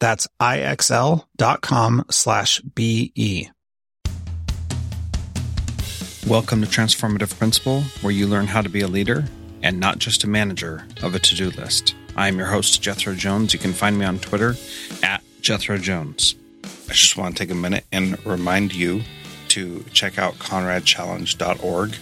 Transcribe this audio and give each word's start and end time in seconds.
That's 0.00 0.28
ixl.com 0.40 2.04
slash 2.10 2.60
BE. 2.60 3.50
Welcome 6.26 6.60
to 6.60 6.68
Transformative 6.68 7.38
Principal, 7.38 7.82
where 8.02 8.12
you 8.12 8.26
learn 8.26 8.46
how 8.46 8.60
to 8.60 8.68
be 8.68 8.82
a 8.82 8.88
leader 8.88 9.24
and 9.62 9.80
not 9.80 9.98
just 9.98 10.24
a 10.24 10.28
manager 10.28 10.86
of 11.02 11.14
a 11.14 11.18
to-do 11.18 11.50
list. 11.50 11.94
I 12.16 12.28
am 12.28 12.36
your 12.36 12.48
host, 12.48 12.82
Jethro 12.82 13.14
Jones. 13.14 13.52
You 13.52 13.58
can 13.58 13.72
find 13.72 13.98
me 13.98 14.04
on 14.04 14.18
Twitter 14.18 14.54
at 15.02 15.22
Jethro 15.40 15.78
Jones. 15.78 16.34
I 16.64 16.92
just 16.92 17.16
want 17.16 17.36
to 17.36 17.42
take 17.42 17.50
a 17.50 17.54
minute 17.54 17.86
and 17.92 18.24
remind 18.26 18.74
you 18.74 19.02
to 19.48 19.84
check 19.92 20.18
out 20.18 20.34
conradchallenge.org 20.34 21.96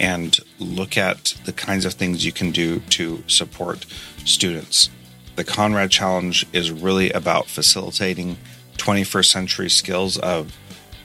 and 0.00 0.38
look 0.58 0.96
at 0.96 1.34
the 1.44 1.52
kinds 1.52 1.84
of 1.84 1.94
things 1.94 2.24
you 2.24 2.32
can 2.32 2.50
do 2.50 2.80
to 2.80 3.22
support 3.26 3.86
students 4.24 4.90
the 5.38 5.44
Conrad 5.44 5.88
Challenge 5.92 6.44
is 6.52 6.72
really 6.72 7.12
about 7.12 7.46
facilitating 7.46 8.36
21st 8.76 9.26
century 9.26 9.70
skills 9.70 10.18
of 10.18 10.52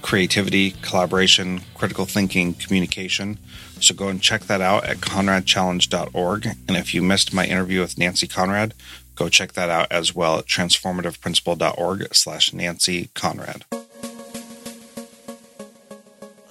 creativity, 0.02 0.72
collaboration, 0.82 1.62
critical 1.76 2.06
thinking, 2.06 2.56
communication. 2.56 3.38
So 3.80 3.94
go 3.94 4.08
and 4.08 4.20
check 4.20 4.42
that 4.46 4.60
out 4.60 4.86
at 4.86 4.98
conradchallenge.org. 4.98 6.48
And 6.68 6.76
if 6.76 6.96
you 6.96 7.04
missed 7.04 7.32
my 7.32 7.46
interview 7.46 7.82
with 7.82 8.00
Nancy 8.00 8.28
Conrad, 8.28 8.74
go 9.14 9.30
check 9.30 9.54
that 9.54 9.70
out 9.70 9.92
as 9.92 10.16
well 10.16 10.40
at 10.40 10.48
transformativeprincipal.org 10.48 12.16
slash 12.16 12.54
Nancy 12.54 13.12
Conrad. 13.14 13.66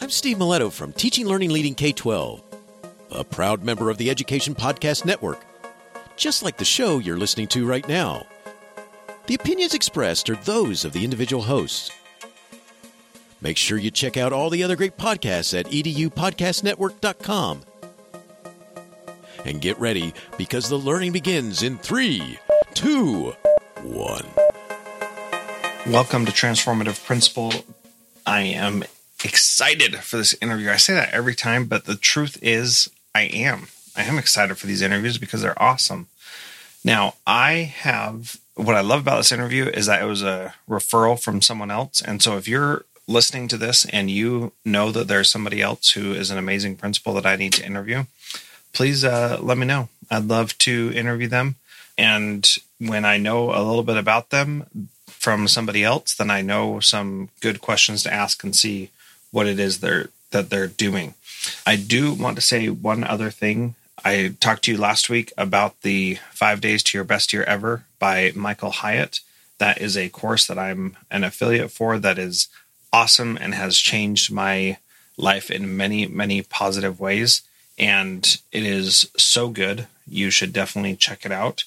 I'm 0.01 0.11
Steve 0.11 0.37
Miletto 0.37 0.71
from 0.71 0.93
Teaching, 0.93 1.27
Learning, 1.27 1.51
Leading 1.51 1.75
K-12, 1.75 2.45
a 3.11 3.25
proud 3.25 3.65
member 3.65 3.91
of 3.91 3.99
the 3.99 4.09
Education 4.09 4.55
Podcast 4.55 5.05
Network 5.05 5.45
just 6.23 6.45
like 6.45 6.57
the 6.57 6.65
show 6.65 7.01
you're 7.01 7.19
listening 7.19 7.49
to 7.49 7.67
right 7.67 7.89
now. 7.89 8.25
The 9.27 9.35
opinions 9.35 9.75
expressed 9.75 10.31
are 10.31 10.37
those 10.37 10.85
of 10.85 10.93
the 10.93 11.03
individual 11.03 11.43
hosts. 11.43 11.91
Make 13.41 13.57
sure 13.57 13.77
you 13.77 13.91
check 13.91 14.17
out 14.17 14.33
all 14.33 14.49
the 14.49 14.63
other 14.63 14.77
great 14.77 14.97
podcasts 14.97 15.59
at 15.59 15.67
edupodcastnetwork.com. 15.67 17.63
And 19.45 19.61
get 19.61 19.81
ready 19.81 20.15
because 20.39 20.69
the 20.69 20.79
learning 20.79 21.11
begins 21.11 21.65
in 21.65 21.77
three, 21.79 22.39
two, 22.73 23.35
one. 23.83 24.27
Welcome 25.89 26.25
to 26.27 26.31
Transformative 26.31 27.05
Principal. 27.05 27.53
I 28.25 28.43
am 28.43 28.85
excited 29.25 29.97
for 29.97 30.19
this 30.19 30.37
interview. 30.41 30.71
I 30.71 30.77
say 30.77 30.95
that 30.95 31.13
every 31.13 31.35
time, 31.35 31.65
but 31.65 31.87
the 31.87 31.97
truth 31.97 32.39
is, 32.41 32.89
I 33.13 33.23
am. 33.23 33.67
I 33.97 34.05
am 34.05 34.19
excited 34.19 34.57
for 34.57 34.69
these 34.69 34.83
interviews 34.83 35.19
because 35.19 35.43
they're 35.43 35.61
awesome. 35.61 36.07
Now, 36.85 37.15
I 37.27 37.53
have 37.53 38.39
what 38.55 38.77
I 38.77 38.81
love 38.81 39.01
about 39.01 39.17
this 39.17 39.33
interview 39.33 39.67
is 39.67 39.87
that 39.87 40.03
it 40.03 40.07
was 40.07 40.23
a 40.23 40.55
referral 40.69 41.21
from 41.21 41.41
someone 41.41 41.71
else. 41.71 42.03
And 42.03 42.23
so 42.23 42.37
if 42.37 42.47
you're 42.47 42.85
listening 43.09 43.49
to 43.49 43.57
this 43.57 43.87
and 43.87 44.11
you 44.11 44.53
know 44.65 44.93
that 44.93 45.09
there's 45.09 45.31
somebody 45.31 45.61
else 45.63 45.93
who 45.93 46.13
is 46.13 46.31
an 46.31 46.39
amazing 46.39 46.77
principal 46.77 47.15
that 47.15 47.27
I 47.27 47.37
need 47.37 47.53
to 47.55 47.67
interview, 47.67 48.05
please 48.73 49.05
uh, 49.05 49.39
let 49.41 49.59
me 49.59 49.67
know. 49.67 49.89
I'd 50.11 50.25
love 50.25 50.57
to 50.59 50.93
interview 50.95 51.29
them. 51.29 51.57
And 51.97 52.49
when 52.79 53.05
I 53.05 53.17
know 53.17 53.51
a 53.51 53.63
little 53.63 53.83
bit 53.83 53.97
about 53.97 54.31
them 54.31 54.67
from 55.07 55.49
somebody 55.49 55.85
else, 55.85 56.15
then 56.15 56.31
I 56.31 56.43
know 56.43 56.81
some 56.81 57.29
good 57.41 57.61
questions 57.61 58.03
to 58.03 58.13
ask 58.13 58.43
and 58.43 58.55
see 58.55 58.91
what 59.31 59.47
it 59.47 59.59
is 59.59 59.81
they're 59.81 60.11
that 60.31 60.51
they're 60.51 60.67
doing. 60.67 61.15
I 61.67 61.77
do 61.77 62.15
want 62.15 62.37
to 62.37 62.43
say 62.43 62.69
one 62.69 63.05
other 63.05 63.31
thing 63.31 63.75
I 64.05 64.35
talked 64.41 64.65
to 64.65 64.73
you 64.73 64.79
last 64.79 65.09
week 65.09 65.33
about 65.39 65.83
the 65.83 66.19
Five 66.33 66.61
Days 66.61 66.83
to 66.85 66.99
Your 66.99 67.05
Best 67.05 67.33
Year 67.33 67.45
Ever 67.45 67.85
by 67.99 68.33
Michael 68.35 68.71
Hyatt. 68.71 69.21
That 69.59 69.81
is 69.81 69.97
a 69.97 70.09
course 70.09 70.47
that 70.47 70.59
I'm 70.59 70.97
an 71.11 71.23
affiliate 71.23 71.71
for 71.71 71.99
that 71.99 72.19
is 72.19 72.49
awesome 72.93 73.39
and 73.41 73.55
has 73.55 73.77
changed 73.79 74.33
my 74.33 74.79
life 75.17 75.51
in 75.51 75.77
many, 75.77 76.07
many 76.07 76.43
positive 76.43 76.99
ways. 76.99 77.43
And 77.79 78.25
it 78.51 78.65
is 78.65 79.09
so 79.17 79.49
good. 79.49 79.87
You 80.07 80.31
should 80.31 80.53
definitely 80.53 80.97
check 80.97 81.25
it 81.25 81.33
out. 81.33 81.65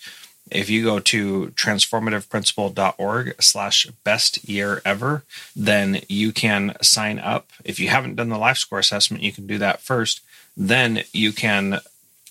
If 0.52 0.70
you 0.70 0.84
go 0.84 1.00
to 1.00 1.48
transformativeprincipal.org 1.56 3.42
slash 3.42 3.88
best 4.04 4.48
year 4.48 4.82
ever, 4.86 5.24
then 5.56 6.02
you 6.08 6.32
can 6.34 6.76
sign 6.82 7.18
up. 7.18 7.50
If 7.64 7.80
you 7.80 7.88
haven't 7.88 8.16
done 8.16 8.30
the 8.30 8.38
life 8.38 8.58
score 8.58 8.80
assessment, 8.80 9.24
you 9.24 9.32
can 9.32 9.48
do 9.48 9.58
that 9.58 9.82
first. 9.82 10.22
Then 10.56 11.04
you 11.14 11.32
can 11.32 11.80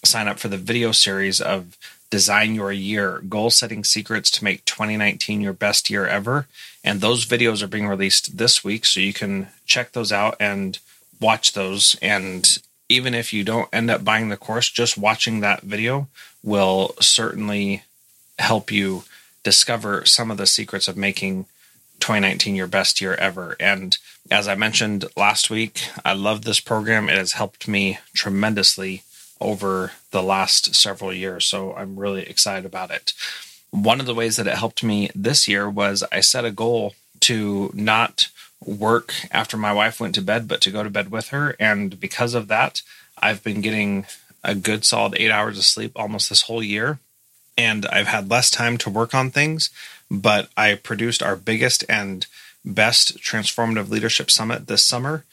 sign 0.06 0.28
up 0.28 0.38
for 0.38 0.48
the 0.48 0.56
video 0.56 0.92
series 0.92 1.40
of 1.40 1.76
Design 2.10 2.54
Your 2.54 2.70
Year 2.70 3.22
Goal 3.28 3.50
Setting 3.50 3.84
Secrets 3.84 4.30
to 4.32 4.44
Make 4.44 4.64
2019 4.64 5.40
Your 5.40 5.52
Best 5.52 5.90
Year 5.90 6.06
Ever. 6.06 6.46
And 6.84 7.00
those 7.00 7.26
videos 7.26 7.62
are 7.62 7.66
being 7.66 7.88
released 7.88 8.38
this 8.38 8.62
week, 8.62 8.84
so 8.84 9.00
you 9.00 9.12
can 9.12 9.48
check 9.66 9.92
those 9.92 10.12
out 10.12 10.36
and 10.38 10.78
watch 11.20 11.52
those. 11.52 11.96
And 12.00 12.58
even 12.88 13.14
if 13.14 13.32
you 13.32 13.42
don't 13.42 13.68
end 13.72 13.90
up 13.90 14.04
buying 14.04 14.28
the 14.28 14.36
course, 14.36 14.70
just 14.70 14.98
watching 14.98 15.40
that 15.40 15.62
video 15.62 16.08
will 16.42 16.94
certainly 17.00 17.82
help 18.38 18.70
you 18.70 19.04
discover 19.42 20.04
some 20.04 20.30
of 20.30 20.36
the 20.36 20.46
secrets 20.46 20.88
of 20.88 20.96
making 20.96 21.46
2019 22.00 22.54
your 22.54 22.66
best 22.66 23.00
year 23.00 23.14
ever. 23.14 23.56
And 23.58 23.96
as 24.30 24.46
I 24.46 24.54
mentioned 24.54 25.06
last 25.16 25.50
week, 25.50 25.88
I 26.04 26.12
love 26.12 26.42
this 26.42 26.60
program. 26.60 27.08
It 27.08 27.16
has 27.16 27.32
helped 27.32 27.66
me 27.66 27.98
tremendously 28.14 29.02
over 29.40 29.92
the 30.10 30.22
last 30.22 30.74
several 30.74 31.12
years. 31.12 31.44
So 31.44 31.74
I'm 31.74 31.98
really 31.98 32.22
excited 32.22 32.64
about 32.64 32.90
it. 32.90 33.12
One 33.70 34.00
of 34.00 34.06
the 34.06 34.14
ways 34.14 34.36
that 34.36 34.46
it 34.46 34.56
helped 34.56 34.82
me 34.82 35.10
this 35.14 35.48
year 35.48 35.68
was 35.68 36.04
I 36.12 36.20
set 36.20 36.44
a 36.44 36.50
goal 36.50 36.94
to 37.20 37.70
not 37.74 38.28
work 38.64 39.12
after 39.30 39.56
my 39.56 39.72
wife 39.72 40.00
went 40.00 40.14
to 40.14 40.22
bed, 40.22 40.48
but 40.48 40.60
to 40.62 40.70
go 40.70 40.82
to 40.82 40.90
bed 40.90 41.10
with 41.10 41.28
her. 41.28 41.56
And 41.58 41.98
because 41.98 42.34
of 42.34 42.48
that, 42.48 42.82
I've 43.18 43.42
been 43.42 43.60
getting 43.60 44.06
a 44.42 44.54
good 44.54 44.84
solid 44.84 45.14
eight 45.16 45.30
hours 45.30 45.58
of 45.58 45.64
sleep 45.64 45.92
almost 45.96 46.28
this 46.28 46.42
whole 46.42 46.62
year. 46.62 46.98
And 47.56 47.86
I've 47.86 48.08
had 48.08 48.30
less 48.30 48.50
time 48.50 48.78
to 48.78 48.90
work 48.90 49.14
on 49.14 49.30
things, 49.30 49.70
but 50.10 50.48
I 50.56 50.74
produced 50.74 51.22
our 51.22 51.36
biggest 51.36 51.84
and 51.88 52.26
best 52.64 53.18
transformative 53.18 53.90
leadership 53.90 54.30
summit 54.30 54.66
this 54.66 54.82
summer 54.82 55.24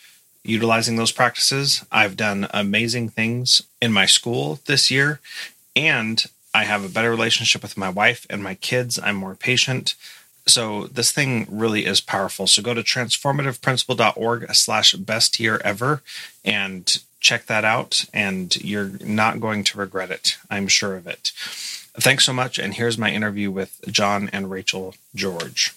utilizing 0.43 0.95
those 0.95 1.11
practices. 1.11 1.85
I've 1.91 2.17
done 2.17 2.47
amazing 2.51 3.09
things 3.09 3.61
in 3.81 3.91
my 3.91 4.05
school 4.05 4.59
this 4.65 4.91
year, 4.91 5.19
and 5.75 6.25
I 6.53 6.65
have 6.65 6.83
a 6.83 6.89
better 6.89 7.09
relationship 7.09 7.61
with 7.61 7.77
my 7.77 7.89
wife 7.89 8.25
and 8.29 8.43
my 8.43 8.55
kids. 8.55 8.99
I'm 9.01 9.15
more 9.15 9.35
patient. 9.35 9.95
So 10.47 10.87
this 10.87 11.11
thing 11.11 11.47
really 11.49 11.85
is 11.85 12.01
powerful. 12.01 12.47
So 12.47 12.61
go 12.61 12.73
to 12.73 12.81
transformativeprincipal.org 12.81 14.53
slash 14.53 14.93
best 14.93 15.39
year 15.39 15.61
ever 15.63 16.01
and 16.43 17.01
check 17.19 17.45
that 17.45 17.63
out. 17.63 18.05
And 18.13 18.55
you're 18.57 18.91
not 19.01 19.39
going 19.39 19.63
to 19.65 19.77
regret 19.77 20.11
it. 20.11 20.37
I'm 20.49 20.67
sure 20.67 20.95
of 20.95 21.07
it. 21.07 21.31
Thanks 21.35 22.25
so 22.25 22.33
much. 22.33 22.57
And 22.57 22.73
here's 22.73 22.97
my 22.97 23.11
interview 23.11 23.51
with 23.51 23.79
John 23.87 24.29
and 24.33 24.49
Rachael 24.49 24.95
George. 25.13 25.73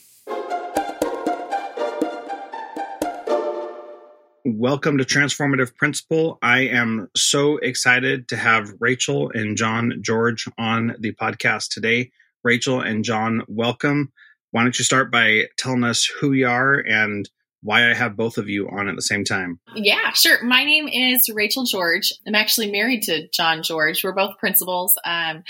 Welcome 4.65 4.97
to 4.97 5.05
Transformative 5.05 5.77
Principal. 5.77 6.39
I 6.41 6.61
am 6.61 7.11
so 7.15 7.59
excited 7.59 8.29
to 8.29 8.37
have 8.39 8.73
Rachael 8.81 9.31
and 9.35 9.59
John 9.59 9.99
George 10.01 10.49
on 10.57 10.97
the 10.99 11.13
podcast 11.13 11.69
today. 11.69 12.13
Rachael 12.43 12.81
and 12.81 13.05
John, 13.05 13.43
welcome. 13.47 14.11
Why 14.53 14.63
don't 14.63 14.79
you 14.79 14.83
start 14.87 15.13
by 15.13 15.49
telling 15.59 15.85
us 15.85 16.07
who 16.07 16.33
you 16.33 16.49
are 16.49 16.77
and 16.77 17.29
why 17.63 17.91
I 17.91 17.93
have 17.93 18.17
both 18.17 18.39
of 18.39 18.49
you 18.49 18.67
on 18.71 18.89
at 18.89 18.97
the 18.97 19.03
same 19.03 19.23
time? 19.23 19.61
Yeah, 19.75 20.13
sure. 20.15 20.43
My 20.43 20.65
name 20.65 20.89
is 20.89 21.29
Rachael 21.29 21.65
George. 21.65 22.11
I'm 22.27 22.35
actually 22.35 22.73
married 22.73 23.03
to 23.03 23.29
John 23.35 23.63
George. 23.63 24.03
We're 24.03 24.13
both 24.13 24.39
principals. 24.39 24.97
Um, 25.05 25.43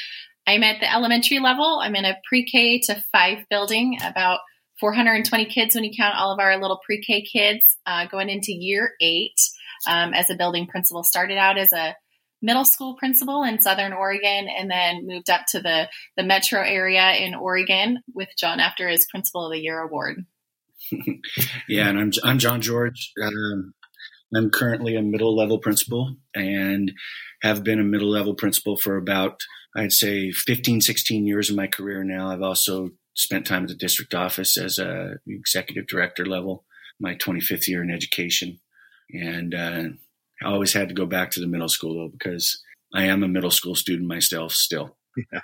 I'm 0.45 0.65
at 0.65 0.81
the 0.81 0.93
elementary 0.93 1.39
level. 1.39 1.79
I'm 1.81 1.95
in 1.95 2.05
a 2.05 2.17
pre 2.29 2.45
K 2.45 2.81
to 2.87 3.01
five 3.13 3.47
building, 3.49 3.97
about 4.05 4.41
420 4.85 5.47
kids 5.47 5.75
when 5.75 5.83
you 5.83 5.93
count 5.97 6.15
all 6.15 6.31
of 6.31 6.39
our 6.39 6.61
little 6.61 6.79
pre 6.85 7.01
K 7.01 7.23
kids, 7.23 7.79
uh, 7.87 8.05
going 8.07 8.29
into 8.29 8.53
year 8.53 8.93
eight 9.01 9.41
um, 9.89 10.13
as 10.13 10.29
a 10.29 10.35
building 10.35 10.67
principal. 10.67 11.03
Started 11.03 11.39
out 11.39 11.57
as 11.57 11.73
a 11.73 11.97
middle 12.43 12.67
school 12.67 12.95
principal 12.95 13.45
in 13.45 13.59
Southern 13.63 13.95
Oregon 13.95 14.47
and 14.47 14.71
then 14.71 15.07
moved 15.07 15.31
up 15.31 15.47
to 15.53 15.61
the, 15.61 15.89
the 16.19 16.23
metro 16.23 16.61
area 16.61 17.13
in 17.13 17.35
Oregon 17.35 18.01
with 18.15 18.29
John 18.37 18.61
after 18.61 18.87
his 18.87 19.07
Principal 19.11 19.47
of 19.47 19.53
the 19.53 19.59
Year 19.59 19.81
award. 19.81 20.27
yeah, 21.67 21.89
and 21.89 21.99
I'm, 21.99 22.13
I'm 22.23 22.39
John 22.39 22.61
George. 22.61 23.11
Um, 23.23 23.73
I'm 24.37 24.51
currently 24.51 24.97
a 24.97 25.03
middle 25.03 25.35
level 25.35 25.61
principal 25.61 26.15
and 26.35 26.93
have 27.41 27.65
been 27.65 27.81
a 27.81 27.85
middle 27.85 28.11
level 28.11 28.35
principal 28.35 28.77
for 28.77 28.99
about, 28.99 29.41
I'd 29.75 29.93
say, 29.93 30.31
15, 30.31 30.83
16 30.83 31.27
years 31.27 31.49
of 31.49 31.57
my 31.57 31.69
career 31.69 32.05
now. 32.05 32.29
I've 32.29 32.43
also 32.43 32.91
spent 33.15 33.47
time 33.47 33.63
at 33.63 33.69
the 33.69 33.75
district 33.75 34.15
office 34.15 34.59
as 34.59 34.79
a 34.79 35.15
executive 35.27 35.87
director 35.87 36.27
level, 36.27 36.65
my 37.01 37.15
25th 37.15 37.69
year 37.69 37.83
in 37.83 37.91
education. 37.91 38.61
And 39.11 39.55
uh, 39.55 39.85
I 40.43 40.47
always 40.47 40.73
had 40.73 40.89
to 40.89 40.95
go 40.95 41.07
back 41.07 41.31
to 41.33 41.41
the 41.41 41.47
middle 41.47 41.69
school 41.69 41.95
though 41.95 42.11
because 42.11 42.63
I 42.95 43.05
am 43.05 43.23
a 43.23 43.29
middle 43.29 43.51
school 43.51 43.75
student 43.75 44.09
myself 44.09 44.53
still. 44.53 44.97
Yeah. 45.33 45.41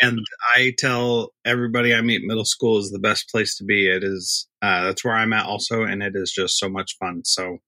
And 0.00 0.20
I 0.54 0.72
tell 0.78 1.32
everybody 1.44 1.92
I 1.92 2.00
meet 2.00 2.22
middle 2.24 2.44
school 2.44 2.78
is 2.78 2.90
the 2.90 3.00
best 3.00 3.28
place 3.28 3.56
to 3.56 3.64
be. 3.64 3.88
It 3.88 4.04
is 4.04 4.46
uh, 4.62 4.84
that's 4.84 5.04
where 5.04 5.14
I'm 5.14 5.32
at 5.32 5.46
also, 5.46 5.82
and 5.82 6.02
it 6.02 6.12
is 6.14 6.30
just 6.32 6.58
so 6.58 6.68
much 6.68 6.96
fun. 6.98 7.22
So 7.24 7.58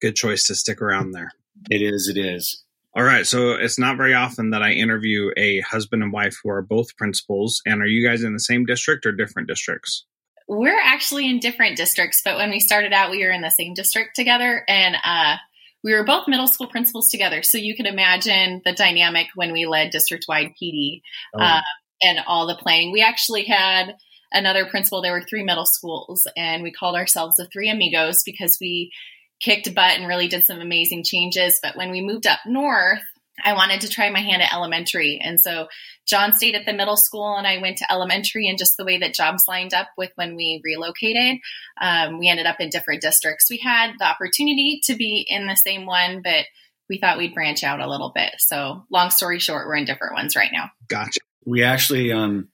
good 0.00 0.14
choice 0.14 0.46
to 0.46 0.54
stick 0.54 0.80
around 0.80 1.12
there. 1.12 1.32
It 1.70 1.82
is. 1.82 2.08
It 2.08 2.16
is. 2.16 2.62
All 2.96 3.04
right. 3.04 3.26
So 3.26 3.52
it's 3.52 3.78
not 3.78 3.98
very 3.98 4.14
often 4.14 4.50
that 4.50 4.62
I 4.62 4.70
interview 4.70 5.30
a 5.36 5.60
husband 5.60 6.02
and 6.02 6.10
wife 6.10 6.38
who 6.42 6.48
are 6.48 6.62
both 6.62 6.96
principals. 6.96 7.60
And 7.66 7.82
are 7.82 7.86
you 7.86 8.08
guys 8.08 8.22
in 8.22 8.32
the 8.32 8.40
same 8.40 8.64
district 8.64 9.04
or 9.04 9.12
different 9.12 9.48
districts? 9.48 10.06
We're 10.48 10.80
actually 10.80 11.28
in 11.28 11.38
different 11.38 11.76
districts, 11.76 12.22
but 12.24 12.36
when 12.36 12.48
we 12.48 12.58
started 12.58 12.94
out, 12.94 13.10
we 13.10 13.22
were 13.22 13.32
in 13.32 13.42
the 13.42 13.50
same 13.50 13.74
district 13.74 14.14
together, 14.14 14.62
and 14.68 14.96
uh, 15.04 15.36
we 15.82 15.92
were 15.92 16.04
both 16.04 16.28
middle 16.28 16.46
school 16.46 16.68
principals 16.68 17.10
together. 17.10 17.42
So 17.42 17.58
you 17.58 17.74
can 17.74 17.84
imagine 17.84 18.62
the 18.64 18.72
dynamic 18.72 19.26
when 19.34 19.52
we 19.52 19.66
led 19.66 19.90
district-wide 19.90 20.52
PD 20.60 21.00
oh. 21.34 21.42
uh, 21.42 21.62
and 22.00 22.20
all 22.28 22.46
the 22.46 22.54
planning. 22.54 22.92
We 22.92 23.02
actually 23.02 23.44
had 23.44 23.96
another 24.32 24.66
principal. 24.66 25.02
There 25.02 25.12
were 25.12 25.26
three 25.28 25.42
middle 25.42 25.66
schools, 25.66 26.26
and 26.36 26.62
we 26.62 26.70
called 26.70 26.94
ourselves 26.94 27.36
the 27.36 27.48
Three 27.52 27.68
Amigos 27.68 28.22
because 28.24 28.56
we 28.60 28.92
kicked 29.40 29.74
butt 29.74 29.98
and 29.98 30.08
really 30.08 30.28
did 30.28 30.44
some 30.44 30.60
amazing 30.60 31.04
changes. 31.04 31.60
But 31.62 31.76
when 31.76 31.90
we 31.90 32.00
moved 32.00 32.26
up 32.26 32.40
north, 32.46 33.02
I 33.44 33.52
wanted 33.52 33.82
to 33.82 33.88
try 33.88 34.08
my 34.10 34.20
hand 34.20 34.42
at 34.42 34.52
elementary. 34.52 35.20
And 35.22 35.38
so 35.38 35.68
John 36.06 36.34
stayed 36.34 36.54
at 36.54 36.64
the 36.64 36.72
middle 36.72 36.96
school 36.96 37.36
and 37.36 37.46
I 37.46 37.58
went 37.58 37.78
to 37.78 37.92
elementary. 37.92 38.48
And 38.48 38.58
just 38.58 38.76
the 38.76 38.84
way 38.84 38.98
that 38.98 39.14
jobs 39.14 39.44
lined 39.46 39.74
up 39.74 39.88
with 39.98 40.10
when 40.14 40.36
we 40.36 40.60
relocated, 40.64 41.38
um, 41.80 42.18
we 42.18 42.28
ended 42.28 42.46
up 42.46 42.60
in 42.60 42.70
different 42.70 43.02
districts. 43.02 43.46
We 43.50 43.58
had 43.58 43.92
the 43.98 44.06
opportunity 44.06 44.80
to 44.84 44.94
be 44.94 45.26
in 45.28 45.46
the 45.46 45.56
same 45.56 45.84
one, 45.84 46.22
but 46.22 46.46
we 46.88 46.98
thought 46.98 47.18
we'd 47.18 47.34
branch 47.34 47.62
out 47.62 47.80
a 47.80 47.90
little 47.90 48.12
bit. 48.14 48.34
So, 48.38 48.84
long 48.90 49.10
story 49.10 49.38
short, 49.38 49.66
we're 49.66 49.76
in 49.76 49.84
different 49.84 50.14
ones 50.14 50.36
right 50.36 50.50
now. 50.52 50.70
Gotcha. 50.88 51.20
We 51.44 51.62
actually 51.62 52.12
um, 52.12 52.48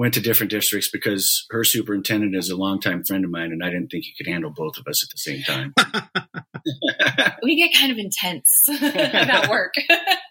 went 0.00 0.14
to 0.14 0.20
different 0.20 0.50
districts 0.50 0.88
because 0.90 1.44
her 1.50 1.62
superintendent 1.62 2.34
is 2.34 2.48
a 2.48 2.56
longtime 2.56 3.04
friend 3.04 3.22
of 3.22 3.30
mine, 3.30 3.52
and 3.52 3.62
I 3.62 3.68
didn't 3.68 3.88
think 3.88 4.04
he 4.04 4.14
could 4.16 4.32
handle 4.32 4.50
both 4.50 4.78
of 4.78 4.86
us 4.86 5.04
at 5.04 5.10
the 5.10 5.18
same 5.18 5.42
time. 5.42 5.74
we 7.42 7.54
get 7.54 7.78
kind 7.78 7.92
of 7.92 7.98
intense 7.98 8.66
about 8.82 9.50
work. 9.50 9.74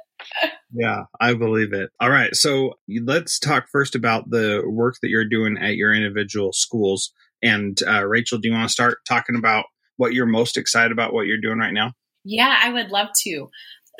yeah, 0.74 1.04
I 1.22 1.36
believe 1.36 1.72
it. 1.72 1.92
All 2.00 2.10
right. 2.10 2.36
So 2.36 2.80
let's 2.88 3.38
talk 3.38 3.68
first 3.72 3.94
about 3.94 4.32
the 4.32 4.64
work 4.66 4.96
that 5.04 5.10
you're 5.10 5.30
doing 5.30 5.60
at 5.60 5.76
your 5.76 5.94
individual 5.94 6.52
schools. 6.52 7.14
And 7.44 7.80
uh, 7.88 8.08
Rachael, 8.08 8.40
do 8.40 8.50
you 8.50 8.56
want 8.56 8.68
to 8.68 8.74
start 8.74 8.98
talking 9.08 9.36
about 9.36 9.66
what 9.98 10.14
you're 10.14 10.26
most 10.26 10.58
excited 10.58 10.92
about 10.92 11.14
what 11.14 11.28
you're 11.28 11.40
doing 11.40 11.60
right 11.60 11.74
now? 11.74 11.94
Yeah, 12.26 12.58
I 12.60 12.74
would 12.74 12.90
love 12.90 13.10
to. 13.26 13.50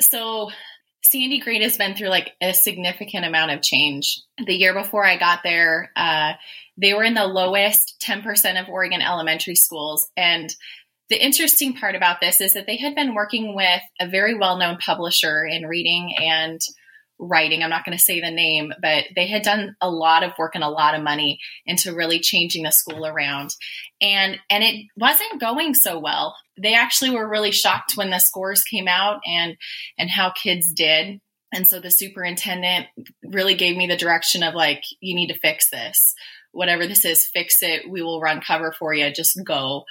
So 0.00 0.50
Sandy 1.02 1.40
Green 1.40 1.62
has 1.62 1.76
been 1.76 1.94
through 1.94 2.08
like 2.08 2.32
a 2.40 2.52
significant 2.52 3.24
amount 3.24 3.52
of 3.52 3.62
change. 3.62 4.20
The 4.44 4.54
year 4.54 4.74
before 4.74 5.04
I 5.04 5.18
got 5.18 5.40
there, 5.42 5.90
uh, 5.96 6.32
they 6.76 6.94
were 6.94 7.04
in 7.04 7.14
the 7.14 7.26
lowest 7.26 8.02
10% 8.06 8.60
of 8.60 8.68
Oregon 8.68 9.02
elementary 9.02 9.54
schools. 9.54 10.08
And 10.16 10.54
the 11.08 11.22
interesting 11.22 11.74
part 11.74 11.96
about 11.96 12.20
this 12.20 12.40
is 12.40 12.54
that 12.54 12.66
they 12.66 12.76
had 12.76 12.94
been 12.94 13.14
working 13.14 13.54
with 13.54 13.82
a 14.00 14.08
very 14.08 14.38
well 14.38 14.56
known 14.56 14.78
publisher 14.78 15.44
in 15.44 15.66
reading 15.66 16.14
and 16.16 16.60
writing. 17.18 17.62
I'm 17.62 17.70
not 17.70 17.84
going 17.84 17.96
to 17.96 18.02
say 18.02 18.20
the 18.20 18.30
name, 18.30 18.72
but 18.80 19.04
they 19.14 19.26
had 19.26 19.42
done 19.42 19.76
a 19.80 19.90
lot 19.90 20.22
of 20.22 20.32
work 20.38 20.54
and 20.54 20.64
a 20.64 20.68
lot 20.68 20.94
of 20.94 21.02
money 21.02 21.38
into 21.66 21.94
really 21.94 22.20
changing 22.20 22.62
the 22.62 22.70
school 22.70 23.06
around. 23.06 23.50
And 24.00 24.38
and 24.48 24.64
it 24.64 24.86
wasn't 24.96 25.40
going 25.40 25.74
so 25.74 25.98
well. 25.98 26.34
They 26.60 26.74
actually 26.74 27.10
were 27.10 27.28
really 27.28 27.52
shocked 27.52 27.96
when 27.96 28.10
the 28.10 28.18
scores 28.18 28.62
came 28.62 28.88
out 28.88 29.20
and 29.26 29.56
and 29.98 30.10
how 30.10 30.30
kids 30.30 30.72
did. 30.72 31.20
And 31.52 31.66
so 31.66 31.80
the 31.80 31.90
superintendent 31.90 32.86
really 33.24 33.54
gave 33.54 33.76
me 33.76 33.86
the 33.86 33.96
direction 33.96 34.42
of 34.42 34.54
like 34.54 34.82
you 35.00 35.14
need 35.14 35.28
to 35.28 35.38
fix 35.38 35.70
this. 35.70 36.14
Whatever 36.52 36.86
this 36.86 37.04
is, 37.04 37.28
fix 37.32 37.62
it. 37.62 37.88
We 37.88 38.02
will 38.02 38.20
run 38.20 38.40
cover 38.40 38.72
for 38.72 38.94
you. 38.94 39.12
Just 39.12 39.40
go. 39.44 39.84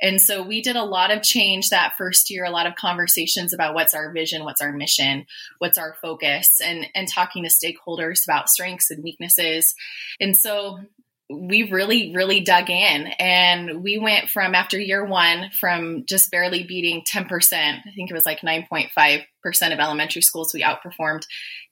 And 0.00 0.20
so 0.20 0.42
we 0.42 0.60
did 0.60 0.76
a 0.76 0.84
lot 0.84 1.10
of 1.10 1.22
change 1.22 1.70
that 1.70 1.94
first 1.96 2.30
year, 2.30 2.44
a 2.44 2.50
lot 2.50 2.66
of 2.66 2.74
conversations 2.74 3.54
about 3.54 3.74
what's 3.74 3.94
our 3.94 4.12
vision, 4.12 4.44
what's 4.44 4.60
our 4.60 4.72
mission, 4.72 5.26
what's 5.58 5.78
our 5.78 5.96
focus, 6.02 6.60
and, 6.62 6.86
and 6.94 7.08
talking 7.08 7.44
to 7.44 7.48
stakeholders 7.48 8.24
about 8.26 8.50
strengths 8.50 8.90
and 8.90 9.02
weaknesses. 9.02 9.74
And 10.20 10.36
so 10.36 10.80
we 11.28 11.64
really, 11.70 12.12
really 12.14 12.40
dug 12.40 12.70
in 12.70 13.08
and 13.18 13.82
we 13.82 13.98
went 13.98 14.30
from 14.30 14.54
after 14.54 14.78
year 14.78 15.04
one 15.04 15.50
from 15.50 16.04
just 16.06 16.30
barely 16.30 16.62
beating 16.62 17.02
10%, 17.02 17.26
I 17.52 17.90
think 17.96 18.10
it 18.10 18.14
was 18.14 18.26
like 18.26 18.40
9.5% 18.42 19.24
of 19.72 19.78
elementary 19.80 20.22
schools 20.22 20.52
we 20.54 20.62
outperformed 20.62 21.24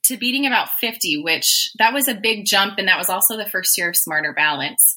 to 0.04 0.16
beating 0.16 0.46
about 0.46 0.70
50, 0.80 1.22
which 1.22 1.70
that 1.78 1.94
was 1.94 2.08
a 2.08 2.14
big 2.14 2.46
jump. 2.46 2.74
And 2.78 2.88
that 2.88 2.98
was 2.98 3.08
also 3.08 3.36
the 3.36 3.48
first 3.48 3.78
year 3.78 3.88
of 3.88 3.96
Smarter 3.96 4.34
Balance. 4.34 4.96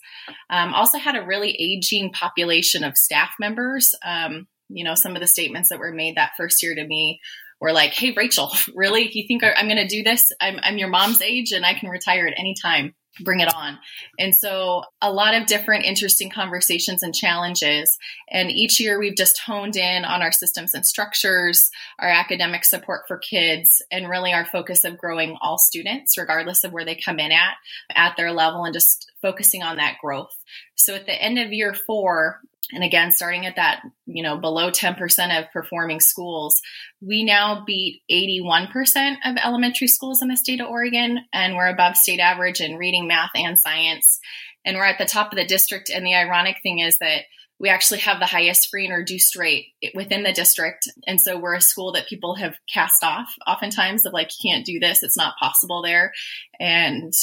Um, 0.50 0.74
also 0.74 0.98
had 0.98 1.16
a 1.16 1.26
really 1.26 1.52
aging 1.52 2.12
population 2.12 2.84
of 2.84 2.98
staff 2.98 3.32
members. 3.40 3.94
Um, 4.04 4.48
you 4.70 4.84
know, 4.84 4.96
some 4.96 5.16
of 5.16 5.22
the 5.22 5.28
statements 5.28 5.70
that 5.70 5.80
were 5.80 5.94
made 5.94 6.18
that 6.18 6.32
first 6.36 6.62
year 6.64 6.76
to 6.76 6.86
me 6.86 7.22
were 7.62 7.72
like, 7.72 7.94
Hey, 7.94 8.12
Rachael, 8.12 8.52
really? 8.76 9.10
You 9.12 9.26
think 9.28 9.44
I'm 9.44 9.68
going 9.68 9.78
to 9.78 9.88
do 9.88 10.04
this? 10.04 10.32
I'm, 10.42 10.60
I'm 10.64 10.78
your 10.78 10.90
mom's 10.90 11.22
age 11.22 11.52
and 11.52 11.66
I 11.66 11.76
can 11.76 11.90
retire 11.90 12.28
at 12.28 12.38
any 12.38 12.56
time 12.60 12.96
bring 13.22 13.40
it 13.40 13.54
on. 13.54 13.78
And 14.20 14.36
so 14.36 14.84
a 15.02 15.12
lot 15.12 15.34
of 15.34 15.48
different 15.48 15.86
interesting 15.86 16.30
conversations 16.30 17.04
and 17.04 17.14
challenges. 17.14 17.98
And 18.30 18.52
each 18.52 18.80
year 18.80 19.00
we've 19.00 19.16
just 19.16 19.40
honed 19.40 19.76
in 19.76 20.06
on 20.06 20.22
our 20.22 20.32
systems 20.32 20.74
and 20.74 20.86
structures, 20.86 21.70
our 22.00 22.10
academic 22.10 22.66
support 22.66 23.02
for 23.08 23.18
kids, 23.18 23.82
and 23.92 24.10
really 24.10 24.34
our 24.34 24.46
focus 24.46 24.84
of 24.84 24.98
growing 24.98 25.38
all 25.42 25.58
students, 25.58 26.18
regardless 26.18 26.64
of 26.64 26.74
where 26.74 26.86
they 26.86 26.96
come 26.96 27.20
in 27.20 27.32
at, 27.32 27.56
at 27.96 28.16
their 28.18 28.32
level 28.32 28.66
and 28.66 28.74
just 28.74 29.12
focusing 29.22 29.64
on 29.64 29.78
that 29.78 29.98
growth. 30.02 30.36
So 30.76 30.94
at 30.96 31.06
the 31.06 31.22
end 31.22 31.40
of 31.40 31.54
year 31.54 31.74
four, 31.74 32.42
and 32.72 32.84
again 32.84 33.12
starting 33.12 33.46
at 33.46 33.56
that 33.56 33.82
you 34.06 34.24
know 34.24 34.38
below 34.38 34.72
10% 34.72 35.40
of 35.40 35.52
performing 35.52 36.00
schools 36.00 36.62
we 37.02 37.24
now 37.24 37.64
beat 37.66 38.02
81% 38.12 39.16
of 39.26 39.38
elementary 39.44 39.88
schools 39.88 40.22
in 40.22 40.28
the 40.28 40.38
state 40.38 40.62
of 40.62 40.68
oregon 40.68 41.20
and 41.34 41.56
we're 41.56 41.68
above 41.68 41.96
state 41.96 42.20
average 42.20 42.62
in 42.62 42.78
reading 42.78 43.08
math 43.08 43.32
and 43.36 43.60
science. 43.60 44.20
And 44.66 44.76
we're 44.76 44.86
at 44.86 44.98
the 44.98 45.06
top 45.06 45.32
of 45.32 45.38
the 45.38 45.46
district 45.46 45.90
and 45.90 46.06
the 46.06 46.16
ironic 46.16 46.58
thing 46.62 46.80
is 46.80 46.98
that 47.00 47.24
we 47.60 47.70
actually 47.70 48.00
have 48.02 48.20
the 48.20 48.26
highest 48.26 48.70
free 48.70 48.86
and 48.86 48.96
reduced 48.96 49.36
rate 49.36 49.68
within 49.96 50.24
the 50.24 50.34
district. 50.34 50.88
And 51.08 51.20
so 51.20 51.40
we're 51.40 51.56
a 51.56 51.62
school 51.62 51.92
that 51.94 52.08
people 52.08 52.36
have 52.36 52.56
cast 52.72 53.04
off 53.04 53.34
oftentimes 53.48 54.06
of 54.06 54.14
like 54.14 54.30
you 54.32 54.52
can't 54.52 54.66
do 54.66 54.80
this. 54.80 55.02
It's 55.02 55.18
not 55.18 55.38
possible 55.40 55.82
there. 55.82 56.14
And 56.60 57.14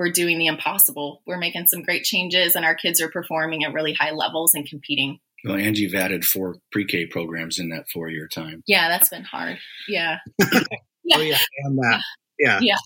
we're 0.00 0.10
doing 0.10 0.38
the 0.38 0.46
impossible. 0.46 1.20
We're 1.26 1.36
making 1.36 1.66
some 1.66 1.82
great 1.82 2.04
changes, 2.04 2.56
and 2.56 2.64
our 2.64 2.74
kids 2.74 3.02
are 3.02 3.10
performing 3.10 3.64
at 3.64 3.74
really 3.74 3.92
high 3.92 4.12
levels 4.12 4.54
and 4.54 4.66
competing. 4.66 5.18
Well, 5.44 5.58
and 5.58 5.76
you've 5.76 5.94
added 5.94 6.24
four 6.24 6.56
pre-K 6.72 7.06
programs 7.06 7.58
in 7.58 7.68
that 7.68 7.84
four-year 7.92 8.26
time. 8.26 8.62
Yeah, 8.66 8.88
that's 8.88 9.10
been 9.10 9.24
hard. 9.24 9.58
Yeah. 9.86 10.16
yeah. 10.38 10.62
Oh 11.12 11.20
yeah, 11.20 11.38
and 11.64 11.76
that. 11.78 12.02
Yeah. 12.38 12.60
Yeah. 12.62 12.76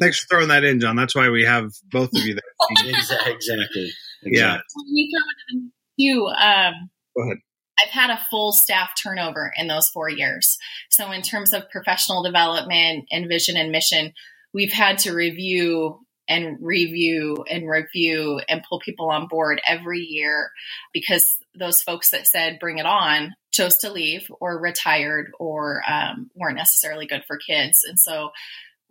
Thanks 0.00 0.20
for 0.20 0.26
throwing 0.28 0.48
that 0.48 0.64
in, 0.64 0.80
John. 0.80 0.96
That's 0.96 1.14
why 1.14 1.28
we 1.28 1.44
have 1.44 1.70
both 1.90 2.08
of 2.14 2.24
you 2.24 2.34
there. 2.34 2.42
exactly. 2.88 3.32
exactly. 3.34 3.90
Yeah. 4.22 4.58
You 4.86 5.10
throw 5.12 5.58
in 5.58 5.72
you. 5.96 6.26
Um, 6.28 6.72
Go 7.14 7.24
ahead. 7.24 7.36
I've 7.78 7.90
had 7.90 8.08
a 8.08 8.24
full 8.30 8.52
staff 8.52 8.92
turnover 9.02 9.52
in 9.58 9.66
those 9.66 9.86
four 9.92 10.08
years. 10.08 10.56
So, 10.88 11.10
in 11.10 11.20
terms 11.20 11.52
of 11.52 11.68
professional 11.68 12.22
development 12.22 13.04
and 13.10 13.28
vision 13.28 13.58
and 13.58 13.70
mission, 13.70 14.14
we've 14.54 14.72
had 14.72 14.96
to 14.98 15.12
review 15.12 16.00
and 16.28 16.56
review 16.60 17.44
and 17.50 17.68
review 17.68 18.40
and 18.48 18.64
pull 18.68 18.80
people 18.80 19.10
on 19.10 19.28
board 19.28 19.60
every 19.66 20.00
year 20.00 20.50
because 20.92 21.38
those 21.58 21.82
folks 21.82 22.10
that 22.10 22.26
said 22.26 22.58
bring 22.58 22.78
it 22.78 22.86
on 22.86 23.34
chose 23.52 23.76
to 23.78 23.92
leave 23.92 24.28
or 24.40 24.60
retired 24.60 25.30
or 25.38 25.82
um, 25.88 26.30
weren't 26.34 26.56
necessarily 26.56 27.06
good 27.06 27.24
for 27.26 27.38
kids. 27.38 27.80
And 27.88 27.98
so, 27.98 28.30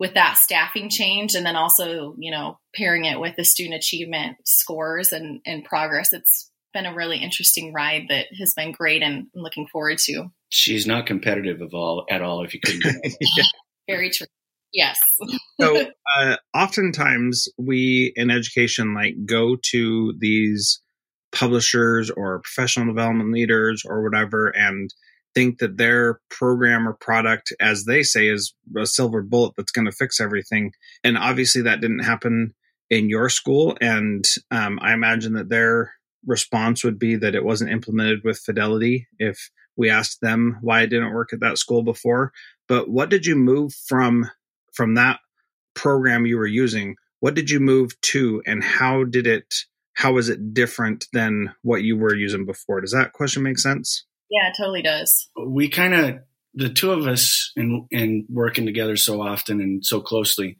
with 0.00 0.14
that 0.14 0.36
staffing 0.38 0.90
change 0.90 1.36
and 1.36 1.46
then 1.46 1.54
also, 1.54 2.16
you 2.18 2.32
know, 2.32 2.58
pairing 2.74 3.04
it 3.04 3.20
with 3.20 3.36
the 3.36 3.44
student 3.44 3.76
achievement 3.76 4.36
scores 4.44 5.12
and, 5.12 5.40
and 5.46 5.64
progress, 5.64 6.12
it's 6.12 6.50
been 6.72 6.84
a 6.84 6.94
really 6.94 7.18
interesting 7.18 7.72
ride 7.72 8.06
that 8.08 8.26
has 8.36 8.54
been 8.54 8.72
great 8.72 9.02
and 9.02 9.28
I'm 9.34 9.42
looking 9.42 9.68
forward 9.68 9.98
to. 10.06 10.26
She's 10.48 10.84
not 10.84 11.06
competitive 11.06 11.60
of 11.60 11.74
all 11.74 12.04
at 12.10 12.22
all. 12.22 12.44
If 12.44 12.54
you 12.54 12.60
couldn't, 12.60 12.84
yeah. 13.36 13.44
very 13.88 14.10
true. 14.10 14.26
Yes. 14.72 14.98
So, 15.60 15.86
uh, 16.18 16.36
oftentimes 16.54 17.48
we 17.58 18.12
in 18.16 18.30
education 18.30 18.94
like 18.94 19.14
go 19.26 19.56
to 19.70 20.14
these 20.18 20.80
publishers 21.32 22.10
or 22.10 22.40
professional 22.40 22.86
development 22.86 23.32
leaders 23.32 23.82
or 23.84 24.02
whatever 24.02 24.48
and 24.48 24.94
think 25.34 25.58
that 25.58 25.76
their 25.76 26.20
program 26.30 26.86
or 26.86 26.92
product, 26.94 27.52
as 27.60 27.84
they 27.84 28.02
say, 28.02 28.28
is 28.28 28.54
a 28.78 28.86
silver 28.86 29.20
bullet 29.20 29.52
that's 29.56 29.72
going 29.72 29.86
to 29.86 29.92
fix 29.92 30.20
everything. 30.20 30.72
And 31.02 31.18
obviously, 31.18 31.62
that 31.62 31.80
didn't 31.80 32.04
happen 32.04 32.54
in 32.88 33.08
your 33.08 33.28
school. 33.28 33.76
And 33.80 34.24
um, 34.50 34.78
I 34.80 34.92
imagine 34.92 35.32
that 35.34 35.48
their 35.48 35.92
response 36.24 36.84
would 36.84 36.98
be 36.98 37.16
that 37.16 37.34
it 37.34 37.44
wasn't 37.44 37.72
implemented 37.72 38.22
with 38.24 38.38
fidelity 38.38 39.08
if 39.18 39.50
we 39.76 39.90
asked 39.90 40.20
them 40.20 40.58
why 40.60 40.82
it 40.82 40.86
didn't 40.88 41.12
work 41.12 41.32
at 41.32 41.40
that 41.40 41.58
school 41.58 41.82
before. 41.82 42.32
But 42.68 42.88
what 42.88 43.10
did 43.10 43.26
you 43.26 43.36
move 43.36 43.74
from 43.74 44.30
from 44.72 44.94
that 44.94 45.20
program 45.74 46.26
you 46.26 46.36
were 46.36 46.46
using? 46.46 46.96
What 47.20 47.34
did 47.34 47.50
you 47.50 47.60
move 47.60 47.98
to, 48.02 48.42
and 48.46 48.62
how 48.62 49.04
did 49.04 49.26
it? 49.26 49.54
How 49.94 50.12
was 50.12 50.28
it 50.28 50.54
different 50.54 51.06
than 51.12 51.54
what 51.62 51.82
you 51.82 51.96
were 51.96 52.14
using 52.14 52.46
before? 52.46 52.80
Does 52.80 52.92
that 52.92 53.12
question 53.12 53.44
make 53.44 53.58
sense? 53.58 54.04
Yeah, 54.28 54.48
it 54.48 54.54
totally 54.56 54.82
does. 54.82 55.30
We 55.46 55.68
kind 55.68 55.94
of 55.94 56.18
the 56.54 56.68
two 56.70 56.92
of 56.92 57.06
us 57.06 57.52
and 57.56 57.86
and 57.92 58.24
working 58.28 58.66
together 58.66 58.96
so 58.96 59.22
often 59.22 59.60
and 59.60 59.84
so 59.84 60.00
closely, 60.00 60.58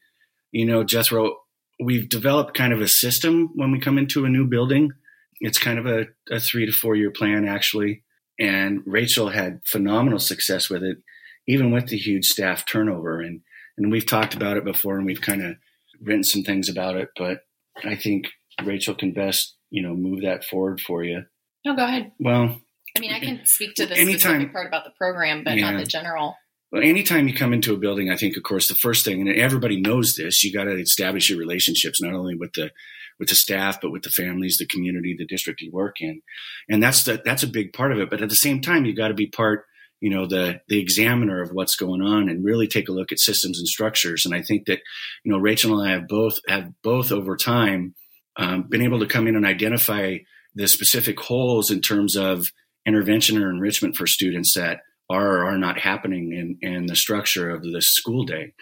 you 0.52 0.66
know, 0.66 0.84
Jethro, 0.84 1.36
we've 1.80 2.08
developed 2.08 2.56
kind 2.56 2.72
of 2.72 2.80
a 2.80 2.88
system 2.88 3.50
when 3.54 3.72
we 3.72 3.80
come 3.80 3.98
into 3.98 4.24
a 4.24 4.28
new 4.28 4.46
building. 4.46 4.90
It's 5.40 5.58
kind 5.58 5.78
of 5.78 5.86
a, 5.86 6.06
a 6.30 6.40
three 6.40 6.66
to 6.66 6.72
four 6.72 6.94
year 6.94 7.10
plan 7.10 7.46
actually. 7.46 8.02
And 8.38 8.82
Rachael 8.86 9.28
had 9.28 9.60
phenomenal 9.64 10.18
success 10.18 10.68
with 10.68 10.82
it, 10.82 10.98
even 11.46 11.70
with 11.70 11.88
the 11.88 11.96
huge 11.96 12.26
staff 12.26 12.64
turnover. 12.66 13.20
And 13.20 13.42
and 13.76 13.90
we've 13.90 14.06
talked 14.06 14.34
about 14.34 14.56
it 14.56 14.64
before 14.64 14.96
and 14.96 15.06
we've 15.06 15.20
kind 15.20 15.42
of 15.44 15.56
written 16.00 16.24
some 16.24 16.42
things 16.42 16.68
about 16.68 16.96
it, 16.96 17.08
but 17.16 17.40
I 17.84 17.96
think 17.96 18.26
Rachael 18.62 18.94
can 18.94 19.12
best, 19.12 19.56
you 19.70 19.82
know, 19.82 19.94
move 19.94 20.22
that 20.22 20.44
forward 20.44 20.80
for 20.80 21.02
you. 21.02 21.22
No, 21.64 21.74
go 21.74 21.84
ahead. 21.84 22.12
Well, 22.20 22.60
I 22.96 23.00
mean, 23.00 23.12
I 23.12 23.20
can 23.20 23.40
speak 23.44 23.74
to 23.76 23.86
the 23.86 23.94
Anytime- 23.96 24.18
specific 24.18 24.52
part 24.52 24.66
about 24.68 24.84
the 24.84 24.92
program, 24.98 25.42
but 25.44 25.56
Yeah. 25.56 25.70
not 25.70 25.80
the 25.80 25.86
general. 25.86 26.36
Well, 26.70 26.82
anytime 26.82 27.28
you 27.28 27.34
come 27.34 27.52
into 27.52 27.72
a 27.72 27.76
building, 27.78 28.10
I 28.10 28.16
think, 28.16 28.36
of 28.36 28.42
course, 28.42 28.66
the 28.68 28.74
first 28.74 29.04
thing, 29.04 29.20
and 29.20 29.36
everybody 29.38 29.80
knows 29.80 30.16
this, 30.16 30.42
you 30.44 30.52
got 30.52 30.64
to 30.64 30.76
establish 30.78 31.30
your 31.30 31.38
relationships 31.38 32.00
not 32.02 32.14
only 32.14 32.34
with 32.34 32.52
the 32.54 32.70
with 33.20 33.28
the 33.28 33.36
staff, 33.36 33.80
but 33.80 33.92
with 33.92 34.02
the 34.02 34.10
families, 34.10 34.56
the 34.58 34.66
community, 34.66 35.14
the 35.16 35.24
district 35.24 35.60
you 35.60 35.70
work 35.70 36.00
in, 36.00 36.20
and 36.68 36.82
that's 36.82 37.04
the, 37.04 37.22
that's 37.24 37.44
a 37.44 37.46
big 37.46 37.72
part 37.72 37.92
of 37.92 38.00
it. 38.00 38.10
But 38.10 38.20
at 38.20 38.28
the 38.28 38.34
same 38.34 38.60
time, 38.60 38.84
you 38.84 38.92
got 38.92 39.06
to 39.08 39.14
be 39.14 39.28
part, 39.28 39.66
you 40.04 40.10
know, 40.10 40.26
the 40.26 40.60
the 40.68 40.80
examiner 40.80 41.40
of 41.40 41.52
what's 41.52 41.76
going 41.76 42.02
on, 42.02 42.28
and 42.28 42.44
really 42.44 42.68
take 42.68 42.90
a 42.90 42.92
look 42.92 43.10
at 43.10 43.18
systems 43.18 43.58
and 43.58 43.66
structures. 43.66 44.26
And 44.26 44.34
I 44.34 44.42
think 44.42 44.66
that, 44.66 44.80
you 45.24 45.32
know, 45.32 45.38
Rachael 45.38 45.80
and 45.80 45.88
I 45.88 45.92
have 45.94 46.06
both 46.06 46.36
have 46.46 46.66
both 46.82 47.10
over 47.10 47.36
time 47.38 47.94
um, 48.36 48.68
been 48.68 48.82
able 48.82 49.00
to 49.00 49.06
come 49.14 49.26
in 49.28 49.34
and 49.34 49.46
identify 49.46 50.18
the 50.54 50.68
specific 50.68 51.18
holes 51.18 51.70
in 51.70 51.80
terms 51.80 52.16
of 52.16 52.48
intervention 52.86 53.42
or 53.42 53.48
enrichment 53.48 53.96
for 53.96 54.06
students 54.06 54.52
that 54.54 54.80
are 55.08 55.38
or 55.38 55.46
are 55.46 55.58
not 55.58 55.78
happening 55.80 56.32
in, 56.32 56.58
in 56.60 56.86
the 56.86 56.96
structure 56.96 57.48
of 57.48 57.62
the 57.62 57.80
school 57.80 58.24
day. 58.26 58.52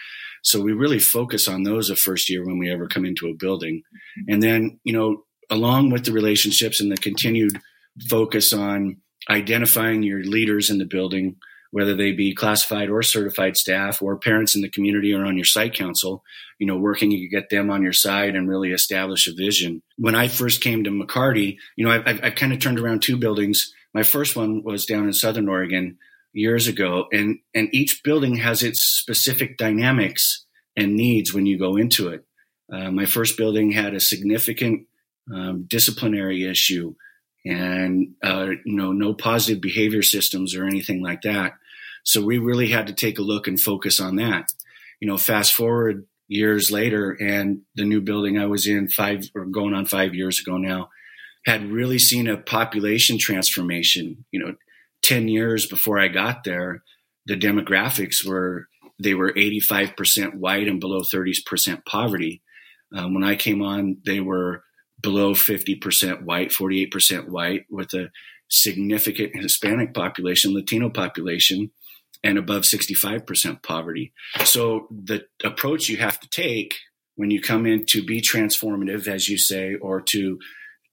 So 0.44 0.60
we 0.60 0.72
really 0.72 1.00
focus 1.00 1.48
on 1.48 1.64
those 1.64 1.88
the 1.88 1.96
first 1.96 2.30
year 2.30 2.46
when 2.46 2.58
we 2.58 2.70
ever 2.70 2.86
come 2.86 3.04
into 3.04 3.26
a 3.26 3.34
building. 3.34 3.82
And 4.28 4.40
then, 4.40 4.78
you 4.84 4.92
know, 4.92 5.24
along 5.50 5.90
with 5.90 6.04
the 6.04 6.12
relationships 6.12 6.80
and 6.80 6.90
the 6.90 6.96
continued 6.96 7.60
focus 8.08 8.52
on 8.52 8.98
identifying 9.30 10.02
your 10.02 10.22
leaders 10.22 10.70
in 10.70 10.78
the 10.78 10.84
building, 10.84 11.36
whether 11.70 11.94
they 11.94 12.12
be 12.12 12.34
classified 12.34 12.90
or 12.90 13.02
certified 13.02 13.56
staff 13.56 14.02
or 14.02 14.16
parents 14.16 14.54
in 14.54 14.62
the 14.62 14.68
community 14.68 15.14
or 15.14 15.24
on 15.24 15.36
your 15.36 15.44
site 15.44 15.74
council, 15.74 16.22
you 16.58 16.66
know, 16.66 16.76
working 16.76 17.10
to 17.10 17.28
get 17.28 17.48
them 17.48 17.70
on 17.70 17.82
your 17.82 17.92
side 17.94 18.36
and 18.36 18.48
really 18.48 18.72
establish 18.72 19.26
a 19.26 19.34
vision. 19.34 19.82
When 19.96 20.14
I 20.14 20.28
first 20.28 20.60
came 20.60 20.84
to 20.84 20.90
McCarty, 20.90 21.56
you 21.76 21.86
know, 21.86 21.92
I, 21.92 22.10
I, 22.10 22.20
I 22.24 22.30
kind 22.30 22.52
of 22.52 22.60
turned 22.60 22.78
around 22.78 23.00
two 23.00 23.16
buildings. 23.16 23.72
My 23.94 24.02
first 24.02 24.36
one 24.36 24.62
was 24.62 24.86
down 24.86 25.06
in 25.06 25.12
Southern 25.12 25.48
Oregon 25.48 25.98
years 26.32 26.66
ago, 26.66 27.06
and 27.12 27.38
and 27.54 27.68
each 27.72 28.02
building 28.02 28.36
has 28.36 28.62
its 28.62 28.82
specific 28.82 29.56
dynamics 29.58 30.44
and 30.76 30.94
needs 30.96 31.32
when 31.32 31.46
you 31.46 31.58
go 31.58 31.76
into 31.76 32.08
it. 32.08 32.24
Uh, 32.72 32.90
my 32.90 33.06
first 33.06 33.36
building 33.36 33.72
had 33.72 33.94
a 33.94 34.00
significant 34.00 34.86
um, 35.32 35.66
disciplinary 35.68 36.48
issue, 36.48 36.94
and 37.44 38.14
uh, 38.22 38.50
you 38.64 38.76
know, 38.76 38.92
no 38.92 39.14
positive 39.14 39.60
behavior 39.60 40.02
systems 40.02 40.54
or 40.54 40.64
anything 40.64 41.02
like 41.02 41.22
that. 41.22 41.54
So 42.04 42.24
we 42.24 42.38
really 42.38 42.68
had 42.68 42.86
to 42.88 42.92
take 42.92 43.18
a 43.18 43.22
look 43.22 43.46
and 43.46 43.60
focus 43.60 44.00
on 44.00 44.16
that. 44.16 44.46
You 45.00 45.08
know, 45.08 45.18
fast 45.18 45.52
forward 45.54 46.06
years 46.28 46.70
later, 46.70 47.12
and 47.20 47.62
the 47.74 47.84
new 47.84 48.00
building 48.00 48.38
I 48.38 48.46
was 48.46 48.66
in 48.66 48.88
five 48.88 49.24
or 49.34 49.44
going 49.44 49.74
on 49.74 49.86
five 49.86 50.14
years 50.14 50.40
ago 50.40 50.56
now 50.56 50.90
had 51.44 51.70
really 51.70 51.98
seen 51.98 52.28
a 52.28 52.36
population 52.36 53.18
transformation. 53.18 54.24
You 54.30 54.40
know, 54.40 54.54
10 55.02 55.28
years 55.28 55.66
before 55.66 55.98
I 55.98 56.08
got 56.08 56.44
there, 56.44 56.82
the 57.26 57.36
demographics 57.36 58.26
were 58.26 58.68
they 58.98 59.14
were 59.14 59.32
85% 59.32 60.34
white 60.34 60.68
and 60.68 60.78
below 60.78 61.00
30% 61.00 61.84
poverty. 61.84 62.40
Um, 62.94 63.14
when 63.14 63.24
I 63.24 63.34
came 63.34 63.62
on, 63.62 63.96
they 64.04 64.20
were 64.20 64.62
below 65.02 65.34
50% 65.34 66.22
white, 66.22 66.50
48% 66.50 67.28
white, 67.28 67.66
with 67.68 67.92
a 67.92 68.10
significant 68.48 69.34
Hispanic 69.34 69.94
population, 69.94 70.54
Latino 70.54 70.90
population, 70.90 71.70
and 72.22 72.38
above 72.38 72.62
65% 72.62 73.62
poverty. 73.62 74.12
So 74.44 74.86
the 74.90 75.24
approach 75.44 75.88
you 75.88 75.96
have 75.96 76.20
to 76.20 76.28
take 76.28 76.76
when 77.16 77.30
you 77.30 77.40
come 77.40 77.66
in 77.66 77.84
to 77.86 78.04
be 78.04 78.20
transformative, 78.20 79.08
as 79.08 79.28
you 79.28 79.38
say, 79.38 79.74
or 79.74 80.00
to 80.02 80.38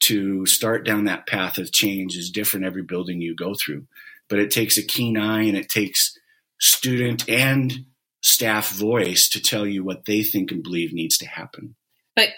to 0.01 0.45
start 0.45 0.85
down 0.85 1.03
that 1.05 1.27
path 1.27 1.57
of 1.57 1.73
change 1.73 2.15
is 2.15 2.31
different 2.31 2.65
every 2.65 2.83
building 2.83 3.19
you 3.19 3.35
go 3.35 3.53
through. 3.53 3.85
But 4.29 4.39
it 4.39 4.49
takes 4.49 4.77
a 4.77 4.85
keen 4.85 5.17
eye 5.17 5.43
and 5.43 5.57
it 5.57 5.69
takes 5.69 6.17
student 6.59 7.27
and 7.27 7.85
staff 8.21 8.71
voice 8.71 9.27
to 9.29 9.41
tell 9.41 9.65
you 9.65 9.83
what 9.83 10.05
they 10.05 10.23
think 10.23 10.51
and 10.51 10.63
believe 10.63 10.93
needs 10.93 11.17
to 11.17 11.27
happen. 11.27 11.75
But 12.15 12.29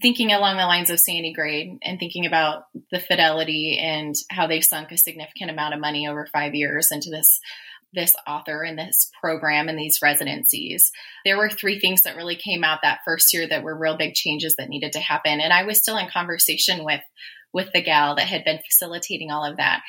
thinking 0.00 0.32
along 0.32 0.56
the 0.56 0.66
lines 0.66 0.90
of 0.90 0.98
Sandy 0.98 1.32
Green 1.32 1.78
and 1.82 1.98
thinking 1.98 2.26
about 2.26 2.64
the 2.90 3.00
fidelity 3.00 3.78
and 3.80 4.14
how 4.30 4.46
they 4.46 4.60
sunk 4.60 4.92
a 4.92 4.98
significant 4.98 5.50
amount 5.50 5.74
of 5.74 5.80
money 5.80 6.08
over 6.08 6.26
five 6.32 6.54
years 6.54 6.88
into 6.90 7.10
this 7.10 7.40
this 7.94 8.14
author 8.26 8.62
and 8.62 8.76
this 8.76 9.10
program 9.20 9.68
and 9.68 9.78
these 9.78 10.00
residencies. 10.02 10.90
There 11.24 11.38
were 11.38 11.48
three 11.48 11.78
things 11.78 12.02
that 12.02 12.16
really 12.16 12.34
came 12.36 12.64
out 12.64 12.80
that 12.82 13.00
first 13.04 13.32
year 13.32 13.46
that 13.48 13.62
were 13.62 13.78
real 13.78 13.96
big 13.96 14.14
changes 14.14 14.56
that 14.56 14.68
needed 14.68 14.92
to 14.92 14.98
happen. 14.98 15.40
And 15.40 15.52
I 15.52 15.62
was 15.62 15.78
still 15.78 15.96
in 15.96 16.08
conversation 16.08 16.84
with 16.84 17.02
with 17.52 17.72
the 17.72 17.82
gal 17.82 18.16
that 18.16 18.26
had 18.26 18.44
been 18.44 18.58
facilitating 18.68 19.30
all 19.30 19.44
of 19.44 19.58
that. 19.58 19.82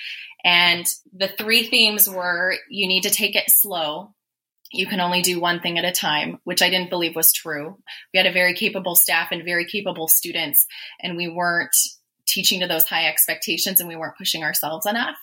And 0.43 0.85
the 1.11 1.27
three 1.27 1.63
themes 1.63 2.07
were 2.07 2.55
you 2.69 2.87
need 2.87 3.03
to 3.03 3.09
take 3.09 3.35
it 3.35 3.45
slow. 3.49 4.13
You 4.75 4.87
can 4.87 4.99
only 4.99 5.21
do 5.21 5.39
one 5.39 5.61
thing 5.61 5.77
at 5.77 5.85
a 5.85 5.91
time, 5.91 6.39
which 6.43 6.61
I 6.61 6.69
didn't 6.69 6.89
believe 6.89 7.15
was 7.15 7.31
true. 7.31 7.77
We 8.13 8.17
had 8.17 8.27
a 8.27 8.31
very 8.31 8.53
capable 8.53 8.95
staff 8.95 9.29
and 9.31 9.43
very 9.43 9.65
capable 9.65 10.07
students, 10.07 10.65
and 11.01 11.17
we 11.17 11.27
weren't 11.27 11.75
teaching 12.27 12.59
to 12.59 12.67
those 12.67 12.85
high 12.85 13.07
expectations 13.07 13.79
and 13.79 13.87
we 13.87 13.95
weren't 13.95 14.17
pushing 14.17 14.43
ourselves 14.43 14.85
enough. 14.85 15.17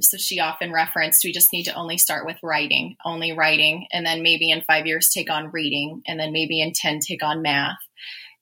So 0.00 0.16
she 0.16 0.40
often 0.40 0.72
referenced 0.72 1.24
we 1.24 1.32
just 1.32 1.52
need 1.52 1.64
to 1.64 1.74
only 1.74 1.98
start 1.98 2.24
with 2.24 2.36
writing, 2.42 2.96
only 3.04 3.32
writing, 3.32 3.86
and 3.92 4.06
then 4.06 4.22
maybe 4.22 4.50
in 4.50 4.62
five 4.62 4.86
years 4.86 5.10
take 5.12 5.30
on 5.30 5.50
reading, 5.52 6.02
and 6.06 6.18
then 6.18 6.32
maybe 6.32 6.60
in 6.60 6.72
10 6.74 7.00
take 7.00 7.22
on 7.22 7.42
math. 7.42 7.76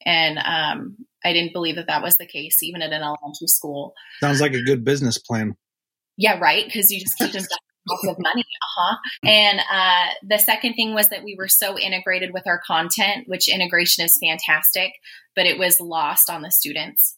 And 0.04 0.38
um, 0.38 0.96
I 1.24 1.32
didn't 1.32 1.52
believe 1.52 1.76
that 1.76 1.88
that 1.88 2.02
was 2.02 2.16
the 2.16 2.26
case, 2.26 2.62
even 2.62 2.82
at 2.82 2.92
an 2.92 3.02
elementary 3.02 3.48
school. 3.48 3.94
Sounds 4.20 4.40
like 4.40 4.54
a 4.54 4.62
good 4.62 4.84
business 4.84 5.18
plan. 5.18 5.56
Yeah, 6.16 6.38
right. 6.38 6.64
Because 6.64 6.90
you 6.90 7.00
just 7.00 7.18
keep 7.18 7.32
them 7.32 7.44
of 8.09 8.16
money. 8.18 8.42
Uh 8.42 8.66
huh. 8.76 8.97
And 9.25 9.61
uh, 9.61 10.14
the 10.23 10.38
second 10.38 10.75
thing 10.75 10.95
was 10.95 11.09
that 11.09 11.25
we 11.25 11.37
were 11.38 11.49
so 11.49 11.78
integrated 11.78 12.33
with 12.33 12.47
our 12.47 12.61
content, 12.66 13.25
which 13.26 13.49
integration 13.49 14.04
is 14.04 14.18
fantastic, 14.23 14.92
but 15.35 15.47
it 15.47 15.59
was 15.59 15.80
lost 15.80 16.30
on 16.30 16.42
the 16.42 16.50
students 16.50 17.16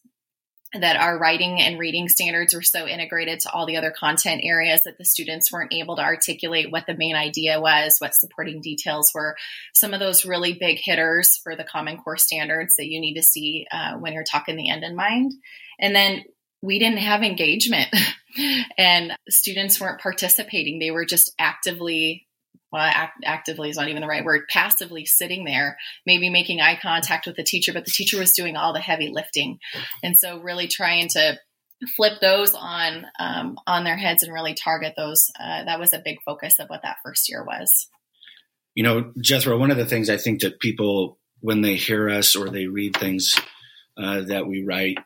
that 0.73 0.97
our 0.97 1.19
writing 1.19 1.61
and 1.61 1.81
reading 1.81 2.09
standards 2.09 2.55
were 2.55 2.63
so 2.63 2.87
integrated 2.87 3.41
to 3.41 3.51
all 3.51 3.67
the 3.67 3.77
other 3.77 3.91
content 3.91 4.43
areas 4.45 4.83
that 4.85 4.99
the 4.99 5.05
students 5.05 5.53
weren't 5.53 5.73
able 5.73 5.97
to 5.97 6.03
articulate 6.03 6.71
what 6.71 6.87
the 6.87 6.97
main 6.97 7.17
idea 7.17 7.61
was, 7.61 7.97
what 7.99 8.15
supporting 8.15 8.61
details 8.61 9.11
were. 9.13 9.35
Some 9.75 9.95
of 9.95 10.01
those 10.01 10.25
really 10.25 10.53
big 10.53 10.79
hitters 10.81 11.41
for 11.43 11.57
the 11.57 11.65
Common 11.65 11.99
Core 11.99 12.17
standards 12.17 12.77
that 12.77 12.87
you 12.87 13.01
need 13.01 13.15
to 13.15 13.23
see 13.23 13.67
uh, 13.73 13.95
when 13.95 14.13
you're 14.13 14.23
talking 14.23 14.57
the 14.57 14.71
end 14.71 14.85
in 14.85 14.95
mind. 14.95 15.33
And 15.81 15.95
then 15.95 16.23
we 16.63 16.79
didn't 16.79 16.99
have 16.99 17.23
engagement 17.23 17.89
and 18.79 19.13
students 19.29 19.81
weren't 19.81 20.01
participating. 20.01 20.79
They 20.79 20.91
were 20.91 21.05
just 21.05 21.33
actively 21.39 22.27
well, 22.73 22.83
act- 22.83 23.25
actively 23.25 23.71
is 23.71 23.77
not 23.77 23.89
even 23.89 24.01
the 24.01 24.07
right 24.07 24.25
word, 24.25 24.43
passively 24.49 25.05
sitting 25.05 25.45
there, 25.45 25.77
maybe 26.07 26.31
making 26.31 26.61
eye 26.61 26.79
contact 26.81 27.27
with 27.27 27.35
the 27.35 27.43
teacher, 27.43 27.73
but 27.73 27.85
the 27.85 27.91
teacher 27.91 28.19
was 28.19 28.33
doing 28.33 28.57
all 28.57 28.73
the 28.73 28.79
heavy 28.79 29.11
lifting. 29.13 29.59
And 30.05 30.17
so, 30.17 30.39
really 30.39 30.69
trying 30.69 31.09
to 31.09 31.37
flip 31.97 32.21
those 32.21 32.55
on 32.55 33.07
um, 33.19 33.57
on 33.67 33.85
their 33.85 33.97
heads 33.97 34.23
and 34.23 34.33
really 34.33 34.55
target 34.55 34.95
those. 34.97 35.31
Uh, 35.39 35.65
that 35.65 35.81
was 35.81 35.93
a 35.93 36.03
big 36.05 36.19
focus 36.25 36.61
of 36.61 36.69
what 36.69 36.83
that 36.83 36.99
first 37.05 37.29
year 37.29 37.45
was. 37.45 37.89
You 38.75 38.85
know, 38.85 39.13
Jethro, 39.21 39.59
one 39.59 39.73
of 39.73 39.77
the 39.77 39.87
things 39.87 40.09
I 40.09 40.17
think 40.17 40.43
that 40.43 40.61
people, 40.61 41.19
when 41.41 41.63
they 41.63 41.75
hear 41.75 42.09
us 42.09 42.37
or 42.37 42.51
they 42.51 42.67
read 42.67 42.97
things 42.97 43.35
uh, 43.99 44.21
that 44.23 44.47
we 44.47 44.63
write 44.63 44.99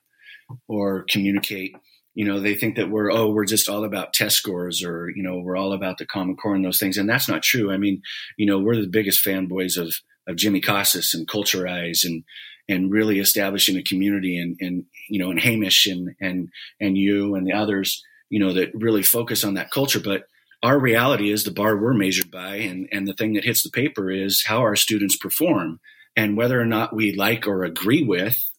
or 0.68 1.04
communicate, 1.08 1.74
you 2.14 2.24
know 2.24 2.40
they 2.40 2.54
think 2.54 2.76
that 2.76 2.90
we're 2.90 3.12
oh 3.12 3.30
we're 3.30 3.44
just 3.44 3.68
all 3.68 3.84
about 3.84 4.12
test 4.12 4.36
scores 4.36 4.84
or 4.84 5.10
you 5.14 5.22
know 5.22 5.38
we're 5.38 5.56
all 5.56 5.72
about 5.72 5.98
the 5.98 6.06
common 6.06 6.36
core 6.36 6.54
and 6.54 6.64
those 6.64 6.78
things. 6.78 6.96
And 6.96 7.08
that's 7.08 7.28
not 7.28 7.42
true. 7.42 7.72
I 7.72 7.76
mean 7.76 8.02
you 8.36 8.46
know 8.46 8.58
we're 8.58 8.80
the 8.80 8.86
biggest 8.86 9.24
fanboys 9.24 9.76
of 9.76 9.94
of 10.26 10.36
jimmy 10.36 10.60
casas 10.60 11.12
and 11.12 11.28
culturize 11.28 12.04
and 12.04 12.24
and 12.68 12.90
really 12.90 13.18
establishing 13.18 13.76
a 13.76 13.82
community 13.82 14.38
and 14.38 14.56
and 14.60 14.84
you 15.08 15.18
know 15.18 15.30
and 15.30 15.40
hamish 15.40 15.86
and 15.86 16.14
and 16.20 16.48
and 16.80 16.96
you 16.96 17.34
and 17.34 17.46
the 17.46 17.52
others 17.52 18.02
you 18.30 18.38
know 18.38 18.52
that 18.52 18.74
really 18.74 19.02
focus 19.02 19.44
on 19.44 19.54
that 19.54 19.70
culture. 19.70 20.00
But 20.00 20.24
our 20.62 20.78
reality 20.78 21.30
is 21.30 21.44
the 21.44 21.50
bar 21.50 21.76
we're 21.76 21.94
measured 21.94 22.30
by 22.30 22.56
and 22.56 22.88
and 22.90 23.06
the 23.06 23.12
thing 23.12 23.34
that 23.34 23.44
hits 23.44 23.62
the 23.62 23.70
paper 23.70 24.10
is 24.10 24.44
how 24.46 24.60
our 24.60 24.76
students 24.76 25.16
perform 25.16 25.80
and 26.16 26.36
whether 26.36 26.60
or 26.60 26.64
not 26.64 26.94
we 26.94 27.14
like 27.14 27.46
or 27.46 27.64
agree 27.64 28.02
with 28.02 28.50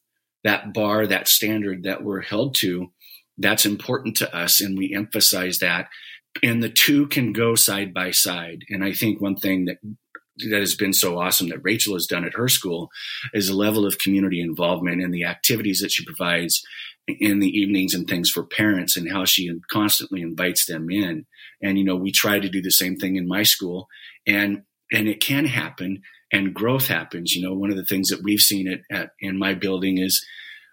that 0.45 0.73
bar 0.73 1.05
that 1.05 1.27
standard 1.27 1.83
that 1.83 2.03
we're 2.03 2.21
held 2.21 2.55
to 2.61 2.91
that's 3.37 3.65
important 3.65 4.15
to 4.17 4.35
us, 4.35 4.61
and 4.61 4.77
we 4.77 4.93
emphasize 4.93 5.59
that. 5.59 5.89
And 6.43 6.61
the 6.61 6.69
two 6.69 7.07
can 7.07 7.33
go 7.33 7.55
side 7.55 7.93
by 7.93 8.11
side. 8.11 8.63
And 8.69 8.83
I 8.83 8.93
think 8.93 9.21
one 9.21 9.35
thing 9.35 9.65
that 9.65 9.77
that 10.49 10.59
has 10.59 10.75
been 10.75 10.91
so 10.91 11.17
awesome 11.17 11.47
that 11.47 11.63
Rachael 11.63 11.93
has 11.93 12.07
done 12.07 12.25
at 12.25 12.33
her 12.33 12.49
school 12.49 12.89
is 13.33 13.47
a 13.47 13.55
level 13.55 13.85
of 13.85 13.99
community 13.99 14.41
involvement 14.41 15.01
and 15.01 15.13
the 15.13 15.23
activities 15.23 15.79
that 15.79 15.93
she 15.93 16.03
provides 16.03 16.61
in 17.07 17.39
the 17.39 17.47
evenings 17.47 17.93
and 17.93 18.05
things 18.05 18.29
for 18.29 18.43
parents 18.43 18.97
and 18.97 19.09
how 19.09 19.23
she 19.23 19.49
constantly 19.71 20.21
invites 20.21 20.65
them 20.65 20.89
in. 20.89 21.25
And, 21.61 21.79
you 21.79 21.85
know, 21.85 21.95
we 21.95 22.11
try 22.11 22.39
to 22.39 22.49
do 22.49 22.61
the 22.61 22.69
same 22.69 22.97
thing 22.97 23.15
in 23.15 23.29
my 23.29 23.43
school 23.43 23.87
and, 24.27 24.63
and 24.91 25.07
it 25.07 25.21
can 25.21 25.45
happen 25.45 26.01
and 26.35 26.53
growth 26.53 26.87
happens. 26.87 27.33
You 27.33 27.47
know, 27.47 27.55
one 27.55 27.71
of 27.71 27.77
the 27.77 27.85
things 27.85 28.09
that 28.09 28.21
we've 28.21 28.41
seen 28.41 28.67
it 28.67 28.81
at, 28.91 29.11
in 29.21 29.39
my 29.39 29.53
building 29.53 29.97
is 29.97 30.25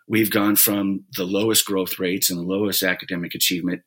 we've 0.09 0.31
gone 0.31 0.57
from 0.57 1.05
the 1.17 1.25
lowest 1.25 1.65
growth 1.65 2.01
rates 2.01 2.31
and 2.31 2.39
the 2.39 2.45
lowest 2.45 2.83
academic 2.83 3.35
achievement 3.35 3.83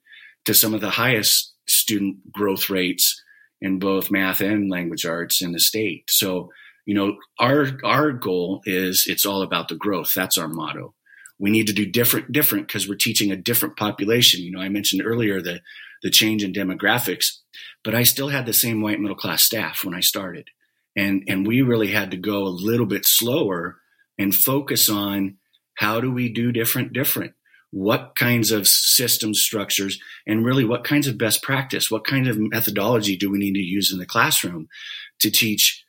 to 0.46 0.54
some 0.54 0.74
of 0.74 0.80
the 0.80 0.92
highest 0.92 1.54
student 1.68 2.32
growth 2.32 2.70
rates 2.70 3.22
in 3.60 3.80
both 3.80 4.10
math 4.10 4.40
and 4.40 4.72
language 4.72 5.06
arts 5.06 5.42
in 5.42 5.52
the 5.52 5.60
state. 5.60 6.06
So, 6.10 6.50
you 6.86 6.96
know, 6.96 7.18
our 7.40 7.78
our 7.84 8.14
goal 8.14 8.62
is 8.66 9.06
it's 9.08 9.26
all 9.26 9.42
about 9.42 9.68
the 9.68 9.76
growth. 9.76 10.14
That's 10.16 10.38
our 10.38 10.48
motto. 10.48 10.94
We 11.38 11.52
need 11.52 11.68
to 11.68 11.74
do 11.74 11.86
different 11.86 12.32
different 12.32 12.68
because 12.68 12.88
we're 12.88 12.96
teaching 12.96 13.32
a 13.32 13.36
different 13.36 13.76
population. 13.76 14.42
You 14.42 14.52
know, 14.52 14.62
I 14.62 14.70
mentioned 14.70 15.02
earlier 15.04 15.42
the 15.42 15.60
the 16.04 16.10
change 16.10 16.42
in 16.44 16.54
demographics, 16.54 17.40
but 17.84 17.96
I 17.96 18.04
still 18.04 18.30
had 18.30 18.46
the 18.46 18.54
same 18.54 18.82
white 18.82 19.00
middle 19.00 19.18
class 19.18 19.44
staff 19.44 19.84
when 19.84 19.96
I 19.96 20.00
started. 20.02 20.50
And 20.96 21.24
and 21.28 21.46
we 21.46 21.62
really 21.62 21.92
had 21.92 22.12
to 22.12 22.18
go 22.18 22.44
a 22.44 22.50
little 22.50 22.86
bit 22.86 23.06
slower 23.06 23.78
and 24.18 24.34
focus 24.34 24.90
on 24.90 25.38
how 25.76 26.00
do 26.00 26.12
we 26.12 26.30
do 26.30 26.52
different 26.52 26.94
different? 26.94 27.34
What 27.72 28.14
kinds 28.16 28.52
of 28.52 28.68
system 28.68 29.34
structures 29.34 30.00
and 30.26 30.46
really 30.46 30.64
what 30.64 30.86
kinds 30.86 31.08
of 31.08 31.18
best 31.18 31.44
practice, 31.44 31.92
what 31.92 32.06
kind 32.06 32.28
of 32.28 32.38
methodology 32.40 33.18
do 33.18 33.30
we 33.30 33.38
need 33.38 33.56
to 33.56 33.60
use 33.60 33.92
in 33.92 34.00
the 34.00 34.06
classroom 34.06 34.68
to 35.20 35.30
teach 35.30 35.84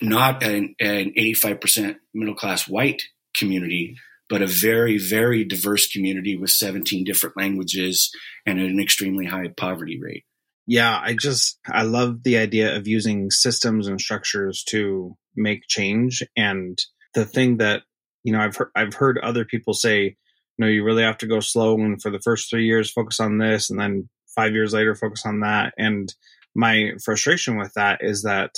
not 0.00 0.42
an, 0.42 0.74
an 0.80 1.12
85% 1.16 1.96
middle 2.14 2.34
class 2.34 2.68
white 2.68 3.02
community, 3.36 3.96
but 4.28 4.42
a 4.42 4.46
very, 4.46 4.98
very 4.98 5.44
diverse 5.44 5.86
community 5.88 6.36
with 6.36 6.50
17 6.50 7.04
different 7.04 7.36
languages 7.36 8.10
and 8.46 8.60
an 8.60 8.80
extremely 8.80 9.26
high 9.26 9.48
poverty 9.48 9.98
rate. 10.00 10.24
Yeah, 10.66 10.98
I 11.02 11.14
just, 11.18 11.58
I 11.66 11.82
love 11.82 12.22
the 12.22 12.38
idea 12.38 12.76
of 12.76 12.88
using 12.88 13.30
systems 13.30 13.86
and 13.86 14.00
structures 14.00 14.64
to 14.68 15.16
make 15.36 15.62
change. 15.68 16.22
And 16.36 16.78
the 17.14 17.24
thing 17.24 17.58
that 17.58 17.82
you 18.24 18.32
know, 18.32 18.40
I've 18.40 18.56
heard, 18.56 18.70
I've 18.74 18.94
heard 18.94 19.18
other 19.18 19.44
people 19.44 19.74
say, 19.74 20.02
you 20.02 20.16
know, 20.58 20.66
you 20.66 20.82
really 20.82 21.02
have 21.02 21.18
to 21.18 21.26
go 21.26 21.40
slow 21.40 21.74
and 21.74 22.00
for 22.00 22.10
the 22.10 22.20
first 22.20 22.50
three 22.50 22.66
years 22.66 22.90
focus 22.90 23.20
on 23.20 23.38
this, 23.38 23.70
and 23.70 23.78
then 23.78 24.08
five 24.34 24.52
years 24.52 24.72
later 24.72 24.94
focus 24.94 25.24
on 25.24 25.40
that. 25.40 25.74
And 25.78 26.12
my 26.54 26.92
frustration 27.04 27.58
with 27.58 27.72
that 27.74 28.00
is 28.02 28.22
that 28.22 28.56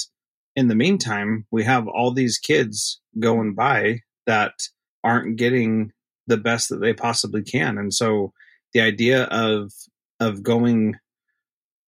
in 0.54 0.68
the 0.68 0.74
meantime, 0.74 1.46
we 1.50 1.64
have 1.64 1.86
all 1.86 2.12
these 2.12 2.38
kids 2.38 3.00
going 3.18 3.54
by 3.54 4.00
that 4.26 4.52
aren't 5.04 5.36
getting 5.36 5.92
the 6.26 6.36
best 6.36 6.70
that 6.70 6.80
they 6.80 6.92
possibly 6.92 7.42
can, 7.42 7.76
and 7.78 7.92
so 7.92 8.32
the 8.72 8.80
idea 8.80 9.24
of 9.24 9.72
of 10.18 10.42
going 10.42 10.96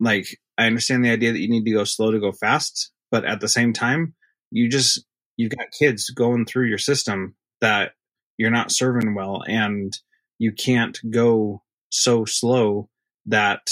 like 0.01 0.27
I 0.57 0.67
understand 0.67 1.05
the 1.05 1.11
idea 1.11 1.33
that 1.33 1.41
you 1.41 1.49
need 1.49 1.65
to 1.65 1.73
go 1.73 1.85
slow 1.85 2.11
to 2.11 2.21
go 2.21 2.33
fast, 2.33 2.91
but 3.11 3.25
at 3.25 3.41
the 3.41 3.49
same 3.49 3.73
time, 3.73 4.15
you 4.51 4.69
just 4.69 5.05
you've 5.37 5.57
got 5.57 5.67
kids 5.79 6.11
going 6.11 6.47
through 6.47 6.67
your 6.67 6.79
system 6.79 7.35
that 7.61 7.93
you're 8.37 8.51
not 8.51 8.73
serving 8.73 9.15
well 9.15 9.43
and 9.47 9.99
you 10.39 10.53
can't 10.53 10.99
go 11.11 11.63
so 11.91 12.25
slow 12.25 12.89
that 13.27 13.71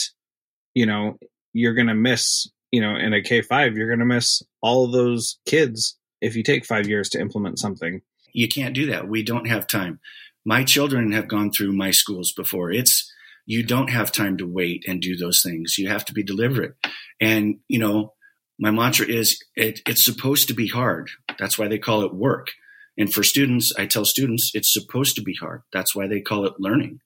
you 0.74 0.86
know 0.86 1.18
you're 1.52 1.74
going 1.74 1.86
to 1.86 1.94
miss 1.94 2.48
you 2.72 2.80
know 2.80 2.96
in 2.96 3.12
a 3.14 3.22
K5 3.22 3.76
you're 3.76 3.88
going 3.88 4.00
to 4.00 4.04
miss 4.04 4.42
all 4.62 4.90
those 4.90 5.38
kids 5.46 5.98
if 6.20 6.34
you 6.34 6.42
take 6.42 6.64
5 6.64 6.88
years 6.88 7.08
to 7.10 7.20
implement 7.20 7.58
something. 7.58 8.00
You 8.32 8.48
can't 8.48 8.74
do 8.74 8.86
that. 8.86 9.08
We 9.08 9.22
don't 9.22 9.48
have 9.48 9.66
time. 9.66 10.00
My 10.44 10.62
children 10.62 11.12
have 11.12 11.28
gone 11.28 11.50
through 11.50 11.72
my 11.72 11.90
schools 11.90 12.32
before. 12.32 12.70
It's 12.70 13.10
you 13.46 13.62
don't 13.62 13.90
have 13.90 14.12
time 14.12 14.37
to 14.37 14.46
wait 14.46 14.85
and 14.87 15.00
do 15.00 15.16
those 15.16 15.42
things 15.42 15.78
you 15.78 15.88
have 15.88 16.04
to 16.04 16.12
be 16.12 16.22
deliberate 16.22 16.74
and 17.20 17.56
you 17.68 17.78
know 17.78 18.12
my 18.59 18.70
mantra 18.70 19.06
is 19.06 19.42
it, 19.54 19.80
it's 19.87 20.04
supposed 20.04 20.48
to 20.48 20.54
be 20.54 20.68
hard 20.68 21.11
that's 21.38 21.59
why 21.59 21.68
they 21.68 21.78
call 21.78 22.02
it 22.02 22.14
work 22.14 22.48
and 22.98 23.12
for 23.12 23.22
students, 23.22 23.72
I 23.76 23.87
tell 23.87 24.04
students 24.04 24.50
it's 24.54 24.72
supposed 24.72 25.16
to 25.16 25.22
be 25.22 25.35
hard. 25.35 25.62
That's 25.72 25.94
why 25.94 26.06
they 26.06 26.20
call 26.20 26.46
it 26.46 26.54
learning. 26.59 27.00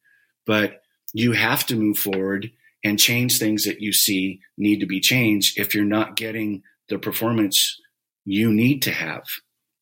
But 0.46 0.82
you 1.12 1.32
have 1.32 1.66
to 1.66 1.76
move 1.76 1.98
forward 1.98 2.50
and 2.84 2.98
change 2.98 3.38
things 3.38 3.64
that 3.64 3.80
you 3.80 3.92
see 3.92 4.40
need 4.56 4.80
to 4.80 4.86
be 4.86 5.00
changed 5.00 5.58
if 5.58 5.74
you're 5.74 5.84
not 5.84 6.16
getting 6.16 6.62
the 6.88 6.98
performance 6.98 7.76
you 8.24 8.52
need 8.52 8.82
to 8.82 8.92
have 8.92 9.24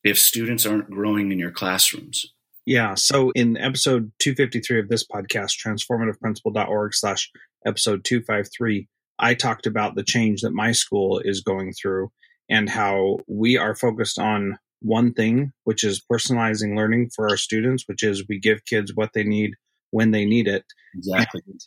if 0.02 0.18
students 0.18 0.64
aren't 0.64 0.90
growing 0.90 1.30
in 1.30 1.38
your 1.38 1.50
classrooms. 1.50 2.32
Yeah. 2.68 2.96
So 2.96 3.30
in 3.30 3.56
episode 3.56 4.12
253 4.18 4.80
of 4.80 4.88
this 4.90 5.02
podcast, 5.02 5.52
transformativeprincipal.org 5.64 6.92
slash 6.92 7.30
episode 7.64 8.04
253, 8.04 8.86
I 9.18 9.32
talked 9.32 9.66
about 9.66 9.94
the 9.94 10.02
change 10.02 10.42
that 10.42 10.52
my 10.52 10.72
school 10.72 11.18
is 11.24 11.40
going 11.40 11.72
through 11.72 12.12
and 12.50 12.68
how 12.68 13.20
we 13.26 13.56
are 13.56 13.74
focused 13.74 14.18
on 14.18 14.58
one 14.82 15.14
thing, 15.14 15.52
which 15.64 15.82
is 15.82 16.04
personalizing 16.12 16.76
learning 16.76 17.08
for 17.16 17.30
our 17.30 17.38
students, 17.38 17.84
which 17.86 18.02
is 18.02 18.28
we 18.28 18.38
give 18.38 18.66
kids 18.66 18.92
what 18.94 19.14
they 19.14 19.24
need 19.24 19.52
when 19.90 20.10
they 20.10 20.26
need 20.26 20.46
it. 20.46 20.66
Exactly. 20.94 21.40
And 21.46 21.60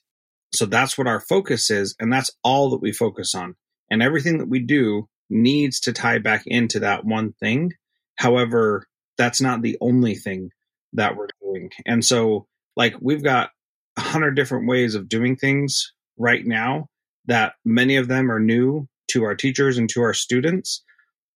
so 0.53 0.67
that's 0.67 0.99
what 0.99 1.07
our 1.07 1.19
focus 1.19 1.71
is. 1.71 1.95
And 1.99 2.13
that's 2.13 2.29
all 2.43 2.69
that 2.69 2.81
we 2.81 2.91
focus 2.91 3.33
on. 3.33 3.55
And 3.89 4.03
everything 4.03 4.37
that 4.37 4.49
we 4.49 4.59
do 4.59 5.07
needs 5.31 5.79
to 5.79 5.93
tie 5.93 6.19
back 6.19 6.43
into 6.45 6.81
that 6.81 7.05
one 7.05 7.33
thing. 7.39 7.71
However, 8.17 8.85
that's 9.17 9.41
not 9.41 9.63
the 9.63 9.79
only 9.81 10.13
thing 10.13 10.51
that 10.93 11.15
we're 11.15 11.27
doing. 11.41 11.69
And 11.85 12.03
so, 12.03 12.47
like, 12.75 12.95
we've 13.01 13.23
got 13.23 13.49
a 13.97 14.01
hundred 14.01 14.35
different 14.35 14.67
ways 14.67 14.95
of 14.95 15.09
doing 15.09 15.35
things 15.35 15.93
right 16.17 16.45
now 16.45 16.87
that 17.25 17.53
many 17.65 17.97
of 17.97 18.07
them 18.07 18.31
are 18.31 18.39
new 18.39 18.87
to 19.09 19.23
our 19.23 19.35
teachers 19.35 19.77
and 19.77 19.89
to 19.89 20.01
our 20.01 20.13
students. 20.13 20.83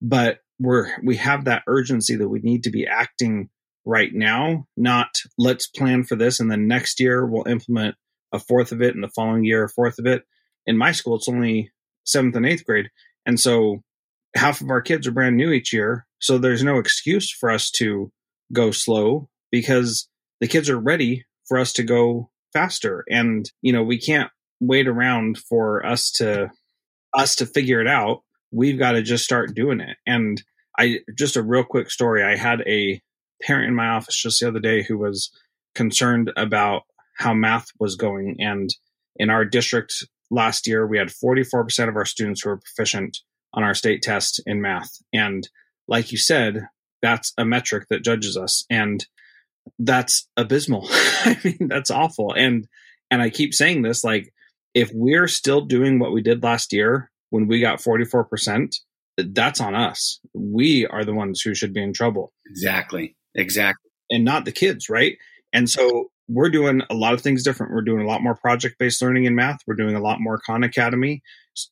But 0.01 0.39
we're 0.59 0.89
we 1.03 1.17
have 1.17 1.45
that 1.45 1.63
urgency 1.67 2.15
that 2.15 2.29
we 2.29 2.39
need 2.39 2.63
to 2.63 2.71
be 2.71 2.87
acting 2.87 3.49
right 3.85 4.11
now, 4.13 4.65
not 4.75 5.09
let's 5.37 5.67
plan 5.67 6.03
for 6.03 6.15
this 6.15 6.39
and 6.39 6.49
then 6.49 6.67
next 6.67 6.99
year 6.99 7.25
we'll 7.25 7.47
implement 7.47 7.95
a 8.31 8.39
fourth 8.39 8.71
of 8.71 8.81
it 8.81 8.95
and 8.95 9.03
the 9.03 9.11
following 9.15 9.43
year 9.43 9.65
a 9.65 9.69
fourth 9.69 9.99
of 9.99 10.05
it. 10.05 10.23
In 10.65 10.77
my 10.77 10.91
school, 10.91 11.15
it's 11.15 11.29
only 11.29 11.71
seventh 12.03 12.35
and 12.35 12.45
eighth 12.45 12.65
grade. 12.65 12.89
And 13.25 13.39
so 13.39 13.83
half 14.35 14.61
of 14.61 14.69
our 14.69 14.81
kids 14.81 15.07
are 15.07 15.11
brand 15.11 15.37
new 15.37 15.51
each 15.51 15.71
year. 15.71 16.07
So 16.19 16.37
there's 16.37 16.63
no 16.63 16.79
excuse 16.79 17.31
for 17.31 17.51
us 17.51 17.69
to 17.71 18.11
go 18.51 18.71
slow 18.71 19.29
because 19.55 20.09
the 20.41 20.47
kids 20.49 20.69
are 20.69 20.77
ready 20.77 21.23
for 21.47 21.57
us 21.57 21.71
to 21.71 21.81
go 21.81 22.29
faster. 22.51 23.05
And, 23.09 23.49
you 23.61 23.71
know, 23.71 23.83
we 23.83 23.97
can't 23.97 24.29
wait 24.59 24.85
around 24.85 25.37
for 25.37 25.85
us 25.85 26.11
to 26.15 26.49
us 27.13 27.35
to 27.35 27.45
figure 27.45 27.79
it 27.79 27.87
out. 27.87 28.23
We've 28.51 28.77
got 28.77 28.93
to 28.93 29.01
just 29.01 29.23
start 29.23 29.55
doing 29.55 29.79
it. 29.79 29.95
And 30.05 30.43
I 30.77 30.99
just 31.17 31.37
a 31.37 31.41
real 31.41 31.63
quick 31.63 31.89
story. 31.89 32.21
I 32.21 32.35
had 32.35 32.63
a 32.67 33.01
parent 33.43 33.69
in 33.69 33.75
my 33.75 33.87
office 33.87 34.21
just 34.21 34.41
the 34.41 34.49
other 34.49 34.59
day 34.59 34.83
who 34.83 34.97
was 34.97 35.31
concerned 35.73 36.33
about 36.35 36.81
how 37.17 37.33
math 37.33 37.67
was 37.79 37.95
going. 37.95 38.35
And 38.39 38.69
in 39.15 39.29
our 39.29 39.45
district 39.45 40.05
last 40.29 40.67
year, 40.67 40.85
we 40.85 40.97
had 40.97 41.07
44% 41.07 41.87
of 41.87 41.95
our 41.95 42.03
students 42.03 42.41
who 42.41 42.49
were 42.49 42.59
proficient 42.59 43.19
on 43.53 43.63
our 43.63 43.73
state 43.73 44.01
test 44.01 44.41
in 44.45 44.61
math. 44.61 44.91
And 45.13 45.47
like 45.87 46.11
you 46.11 46.17
said, 46.17 46.67
that's 47.01 47.31
a 47.37 47.45
metric 47.45 47.85
that 47.89 48.03
judges 48.03 48.35
us. 48.35 48.65
And 48.69 49.05
that's 49.79 50.27
abysmal. 50.37 50.87
I 50.91 51.37
mean, 51.43 51.67
that's 51.67 51.91
awful. 51.91 52.33
And 52.33 52.67
and 53.11 53.21
I 53.21 53.29
keep 53.29 53.53
saying 53.53 53.81
this 53.81 54.03
like 54.03 54.33
if 54.73 54.91
we're 54.93 55.27
still 55.27 55.61
doing 55.61 55.99
what 55.99 56.11
we 56.11 56.21
did 56.21 56.43
last 56.43 56.73
year 56.73 57.09
when 57.29 57.47
we 57.47 57.61
got 57.61 57.79
44%, 57.79 58.75
that's 59.17 59.61
on 59.61 59.73
us. 59.73 60.19
We 60.33 60.85
are 60.85 61.05
the 61.05 61.13
ones 61.13 61.41
who 61.41 61.55
should 61.55 61.73
be 61.73 61.81
in 61.81 61.93
trouble. 61.93 62.33
Exactly. 62.45 63.15
Exactly. 63.33 63.89
And 64.09 64.25
not 64.25 64.45
the 64.45 64.51
kids, 64.51 64.89
right? 64.89 65.17
And 65.53 65.69
so 65.69 66.09
we're 66.27 66.49
doing 66.49 66.81
a 66.89 66.93
lot 66.93 67.13
of 67.13 67.21
things 67.21 67.43
different. 67.43 67.73
We're 67.73 67.81
doing 67.81 68.01
a 68.01 68.07
lot 68.07 68.21
more 68.21 68.35
project 68.35 68.75
based 68.77 69.01
learning 69.01 69.25
in 69.25 69.35
math. 69.35 69.59
We're 69.65 69.75
doing 69.75 69.95
a 69.95 70.01
lot 70.01 70.19
more 70.19 70.39
Khan 70.45 70.63
Academy. 70.63 71.21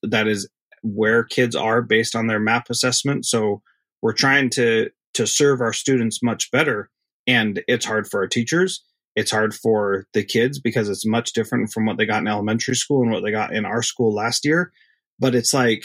That 0.04 0.28
is 0.28 0.50
where 0.84 1.24
kids 1.24 1.56
are 1.56 1.82
based 1.82 2.16
on 2.16 2.28
their 2.28 2.40
map 2.40 2.68
assessment. 2.70 3.26
So 3.26 3.62
we're 4.02 4.14
trying 4.14 4.50
to 4.52 4.90
to 5.16 5.28
serve 5.28 5.62
our 5.62 5.74
students 5.74 6.24
much 6.24 6.50
better. 6.52 6.90
And 7.28 7.64
it's 7.68 7.86
hard 7.86 8.08
for 8.08 8.22
our 8.22 8.28
teachers. 8.28 8.84
It's 9.16 9.32
hard 9.32 9.54
for 9.54 10.08
the 10.14 10.24
kids 10.24 10.60
because 10.60 10.90
it's 10.90 11.06
much 11.06 11.34
different 11.34 11.72
from 11.72 11.86
what 11.86 11.98
they 11.98 12.06
got 12.06 12.22
in 12.22 12.28
elementary 12.28 12.76
school 12.76 13.02
and 13.02 13.12
what 13.12 13.24
they 13.24 13.32
got 13.32 13.54
in 13.54 13.66
our 13.66 13.84
school 13.84 14.14
last 14.14 14.46
year. 14.46 14.72
But 15.20 15.36
it's 15.36 15.54
like 15.54 15.84